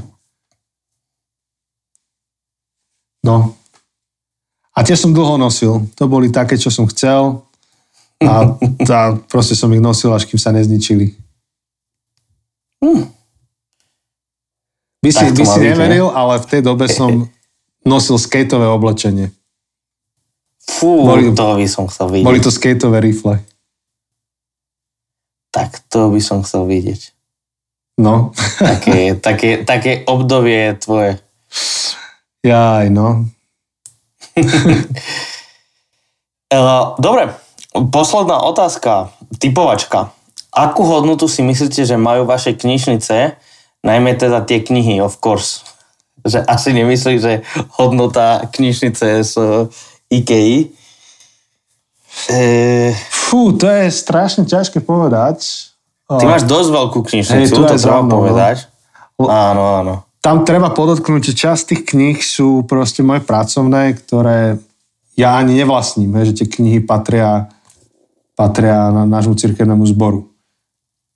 No. 3.25 3.57
A 4.75 4.85
tie 4.85 4.93
som 4.93 5.09
dlho 5.09 5.41
nosil. 5.41 5.81
To 5.97 6.05
boli 6.05 6.29
také, 6.29 6.61
čo 6.61 6.69
som 6.69 6.85
chcel. 6.85 7.41
A, 8.21 8.53
a 8.95 8.99
proste 9.25 9.57
som 9.57 9.73
ich 9.73 9.81
nosil, 9.81 10.13
až 10.13 10.29
kým 10.29 10.37
sa 10.37 10.53
nezničili. 10.53 11.17
Hm. 12.85 13.09
By 15.05 15.11
si, 15.13 15.25
by 15.29 15.45
si 15.45 15.59
neveril, 15.61 16.09
ale 16.09 16.41
v 16.41 16.45
tej 16.49 16.61
dobe 16.65 16.89
som 16.89 17.29
nosil 17.85 18.17
skateové 18.17 18.65
oblečenie. 18.65 19.29
Fú, 20.65 21.05
Boli- 21.05 21.29
to 21.29 21.61
by 21.61 21.67
som 21.69 21.85
chcel 21.85 22.09
vidieť. 22.09 22.25
Boli 22.25 22.41
to 22.41 22.49
skateové 22.49 22.97
rifle. 23.05 23.37
Tak 25.53 25.85
to 25.93 26.09
by 26.09 26.17
som 26.17 26.41
chcel 26.41 26.65
vidieť. 26.65 27.13
No. 28.01 28.33
Také, 28.57 29.13
také, 29.27 29.61
také 29.61 30.01
obdobie 30.09 30.73
tvoje. 30.81 31.21
Jaj, 32.41 32.89
no. 32.89 33.29
Dobre, 36.97 37.23
posledná 37.93 38.41
otázka, 38.41 39.13
typovačka. 39.37 40.11
Akú 40.49 40.83
hodnotu 40.87 41.27
si 41.27 41.43
myslíte, 41.43 41.85
že 41.85 41.99
majú 41.99 42.25
vaše 42.25 42.55
knižnice, 42.55 43.35
najmä 43.85 44.17
teda 44.17 44.41
tie 44.41 44.65
knihy, 44.65 44.97
of 44.99 45.21
course? 45.21 45.61
Že 46.25 46.41
asi 46.49 46.73
nemyslí, 46.73 47.13
že 47.21 47.45
hodnota 47.77 48.49
knižnice 48.49 49.21
z 49.21 49.33
eh, 49.37 50.17
IKEA. 50.17 50.73
Eh, 52.33 52.91
Fú, 53.13 53.53
to 53.53 53.69
je 53.69 53.93
strašne 53.93 54.49
ťažké 54.49 54.81
povedať. 54.81 55.69
Ty 56.05 56.25
máš 56.25 56.45
dosť 56.45 56.69
veľkú 56.69 56.99
knižnicu, 57.01 57.53
to 57.53 57.65
treba 57.65 58.01
mnou, 58.05 58.09
no. 58.09 58.17
povedať. 58.21 58.69
Áno, 59.21 59.63
áno. 59.81 59.93
Tam 60.21 60.41
treba 60.41 60.73
podotknúť, 60.73 61.33
že 61.33 61.33
časť 61.33 61.61
tých 61.69 61.81
kníh 61.93 62.17
sú 62.17 62.65
proste 62.65 63.05
moje 63.05 63.21
pracovné, 63.25 63.93
ktoré 63.93 64.57
ja 65.17 65.37
ani 65.37 65.57
nevlastním, 65.57 66.13
hej, 66.17 66.33
že 66.33 66.43
tie 66.43 66.47
knihy 66.49 66.81
patria, 66.81 67.49
patria 68.37 68.89
na 68.93 69.05
nášmu 69.05 69.37
cirkevnému 69.37 69.85
zboru. 69.89 70.29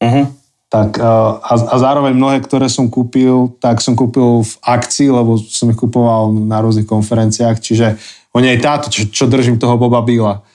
Mhm. 0.01 0.38
Tak, 0.69 1.01
eh, 1.01 1.03
a, 1.03 1.53
a 1.57 1.75
zároveň 1.81 2.13
mnohé, 2.13 2.45
ktoré 2.45 2.69
som 2.69 2.85
kúpil, 2.85 3.57
tak 3.57 3.81
som 3.81 3.97
kúpil 3.97 4.45
v 4.45 4.53
akcii, 4.61 5.09
lebo 5.09 5.41
som 5.41 5.65
ich 5.73 5.79
kupoval 5.81 6.29
na 6.45 6.61
rôznych 6.61 6.85
konferenciách, 6.85 7.57
čiže 7.57 7.97
oni 8.37 8.53
aj 8.53 8.59
táto, 8.61 8.85
čo, 8.93 9.09
čo 9.09 9.25
držím 9.25 9.57
toho 9.57 9.81
Boba 9.81 10.05
Bíla, 10.05 10.45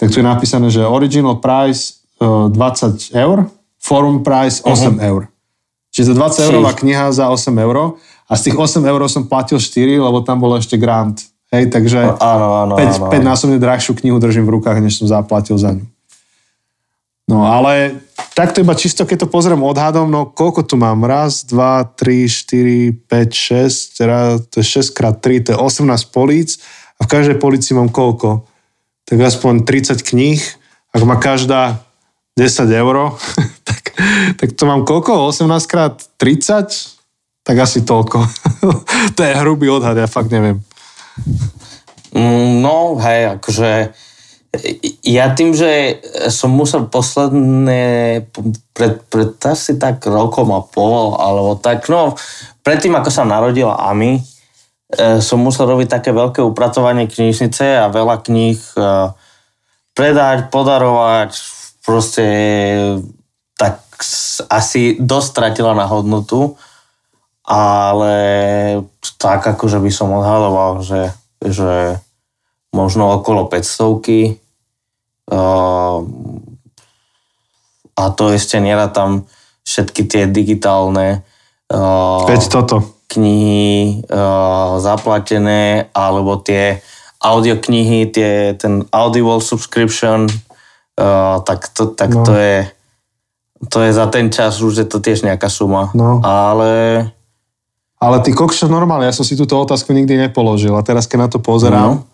tak 0.00 0.08
tu 0.08 0.24
je 0.24 0.26
napísané, 0.26 0.72
že 0.72 0.80
original 0.80 1.36
price 1.36 2.00
eh, 2.16 2.24
20 2.24 3.12
eur, 3.12 3.44
forum 3.76 4.24
price 4.24 4.64
8 4.64 4.96
eur. 5.04 5.28
Čiže 5.92 6.12
za 6.12 6.14
20 6.16 6.48
eurová 6.48 6.72
kniha 6.72 7.12
za 7.12 7.28
8 7.28 7.52
eur 7.52 8.00
a 8.28 8.32
z 8.36 8.48
tých 8.48 8.56
8 8.56 8.84
eur 8.88 9.00
som 9.08 9.28
platil 9.28 9.60
4, 9.60 10.00
lebo 10.00 10.24
tam 10.24 10.40
bol 10.40 10.56
ešte 10.56 10.80
grant. 10.80 11.28
Hej, 11.48 11.72
takže 11.72 12.16
Áno, 12.20 12.48
áno, 12.60 12.74
5, 12.76 13.08
áno. 13.08 13.12
5 13.12 13.24
násobne 13.24 13.56
drahšiu 13.56 13.96
knihu 14.00 14.20
držím 14.20 14.44
v 14.44 14.60
rukách, 14.60 14.84
než 14.84 15.00
som 15.00 15.08
zaplatil 15.08 15.56
za 15.56 15.76
ňu. 15.76 15.84
No 17.28 17.44
ale 17.44 18.00
takto 18.32 18.64
iba 18.64 18.72
čisto, 18.72 19.04
keď 19.04 19.28
to 19.28 19.28
pozriem 19.28 19.60
odhadom, 19.60 20.08
no 20.08 20.32
koľko 20.32 20.64
tu 20.64 20.80
mám? 20.80 21.04
Raz, 21.04 21.44
dva, 21.44 21.84
tri, 21.84 22.24
štyri, 22.24 22.96
5, 23.04 24.00
6, 24.00 24.00
teda 24.00 24.18
to 24.48 24.64
je 24.64 24.66
6 24.80 24.96
krát 24.96 25.20
3, 25.20 25.44
to 25.44 25.48
je 25.52 25.58
18 25.60 26.08
políc 26.08 26.56
a 26.96 27.04
v 27.04 27.10
každej 27.12 27.36
políci 27.36 27.76
mám 27.76 27.92
koľko? 27.92 28.48
Tak 29.04 29.20
aspoň 29.20 29.68
30 29.68 30.00
kníh, 30.00 30.40
ak 30.96 31.02
má 31.04 31.20
každá 31.20 31.84
10 32.40 32.64
eur, 32.72 33.12
tak, 33.68 33.92
tak 34.40 34.48
to 34.56 34.64
mám 34.64 34.88
koľko? 34.88 35.28
18 35.28 35.44
krát 35.68 36.00
30? 36.16 36.96
Tak 37.44 37.56
asi 37.60 37.84
toľko. 37.84 38.24
to 39.16 39.20
je 39.20 39.36
hrubý 39.36 39.68
odhad, 39.68 40.00
ja 40.00 40.08
fakt 40.08 40.32
neviem. 40.32 40.64
Mm, 42.16 42.64
No, 42.64 42.96
hej, 42.96 43.36
akože 43.36 43.92
ja 45.04 45.28
tým, 45.36 45.52
že 45.52 46.00
som 46.32 46.48
musel 46.48 46.88
posledné, 46.88 48.24
pred, 48.72 48.94
pred 49.12 49.36
asi 49.44 49.76
tak 49.76 50.00
rokom 50.08 50.48
a 50.56 50.64
pol, 50.64 51.20
alebo 51.20 51.60
tak, 51.60 51.84
no, 51.92 52.16
predtým, 52.64 52.96
ako 52.96 53.10
sa 53.12 53.28
narodila 53.28 53.76
Ami, 53.76 54.16
e, 54.16 54.22
som 55.20 55.44
musel 55.44 55.68
robiť 55.68 55.88
také 56.00 56.10
veľké 56.16 56.40
upratovanie 56.40 57.04
knižnice 57.04 57.84
a 57.84 57.92
veľa 57.92 58.24
kníh 58.24 58.56
e, 58.56 59.12
predať, 59.92 60.48
podarovať, 60.48 61.30
proste 61.84 62.24
tak 63.60 63.84
asi 64.48 64.96
dosť 64.96 65.28
stratila 65.28 65.76
na 65.76 65.84
hodnotu, 65.84 66.56
ale 67.44 68.16
tak 69.20 69.44
akože 69.44 69.76
by 69.76 69.90
som 69.92 70.08
odhadoval, 70.12 70.80
že, 70.80 71.12
že 71.44 72.00
možno 72.70 73.16
okolo 73.16 73.48
500 73.48 74.36
uh, 75.32 75.98
a 77.98 78.04
to 78.14 78.24
ešte 78.30 78.60
tam 78.92 79.26
všetky 79.64 80.02
tie 80.06 80.24
digitálne 80.26 81.22
Veď 82.24 82.42
toto. 82.48 82.80
knihy 83.12 84.04
uh, 84.08 84.80
zaplatené 84.80 85.92
alebo 85.92 86.40
tie 86.40 86.80
audioknihy, 87.18 88.08
tie, 88.08 88.54
ten 88.54 88.86
Audible 88.94 89.42
subscription, 89.42 90.30
tak, 91.42 91.68
to, 91.74 91.90
tak 91.92 92.14
No. 92.14 92.22
to 92.24 92.32
je 92.34 92.70
to 93.68 93.82
je 93.82 93.90
za 93.90 94.06
ten 94.06 94.30
čas 94.30 94.62
už 94.62 94.74
je 94.78 94.86
to 94.86 95.02
tiež 95.02 95.26
nejaká 95.26 95.50
suma. 95.50 95.90
No. 95.90 96.22
Ale 96.22 97.10
Ale 97.98 98.22
ty 98.22 98.30
kokšo 98.30 98.70
normálne, 98.70 99.10
ja 99.10 99.14
som 99.14 99.26
si 99.26 99.34
túto 99.34 99.58
otázku 99.58 99.90
nikdy 99.90 100.14
nepoložil 100.30 100.70
a 100.78 100.86
teraz 100.86 101.10
keď 101.10 101.18
na 101.18 101.28
to 101.28 101.42
pozerám, 101.42 101.98
No. 101.98 102.06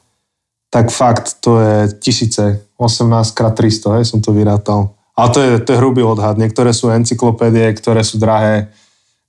Tak 0.75 0.91
fakt 0.91 1.39
to 1.39 1.63
je 1.63 1.77
tisíce, 2.03 2.43
18 2.75 3.07
krát 3.31 3.55
300, 3.55 4.03
hej, 4.03 4.05
som 4.11 4.19
to 4.19 4.35
vyrátal. 4.35 4.91
Ale 5.15 5.29
to 5.31 5.39
je, 5.39 5.51
to 5.63 5.71
je 5.71 5.79
hrubý 5.79 6.03
odhad. 6.03 6.35
Niektoré 6.35 6.75
sú 6.75 6.91
encyklopédie, 6.91 7.71
ktoré 7.79 8.03
sú 8.03 8.19
drahé, 8.19 8.75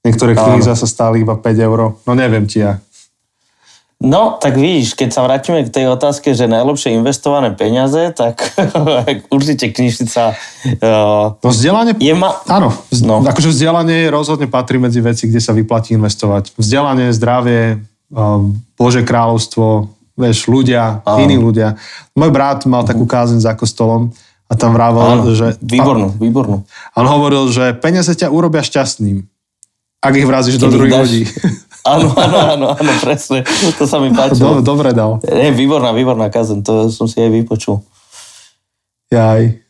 niektoré 0.01 0.33
knihy 0.33 0.65
zase 0.65 0.89
stáli 0.89 1.21
iba 1.21 1.37
5 1.37 1.45
eur. 1.61 1.93
No 2.01 2.11
neviem 2.17 2.49
ti 2.49 2.65
ja. 2.65 2.81
No, 3.95 4.35
tak 4.41 4.59
vidíš, 4.59 4.97
keď 4.97 5.09
sa 5.13 5.23
vrátime 5.23 5.63
k 5.63 5.71
tej 5.71 5.85
otázke, 5.87 6.35
že 6.35 6.51
najlepšie 6.51 6.91
investované 6.91 7.53
peniaze, 7.55 8.11
tak 8.11 8.41
určite 9.35 9.71
knižnica 9.71 10.35
uh, 10.83 11.39
No 11.39 11.47
vzdelanie... 11.47 11.95
je 11.95 12.11
ma... 12.11 12.33
Áno, 12.49 12.75
vz- 12.91 13.05
No. 13.07 13.21
akože 13.23 13.53
vzdelanie 13.53 14.09
rozhodne 14.11 14.49
patrí 14.49 14.81
medzi 14.81 14.99
veci, 14.99 15.29
kde 15.31 15.39
sa 15.39 15.53
vyplatí 15.55 15.95
investovať. 15.95 16.57
Vzdelanie, 16.59 17.13
zdravie, 17.15 17.79
um, 18.11 18.57
Bože 18.75 19.05
kráľovstvo, 19.07 19.87
vieš, 20.15 20.47
ľudia, 20.47 21.03
Áno. 21.03 21.19
iní 21.21 21.35
ľudia. 21.35 21.75
Môj 22.11 22.31
brat 22.31 22.63
mal 22.65 22.83
takú 22.83 23.03
kázeň 23.03 23.39
za 23.39 23.53
kostolom 23.53 24.09
a 24.47 24.53
tam 24.55 24.71
vrával, 24.71 25.19
Áno, 25.19 25.35
že... 25.35 25.59
výbornú, 25.59 26.15
výbornú. 26.15 26.63
A 26.91 27.03
on 27.03 27.09
hovoril, 27.09 27.47
že 27.47 27.75
peniaze 27.75 28.09
ťa 28.09 28.27
urobia 28.27 28.59
šťastným, 28.59 29.21
ak 29.99 30.13
ich 30.13 30.25
vrazíš 30.25 30.55
do 30.57 30.67
Keď 30.67 30.73
druhých 30.73 30.93
dáš- 30.93 31.03
ľudí. 31.03 31.23
Áno, 31.85 32.09
áno, 32.17 32.37
áno, 32.49 32.67
áno, 32.73 32.91
presne. 32.97 33.45
To 33.77 33.85
sa 33.85 34.01
mi 34.01 34.09
páčilo. 34.09 34.57
Dobre, 34.57 34.65
dobre 34.65 34.89
dal. 34.89 35.21
Je 35.21 35.53
výborná, 35.53 35.93
výborná 35.93 36.33
kazen, 36.33 36.65
to 36.65 36.89
som 36.89 37.05
si 37.05 37.21
aj 37.21 37.29
vypočul. 37.29 37.77
Jaj. 39.13 39.61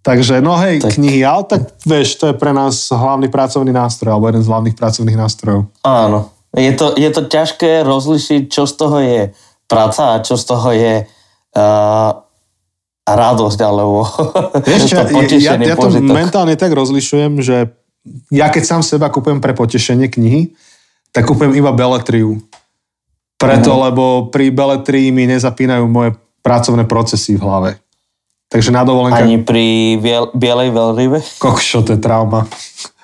Takže, 0.00 0.40
no 0.40 0.56
hej, 0.56 0.80
Tak. 0.80 0.96
knihy, 0.96 1.20
ale 1.20 1.44
tak 1.44 1.60
vieš, 1.84 2.16
to 2.16 2.26
je 2.26 2.34
pre 2.34 2.50
nás 2.50 2.88
hlavný 2.88 3.28
pracovný 3.28 3.68
nástroj, 3.68 4.10
alebo 4.10 4.26
jeden 4.26 4.40
z 4.40 4.48
hlavných 4.48 4.74
pracovných 4.74 5.18
nástrojov. 5.20 5.68
Áno. 5.84 6.32
Je 6.52 6.72
to, 6.72 6.96
je 6.96 7.10
to 7.12 7.22
ťažké 7.22 7.84
rozlišiť, 7.84 8.42
čo 8.48 8.64
z 8.64 8.72
toho 8.74 8.96
je 8.98 9.20
práca 9.72 10.02
a 10.12 10.20
čo 10.20 10.34
z 10.34 10.44
toho 10.44 10.68
je 10.70 10.94
uh, 11.02 12.10
radosť, 13.02 13.58
alebo 13.60 14.04
Vieš 14.68 14.82
čo, 14.86 15.00
to 15.00 15.24
ja, 15.34 15.56
ja, 15.56 15.58
ja 15.58 15.74
to 15.74 15.88
požitok. 15.88 16.12
mentálne 16.12 16.54
tak 16.54 16.70
rozlišujem, 16.70 17.40
že 17.40 17.72
ja 18.28 18.46
keď 18.46 18.62
sám 18.62 18.82
seba 18.82 19.08
kúpujem 19.08 19.38
pre 19.38 19.52
potešenie 19.52 20.06
knihy, 20.06 20.54
tak 21.10 21.24
kúpujem 21.24 21.54
iba 21.54 21.70
beletriu. 21.70 22.38
Preto, 23.34 23.74
Mhm. 23.74 23.80
lebo 23.90 24.04
pri 24.28 24.48
beletrii 24.48 25.10
mi 25.10 25.26
nezapínajú 25.26 25.84
moje 25.84 26.14
pracovné 26.40 26.84
procesy 26.84 27.34
v 27.34 27.42
hlave. 27.42 27.70
Takže 28.46 28.70
na 28.70 28.84
dovolenka... 28.84 29.18
Ani 29.18 29.40
pri 29.40 29.96
biel, 29.96 30.28
bielej 30.30 30.70
veľrybe. 30.70 31.18
Kokšo, 31.40 31.82
to 31.82 31.96
je 31.96 32.00
trauma. 32.00 32.44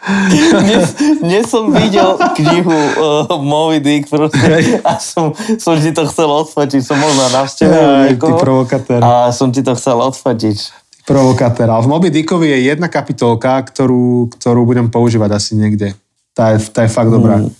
Dnes, 0.09 0.85
dnes 1.21 1.45
som 1.45 1.69
videl 1.69 2.17
knihu 2.41 2.73
uh, 2.73 3.37
Moby 3.37 3.79
Dick 3.85 4.09
proste, 4.09 4.81
a 4.81 4.97
som, 4.97 5.37
som 5.61 5.77
ti 5.77 5.93
to 5.93 6.09
chcel 6.09 6.29
odfotiť. 6.33 6.81
Som 6.81 6.97
bol 6.97 7.13
na 7.13 7.29
návšteve 7.29 7.77
u 7.77 7.85
Aj, 7.85 8.09
ty 8.09 8.17
niekoho 8.17 8.41
provokatér. 8.41 9.01
a 9.05 9.29
som 9.31 9.53
ti 9.53 9.61
to 9.61 9.77
chcel 9.77 10.01
odfotiť. 10.01 10.59
Provokatér. 11.05 11.69
Ale 11.69 11.85
v 11.85 11.89
Moby 11.89 12.09
Dickovi 12.09 12.53
je 12.53 12.73
jedna 12.73 12.89
kapitolka, 12.89 13.61
ktorú, 13.65 14.33
ktorú 14.33 14.65
budem 14.65 14.89
používať 14.89 15.31
asi 15.37 15.53
niekde. 15.57 15.93
Tá 16.33 16.57
je, 16.57 16.69
tá 16.69 16.85
je 16.85 16.91
fakt 16.93 17.13
dobrá. 17.13 17.41
Mm. 17.45 17.53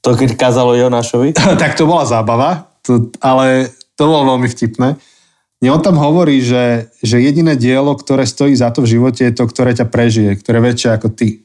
To 0.00 0.16
keď 0.16 0.36
kázalo 0.36 0.76
Jonášovi. 0.76 1.36
tak 1.62 1.76
to 1.76 1.84
bola 1.84 2.04
zábava, 2.08 2.72
to, 2.84 3.12
ale 3.20 3.72
to 3.96 4.02
bolo 4.08 4.36
veľmi 4.36 4.48
vtipné. 4.48 4.96
Nie, 5.60 5.76
on 5.76 5.84
tam 5.84 6.00
hovorí, 6.00 6.40
že, 6.40 6.88
že 7.04 7.20
jediné 7.20 7.52
dielo, 7.52 7.92
ktoré 7.92 8.24
stojí 8.24 8.56
za 8.56 8.72
to 8.72 8.80
v 8.80 8.96
živote, 8.96 9.28
je 9.28 9.32
to, 9.36 9.44
ktoré 9.44 9.76
ťa 9.76 9.92
prežije, 9.92 10.40
ktoré 10.40 10.56
je 10.56 10.66
väčšie 10.72 10.90
ako 10.96 11.08
ty. 11.12 11.44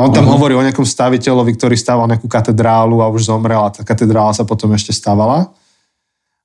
On 0.00 0.08
tam 0.08 0.24
uh-huh. 0.24 0.34
hovorí 0.40 0.56
o 0.56 0.64
nejakom 0.64 0.88
staviteľovi, 0.88 1.52
ktorý 1.52 1.76
staval 1.76 2.08
nejakú 2.08 2.24
katedrálu 2.24 3.04
a 3.04 3.12
už 3.12 3.28
zomrel 3.28 3.60
a 3.60 3.72
tá 3.72 3.84
katedrála 3.84 4.32
sa 4.32 4.48
potom 4.48 4.72
ešte 4.72 4.94
stavala. 4.96 5.52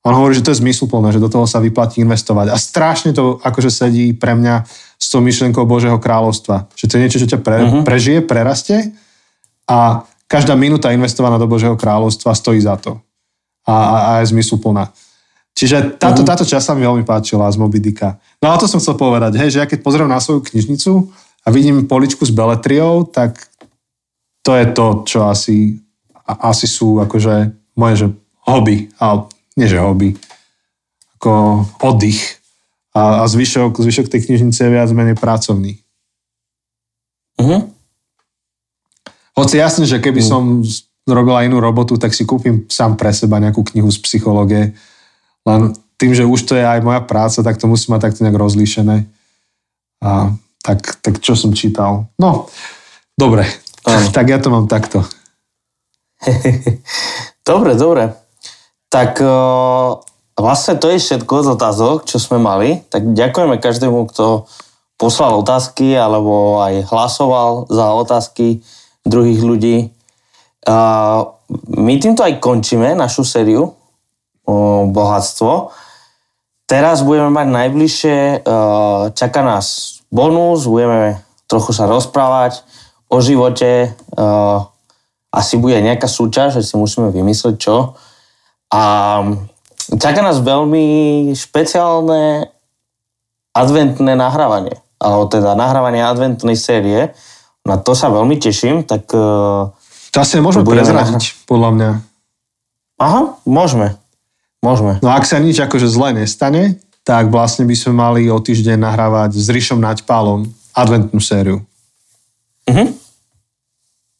On 0.03 0.13
hovorí, 0.15 0.35
že 0.35 0.43
to 0.43 0.51
je 0.51 0.63
zmysluplné, 0.63 1.15
že 1.15 1.23
do 1.23 1.31
toho 1.31 1.43
sa 1.47 1.59
vyplatí 1.59 1.99
investovať. 1.99 2.51
A 2.51 2.55
strašne 2.59 3.11
to 3.11 3.39
akože 3.43 3.71
sedí 3.71 4.15
pre 4.15 4.35
mňa 4.35 4.63
s 4.95 5.07
tou 5.11 5.19
myšlenkou 5.19 5.67
Božieho 5.67 5.99
kráľovstva. 5.99 6.71
Že 6.75 6.85
to 6.87 6.93
je 6.95 7.01
niečo, 7.03 7.21
čo 7.23 7.31
ťa 7.35 7.39
pre, 7.43 7.57
uh-huh. 7.59 7.83
prežije, 7.87 8.19
prerastie 8.23 8.95
a 9.67 10.03
každá 10.27 10.55
minúta 10.55 10.91
investovaná 10.91 11.39
do 11.39 11.47
Božieho 11.47 11.75
kráľovstva 11.79 12.35
stojí 12.35 12.59
za 12.59 12.75
to. 12.79 12.99
A, 13.67 13.75
a, 13.75 13.97
a 13.99 14.11
je 14.23 14.31
zmysluplná. 14.31 14.91
Čiže 15.55 15.99
táto, 15.99 16.23
uh-huh. 16.23 16.29
táto 16.29 16.43
časť 16.47 16.71
sa 16.71 16.73
mi 16.75 16.87
veľmi 16.87 17.03
páčila 17.03 17.47
z 17.51 17.59
Moby 17.59 17.79
Dicka. 17.83 18.15
No 18.39 18.51
a 18.51 18.59
to 18.59 18.67
som 18.67 18.79
chcel 18.79 18.95
povedať, 18.95 19.35
hej, 19.39 19.55
že 19.55 19.59
ja 19.59 19.67
keď 19.67 19.83
pozriem 19.83 20.07
na 20.07 20.23
svoju 20.23 20.39
knižnicu 20.39 21.11
a 21.47 21.51
vidím 21.51 21.87
poličku 21.87 22.27
s 22.27 22.35
beletriou, 22.35 23.07
tak 23.07 23.39
to 24.43 24.51
je 24.51 24.65
to, 24.75 24.87
čo 25.07 25.31
asi, 25.31 25.79
asi 26.27 26.67
sú 26.67 26.99
akože 26.99 27.55
moje 27.79 27.95
že 27.95 28.07
hobby. 28.43 28.91
Ale 28.99 29.31
nie 29.55 29.71
že 29.71 29.79
hobby, 29.79 30.19
ako 31.15 31.63
oddych 31.79 32.43
a, 32.91 33.23
a 33.23 33.31
zvyšok, 33.31 33.79
zvyšok 33.79 34.11
tej 34.11 34.27
knižnice 34.27 34.59
je 34.59 34.75
viac 34.75 34.91
menej 34.91 35.15
pracovný. 35.15 35.79
Uh-huh. 37.39 37.71
Hoci 39.39 39.55
jasne, 39.55 39.87
že 39.87 40.03
keby 40.03 40.19
uh-huh. 40.19 40.31
som 40.31 40.43
robila 41.07 41.47
inú 41.47 41.63
robotu, 41.63 41.95
tak 41.95 42.11
si 42.11 42.27
kúpim 42.27 42.67
sám 42.67 42.99
pre 42.99 43.15
seba 43.15 43.39
nejakú 43.39 43.63
knihu 43.71 43.87
z 43.87 44.03
psychológie. 44.03 44.75
Len 45.47 45.61
tým, 45.95 46.11
že 46.11 46.27
už 46.27 46.43
to 46.43 46.53
je 46.59 46.65
aj 46.67 46.83
moja 46.83 46.99
práca, 47.07 47.39
tak 47.39 47.55
to 47.55 47.71
musím 47.71 47.95
mať 47.95 48.11
takto 48.11 48.27
nejak 48.27 48.35
rozlíšené. 48.35 49.07
A 50.03 50.35
tak, 50.61 50.99
tak 50.99 51.19
čo 51.23 51.37
som 51.37 51.55
čítal? 51.55 52.11
No, 52.19 52.47
dobre. 53.17 53.47
Uh-huh. 53.83 54.09
tak 54.15 54.27
ja 54.27 54.37
to 54.41 54.51
mám 54.51 54.67
takto. 54.67 55.03
dobre, 57.49 57.77
dobre. 57.77 58.13
Tak 58.87 59.19
vlastne 60.37 60.79
to 60.79 60.87
je 60.93 60.97
všetko 61.01 61.35
z 61.43 61.47
otázok, 61.59 61.97
čo 62.07 62.17
sme 62.23 62.39
mali. 62.39 62.81
Tak 62.87 63.13
ďakujeme 63.13 63.59
každému, 63.59 64.07
kto 64.13 64.47
poslal 64.97 65.43
otázky 65.43 65.93
alebo 65.93 66.63
aj 66.63 66.89
hlasoval 66.89 67.69
za 67.69 67.93
otázky 67.93 68.63
druhých 69.05 69.41
ľudí. 69.43 69.77
My 71.77 71.93
týmto 72.01 72.25
aj 72.25 72.41
končíme 72.43 72.97
našu 72.97 73.23
sériu 73.23 73.77
Bohatstvo. 74.91 75.71
Teraz 76.67 76.99
budeme 77.03 77.31
mať 77.31 77.47
najbližšie, 77.47 78.17
čaká 79.15 79.39
nás 79.39 79.96
bonus, 80.11 80.67
budeme 80.67 81.21
trochu 81.47 81.71
sa 81.71 81.87
rozprávať 81.87 82.63
o 83.07 83.23
živote, 83.23 83.95
asi 85.31 85.55
bude 85.59 85.79
nejaká 85.79 86.07
súťaž, 86.07 86.59
že 86.59 86.63
si 86.63 86.75
musíme 86.75 87.11
vymysleť 87.11 87.55
čo. 87.55 87.95
A 88.67 88.81
čaká 89.95 90.19
nás 90.19 90.43
veľmi 90.43 91.31
špeciálne 91.31 92.51
adventné 93.55 94.13
nahrávanie, 94.13 94.75
alebo 94.99 95.31
teda 95.31 95.55
nahrávanie 95.55 96.03
adventnej 96.03 96.59
série. 96.59 97.15
Na 97.63 97.79
to 97.79 97.95
sa 97.95 98.11
veľmi 98.11 98.35
teším, 98.39 98.83
tak... 98.83 99.07
E, 99.11 99.27
to 100.11 100.17
asi 100.19 100.39
môžeme 100.39 100.63
prezradiť, 100.63 101.47
podľa 101.47 101.69
mňa. 101.75 101.89
Aha, 102.97 103.21
môžeme. 103.43 103.95
Môžeme. 104.63 104.97
No 105.05 105.13
ak 105.13 105.27
sa 105.27 105.37
nič 105.37 105.59
akože 105.61 105.85
zle 105.85 106.17
nestane, 106.17 106.81
tak 107.07 107.31
vlastne 107.31 107.63
by 107.63 107.71
sme 107.71 107.93
mali 107.95 108.21
o 108.27 108.35
týždeň 108.35 108.75
nahrávať 108.75 109.39
s 109.39 109.47
Rišom 109.47 109.79
Naďpálom 109.79 110.43
adventnú 110.75 111.23
sériu. 111.23 111.63
Mhm. 112.67 112.91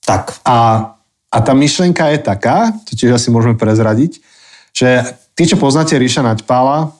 Tak. 0.08 0.40
A, 0.48 0.58
a 1.28 1.38
tá 1.44 1.52
myšlienka 1.52 2.08
je 2.16 2.20
taká, 2.24 2.72
to 2.88 2.96
tiež 2.96 3.20
asi 3.20 3.28
môžeme 3.28 3.60
prezradiť, 3.60 4.24
že 4.72 5.04
tí, 5.36 5.44
čo 5.44 5.60
poznáte 5.60 6.00
Ríša 6.00 6.24
Naďpála, 6.24 6.96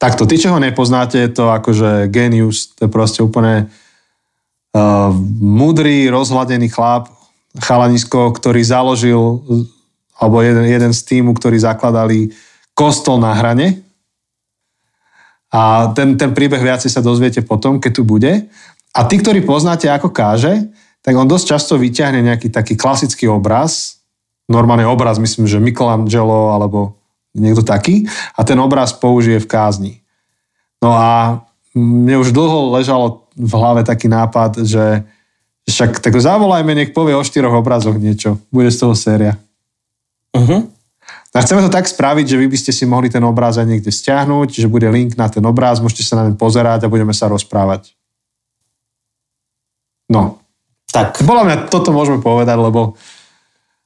takto, 0.00 0.24
tí, 0.24 0.40
čo 0.40 0.48
ho 0.48 0.56
nepoznáte, 0.56 1.20
je 1.20 1.28
to 1.28 1.52
akože 1.52 2.08
genius, 2.08 2.72
to 2.72 2.88
je 2.88 2.90
proste 2.90 3.20
úplne 3.20 3.68
uh, 4.72 5.12
mudrý, 5.44 6.08
rozhladený 6.08 6.72
chlap, 6.72 7.12
chalanisko, 7.60 8.32
ktorý 8.32 8.64
založil, 8.64 9.44
alebo 10.16 10.40
jeden, 10.40 10.64
jeden 10.64 10.92
z 10.96 11.00
týmu, 11.04 11.36
ktorí 11.36 11.60
zakladali 11.60 12.32
kostol 12.72 13.20
na 13.20 13.36
hrane. 13.36 13.87
A 15.48 15.92
ten, 15.96 16.20
ten 16.20 16.36
príbeh 16.36 16.60
viacej 16.60 16.92
sa 16.92 17.00
dozviete 17.00 17.40
potom, 17.40 17.80
keď 17.80 17.92
tu 17.96 18.02
bude. 18.04 18.48
A 18.92 19.00
tí, 19.08 19.16
ktorí 19.16 19.44
poznáte, 19.44 19.88
ako 19.88 20.12
káže, 20.12 20.68
tak 21.00 21.16
on 21.16 21.28
dosť 21.28 21.56
často 21.56 21.74
vyťahne 21.80 22.20
nejaký 22.20 22.52
taký 22.52 22.76
klasický 22.76 23.30
obraz, 23.30 24.02
normálny 24.48 24.84
obraz, 24.84 25.16
myslím, 25.20 25.48
že 25.48 25.62
Michelangelo 25.62 26.52
alebo 26.52 26.98
niekto 27.36 27.62
taký 27.62 28.08
a 28.34 28.40
ten 28.44 28.56
obraz 28.58 28.92
použije 28.96 29.40
v 29.44 29.50
kázni. 29.50 29.92
No 30.80 30.96
a 30.96 31.42
mne 31.76 32.18
už 32.20 32.32
dlho 32.32 32.74
ležalo 32.74 33.28
v 33.36 33.52
hlave 33.54 33.82
taký 33.84 34.10
nápad, 34.10 34.64
že 34.66 35.04
však 35.68 36.00
tak 36.00 36.16
zavolajme, 36.16 36.72
nech 36.72 36.96
povie 36.96 37.12
o 37.12 37.22
štyroch 37.22 37.60
obrazoch 37.60 38.00
niečo. 38.00 38.40
Bude 38.48 38.72
z 38.72 38.78
toho 38.80 38.96
séria. 38.96 39.36
Uh-huh. 40.32 40.72
A 41.36 41.44
chceme 41.44 41.60
to 41.60 41.68
tak 41.68 41.84
spraviť, 41.84 42.24
že 42.24 42.40
vy 42.40 42.46
by 42.48 42.56
ste 42.56 42.72
si 42.72 42.88
mohli 42.88 43.12
ten 43.12 43.20
obráz 43.20 43.60
aj 43.60 43.68
niekde 43.68 43.92
stiahnuť, 43.92 44.64
že 44.64 44.72
bude 44.72 44.88
link 44.88 45.12
na 45.20 45.28
ten 45.28 45.44
obráz, 45.44 45.78
môžete 45.78 46.08
sa 46.08 46.16
na 46.16 46.32
ňom 46.32 46.40
pozerať 46.40 46.88
a 46.88 46.92
budeme 46.92 47.12
sa 47.12 47.28
rozprávať. 47.28 47.92
No. 50.08 50.40
Tak. 50.88 51.20
Podľa 51.20 51.44
mňa 51.44 51.56
toto 51.68 51.92
môžeme 51.92 52.24
povedať, 52.24 52.56
lebo 52.56 52.96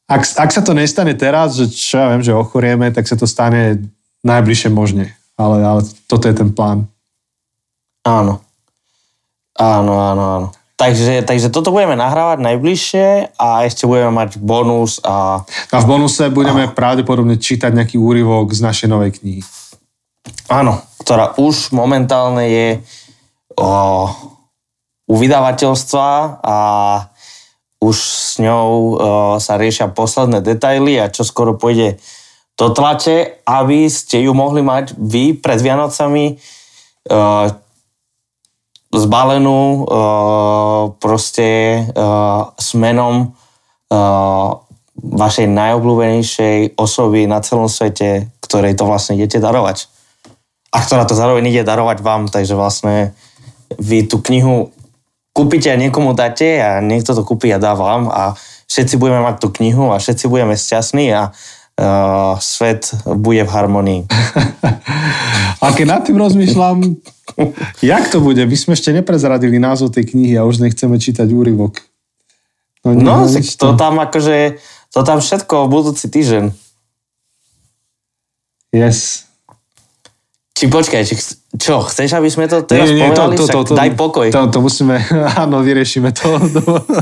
ak, 0.06 0.22
ak 0.38 0.50
sa 0.54 0.62
to 0.62 0.70
nestane 0.70 1.18
teraz, 1.18 1.58
že 1.58 1.66
čo 1.66 1.98
ja 1.98 2.06
viem, 2.14 2.22
že 2.22 2.30
ochorieme, 2.30 2.94
tak 2.94 3.10
sa 3.10 3.18
to 3.18 3.26
stane 3.26 3.90
najbližšie 4.22 4.70
možne. 4.70 5.10
Ale, 5.34 5.58
ale 5.66 5.82
toto 6.06 6.30
je 6.30 6.34
ten 6.38 6.54
plán. 6.54 6.86
Áno. 8.06 8.38
Áno, 9.58 9.92
áno, 9.98 10.22
áno. 10.22 10.48
Takže, 10.76 11.22
takže 11.22 11.52
toto 11.52 11.70
budeme 11.70 11.94
nahrávať 11.94 12.42
najbližšie 12.42 13.38
a 13.38 13.62
ešte 13.62 13.86
budeme 13.86 14.10
mať 14.10 14.40
bonus 14.42 14.98
a... 15.06 15.46
A 15.70 15.78
v 15.78 15.86
bonuse 15.86 16.26
budeme 16.32 16.66
a... 16.66 16.72
pravdepodobne 16.72 17.38
čítať 17.38 17.70
nejaký 17.70 18.00
úryvok 18.00 18.50
z 18.50 18.60
našej 18.66 18.88
novej 18.90 19.14
knihy. 19.20 19.42
Áno, 20.50 20.82
ktorá 20.98 21.38
už 21.38 21.70
momentálne 21.70 22.44
je 22.50 22.68
o, 23.54 23.70
u 25.06 25.14
vydavateľstva 25.14 26.08
a 26.42 26.56
už 27.82 27.96
s 27.98 28.38
ňou 28.38 28.66
uh, 28.70 28.94
sa 29.42 29.58
riešia 29.58 29.90
posledné 29.90 30.38
detaily 30.38 31.02
a 31.02 31.10
čo 31.10 31.26
skoro 31.26 31.58
pôjde 31.58 31.98
do 32.54 32.70
tlače, 32.70 33.42
aby 33.42 33.90
ste 33.90 34.22
ju 34.22 34.30
mohli 34.30 34.62
mať 34.62 34.94
vy 34.94 35.34
pred 35.34 35.58
Vianocami 35.58 36.38
uh, 37.10 37.50
zbalenú 38.92 39.88
uh, 39.88 40.82
proste 41.00 41.80
uh, 41.96 42.52
s 42.60 42.76
menom 42.76 43.32
uh, 43.32 44.60
vašej 45.02 45.48
najobľúbenejšej 45.48 46.76
osoby 46.76 47.24
na 47.24 47.40
celom 47.40 47.66
svete, 47.66 48.28
ktorej 48.44 48.76
to 48.76 48.84
vlastne 48.84 49.16
idete 49.16 49.40
darovať. 49.40 49.88
A 50.72 50.84
ktorá 50.84 51.08
to 51.08 51.16
zároveň 51.16 51.48
ide 51.48 51.64
darovať 51.64 52.04
vám, 52.04 52.28
takže 52.28 52.52
vlastne 52.52 53.16
vy 53.80 54.04
tú 54.04 54.20
knihu 54.20 54.72
kúpite 55.32 55.72
a 55.72 55.80
niekomu 55.80 56.12
dáte 56.12 56.60
a 56.60 56.84
niekto 56.84 57.16
to 57.16 57.24
kúpi 57.24 57.48
a 57.52 57.60
dá 57.60 57.72
vám 57.72 58.12
a 58.12 58.36
všetci 58.68 59.00
budeme 59.00 59.24
mať 59.24 59.40
tú 59.40 59.48
knihu 59.60 59.92
a 59.92 60.00
všetci 60.00 60.28
budeme 60.28 60.52
šťastní 60.52 61.12
a 61.16 61.32
uh, 61.32 62.36
svet 62.36 62.92
bude 63.08 63.44
v 63.44 63.50
harmonii. 63.52 64.00
a 65.64 65.66
keď 65.72 65.86
nad 65.88 66.02
tým 66.04 66.20
rozmýšľam, 66.20 67.00
jak 67.94 68.04
to 68.08 68.20
bude? 68.20 68.42
My 68.44 68.56
sme 68.56 68.72
ešte 68.74 68.92
neprezradili 68.92 69.56
názov 69.58 69.94
tej 69.94 70.12
knihy 70.12 70.34
a 70.38 70.46
už 70.46 70.62
nechceme 70.62 70.96
čítať 70.98 71.28
úryvok. 71.30 71.80
No, 72.82 72.98
no 72.98 73.14
to 73.30 73.78
tam 73.78 74.02
akože, 74.02 74.58
to 74.90 75.00
tam 75.06 75.22
všetko 75.22 75.66
v 75.66 75.68
budúci 75.70 76.10
týždeň. 76.10 76.50
Yes. 78.74 79.30
Či 80.52 80.66
počkaj, 80.66 81.02
či, 81.06 81.14
čo, 81.58 81.84
chceš, 81.84 82.16
aby 82.16 82.28
sme 82.32 82.48
to 82.48 82.64
teraz 82.64 82.90
nie, 82.90 83.02
nie, 83.02 83.08
povedali? 83.10 83.34
To, 83.38 83.44
to, 83.44 83.52
to, 83.52 83.60
to, 83.70 83.72
Daj 83.76 83.90
pokoj. 83.94 84.26
To, 84.32 84.48
to 84.50 84.58
musíme, 84.62 84.98
áno, 85.42 85.62
vyriešime 85.62 86.10
to. 86.10 86.38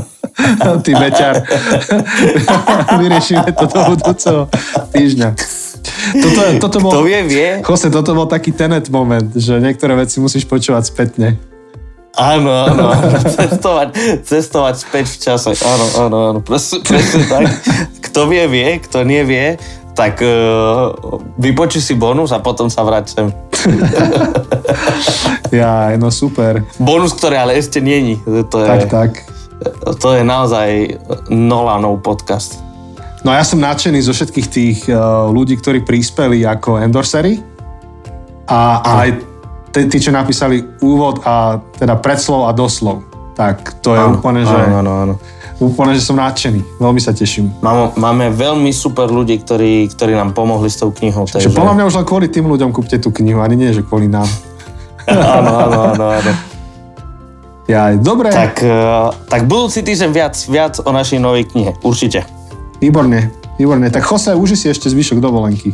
Ty 0.85 0.91
beťar. 0.95 1.35
vyriešime 2.99 3.49
to 3.53 3.65
do 3.67 3.79
budúceho 3.93 4.41
týždňa. 4.93 5.29
Toto, 6.11 6.41
toto 6.59 6.77
bol, 6.83 6.91
to 6.91 7.01
vie, 7.07 7.19
vie. 7.25 7.49
Jose, 7.63 7.87
toto 7.89 8.11
bol 8.13 8.27
taký 8.27 8.53
tenet 8.53 8.87
moment, 8.91 9.31
že 9.33 9.57
niektoré 9.57 9.95
veci 9.97 10.21
musíš 10.21 10.45
počúvať 10.45 10.83
spätne. 10.87 11.39
Áno, 12.11 12.51
áno, 12.51 12.91
cestovať, 13.39 13.87
cestovať 14.27 14.75
späť 14.83 15.05
v 15.15 15.17
čase. 15.17 15.51
Áno, 15.63 15.85
áno, 15.95 16.17
áno, 16.35 16.39
presne, 16.43 16.83
presne 16.83 17.23
tak. 17.23 17.47
Kto 18.11 18.27
vie, 18.27 18.43
vie, 18.51 18.83
kto 18.83 19.07
nevie, 19.07 19.55
tak 19.95 20.19
uh, 20.19 20.91
vypočuj 21.39 21.79
si 21.79 21.93
bonus 21.95 22.35
a 22.35 22.43
potom 22.43 22.67
sa 22.67 22.83
vrať 22.83 23.05
sem. 23.07 23.27
Ja, 25.51 25.91
no 25.99 26.07
super. 26.15 26.63
Bonus, 26.79 27.11
ktorý 27.11 27.35
ale 27.35 27.59
ešte 27.59 27.83
není. 27.83 28.15
To 28.23 28.55
je, 28.63 28.67
Tak, 28.71 28.81
tak. 28.87 29.11
to 29.99 30.15
je 30.15 30.23
naozaj 30.23 30.95
Nolanov 31.27 31.99
podcast. 31.99 32.63
No 33.21 33.29
a 33.29 33.37
ja 33.37 33.45
som 33.45 33.61
nadšený 33.61 34.01
zo 34.01 34.17
všetkých 34.17 34.47
tých 34.49 34.79
uh, 34.89 35.29
ľudí, 35.29 35.53
ktorí 35.61 35.85
prispeli 35.85 36.41
ako 36.41 36.81
endorsery 36.81 37.37
a 38.49 38.81
aj 38.81 39.09
tí, 39.69 39.85
tí, 39.87 39.97
čo 40.01 40.09
napísali 40.09 40.65
úvod 40.81 41.21
a 41.21 41.61
teda 41.77 42.01
predslov 42.01 42.49
a 42.49 42.51
doslov. 42.51 43.05
Tak 43.37 43.79
to 43.85 43.93
je 43.93 44.01
Áno, 44.01 44.17
úplne, 44.17 44.41
že, 44.41 44.51
áno, 44.51 44.81
áno, 44.81 44.91
áno. 45.05 45.13
úplne, 45.61 45.93
že 45.93 46.01
som 46.01 46.17
nadšený. 46.17 46.81
Veľmi 46.81 46.97
sa 46.97 47.13
teším. 47.13 47.53
Máme, 47.61 47.93
máme 47.95 48.25
veľmi 48.33 48.73
super 48.73 49.07
ľudí, 49.07 49.37
ktorí, 49.39 49.87
ktorí 49.93 50.17
nám 50.17 50.33
pomohli 50.33 50.67
s 50.67 50.81
tou 50.81 50.89
knihou. 50.89 51.29
Že 51.29 51.45
Takže... 51.45 51.53
podľa 51.53 51.73
mňa 51.77 51.83
už 51.87 51.95
len 52.01 52.05
kvôli 52.09 52.27
tým 52.27 52.49
ľuďom 52.49 52.73
kúpte 52.73 52.97
tú 52.97 53.13
knihu, 53.13 53.39
ani 53.39 53.55
nie, 53.55 53.69
že 53.69 53.85
kvôli 53.85 54.09
nám. 54.09 54.27
Áno, 55.11 55.51
áno, 55.65 55.77
áno, 55.97 56.05
áno. 56.13 56.31
Ja, 57.65 57.89
dobre, 57.97 58.29
Tak, 58.29 58.61
uh, 58.61 59.09
tak 59.25 59.49
budúci 59.49 59.81
týždeň 59.81 60.09
viac, 60.13 60.35
viac 60.45 60.77
o 60.77 60.93
našej 60.93 61.17
novej 61.17 61.49
knihe. 61.49 61.73
Určite. 61.81 62.40
Výborne, 62.81 63.29
výborne. 63.55 63.87
Tak 63.87 64.03
Jose, 64.03 64.33
uži 64.33 64.57
si 64.57 64.67
ešte 64.67 64.89
zvyšok 64.89 65.21
dovolenky. 65.21 65.71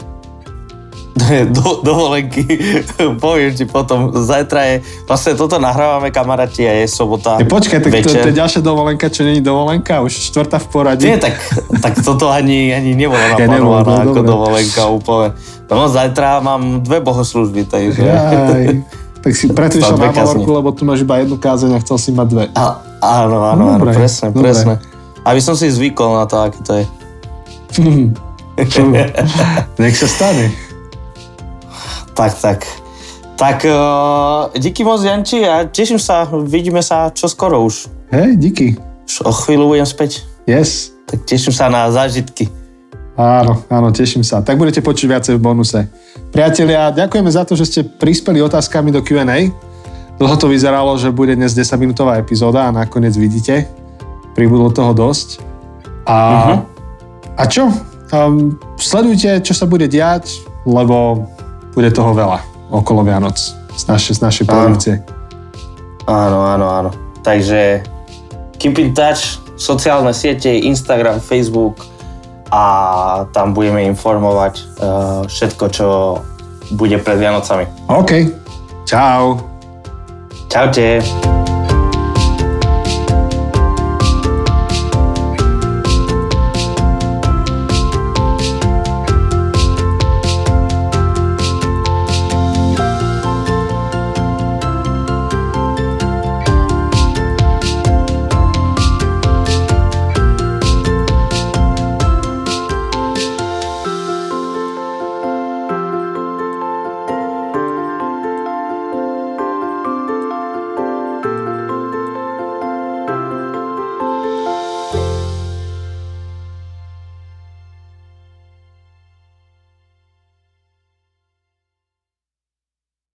Do, 1.50 1.82
dovolenky, 1.82 2.46
poviem 3.24 3.50
ti 3.50 3.66
potom, 3.66 4.14
zajtra 4.14 4.62
je, 4.70 4.76
vlastne 5.10 5.34
toto 5.34 5.58
nahrávame 5.58 6.14
kamaráti 6.14 6.62
a 6.70 6.78
je 6.78 6.86
sobota 6.86 7.42
Ne, 7.42 7.50
počkaj, 7.50 7.82
tak 7.82 7.90
to, 7.90 7.98
večer. 8.06 8.22
to 8.22 8.30
je 8.30 8.38
ďalšia 8.38 8.62
dovolenka, 8.62 9.10
čo 9.10 9.26
není 9.26 9.42
dovolenka, 9.42 10.06
už 10.06 10.14
štvrtá 10.14 10.62
v 10.62 10.68
poradí. 10.70 11.10
Nie, 11.10 11.18
tak, 11.18 11.42
tak 11.82 12.06
toto 12.06 12.30
ani, 12.30 12.70
ani 12.70 12.94
nebolo 12.94 13.18
Ja 13.34 13.34
naplánované 13.34 14.06
no, 14.06 14.14
ako 14.14 14.20
dobre. 14.22 14.30
dovolenka 14.30 14.82
úplne. 14.94 15.28
No 15.68 15.90
zajtra 15.90 16.38
mám 16.40 16.86
dve 16.86 17.02
bohoslužby, 17.02 17.66
takže... 17.66 18.02
Jaj. 18.06 18.66
Tak 19.18 19.34
si 19.34 19.50
preto 19.52 19.82
išiel 19.82 19.98
na 19.98 20.14
Malorku, 20.14 20.48
lebo 20.56 20.70
tu 20.72 20.86
máš 20.88 21.02
iba 21.04 21.20
jednu 21.20 21.36
kázeň 21.36 21.76
a 21.76 21.80
chcel 21.84 21.98
si 22.00 22.10
mať 22.16 22.28
dve. 22.32 22.44
A, 22.54 22.80
áno, 23.02 23.44
áno, 23.44 23.76
áno, 23.76 23.82
Dobre, 23.82 23.98
presne, 23.98 24.32
dobre. 24.32 24.54
presne. 24.54 24.74
Aby 25.26 25.42
som 25.44 25.58
si 25.58 25.68
zvykol 25.68 26.16
na 26.16 26.24
to, 26.30 26.38
aký 26.40 26.62
to 26.64 26.72
je. 26.80 26.86
Nech 29.82 29.98
sa 29.98 30.08
stane. 30.08 30.68
Tak, 32.18 32.34
tak. 32.42 32.66
Tak, 33.38 33.66
uh, 33.70 34.50
díky 34.58 34.82
moc, 34.82 35.04
Janči, 35.04 35.46
a 35.46 35.70
teším 35.70 36.02
sa, 36.02 36.26
vidíme 36.26 36.82
sa 36.82 37.14
čoskoro 37.14 37.70
už. 37.70 37.86
Hej, 38.10 38.34
díky. 38.42 38.74
Už 39.06 39.22
o 39.22 39.32
chvíľu 39.32 39.78
budem 39.78 39.86
späť. 39.86 40.26
Yes. 40.50 40.98
Tak 41.06 41.30
teším 41.30 41.54
sa 41.54 41.70
na 41.70 41.86
zážitky. 41.94 42.50
Áno, 43.18 43.62
áno, 43.70 43.90
teším 43.94 44.26
sa. 44.26 44.42
Tak 44.42 44.58
budete 44.58 44.82
počuť 44.82 45.08
viacej 45.10 45.34
v 45.38 45.42
bonuse. 45.42 45.80
Priatelia, 46.34 46.94
ďakujeme 46.94 47.30
za 47.30 47.46
to, 47.46 47.54
že 47.54 47.66
ste 47.66 47.82
prispeli 47.86 48.42
otázkami 48.42 48.90
do 48.90 49.06
Q&A. 49.06 49.54
Dlho 50.18 50.36
to 50.38 50.50
vyzeralo, 50.50 50.98
že 50.98 51.14
bude 51.14 51.38
dnes 51.38 51.54
10-minútová 51.54 52.18
epizóda 52.18 52.66
a 52.66 52.74
nakoniec 52.74 53.14
vidíte, 53.14 53.70
pribudlo 54.34 54.74
toho 54.74 54.94
dosť. 54.94 55.42
A, 56.06 56.18
uh-huh. 56.18 56.58
A 57.38 57.44
čo? 57.46 57.70
Um, 58.10 58.58
sledujte, 58.82 59.46
čo 59.46 59.54
sa 59.54 59.70
bude 59.70 59.86
diať, 59.86 60.42
lebo 60.66 61.30
bude 61.78 61.94
toho 61.94 62.12
veľa 62.18 62.42
okolo 62.74 63.06
Vianoc 63.06 63.38
z 63.78 63.84
našej, 63.86 64.14
z 64.18 64.22
našej 64.26 64.46
produkcie. 64.50 64.96
Áno, 66.10 66.40
áno, 66.42 66.66
áno. 66.66 66.90
Takže 67.22 67.84
keep 68.58 68.80
in 68.82 68.96
touch, 68.98 69.38
sociálne 69.60 70.16
siete, 70.16 70.50
Instagram, 70.50 71.22
Facebook 71.22 71.84
a 72.50 73.28
tam 73.36 73.52
budeme 73.52 73.84
informovať 73.86 74.54
uh, 74.80 75.22
všetko, 75.28 75.66
čo 75.70 75.88
bude 76.74 76.98
pred 77.00 77.20
Vianocami. 77.20 77.68
OK. 77.92 78.12
Čau. 78.88 79.40
Čaute. 80.48 81.04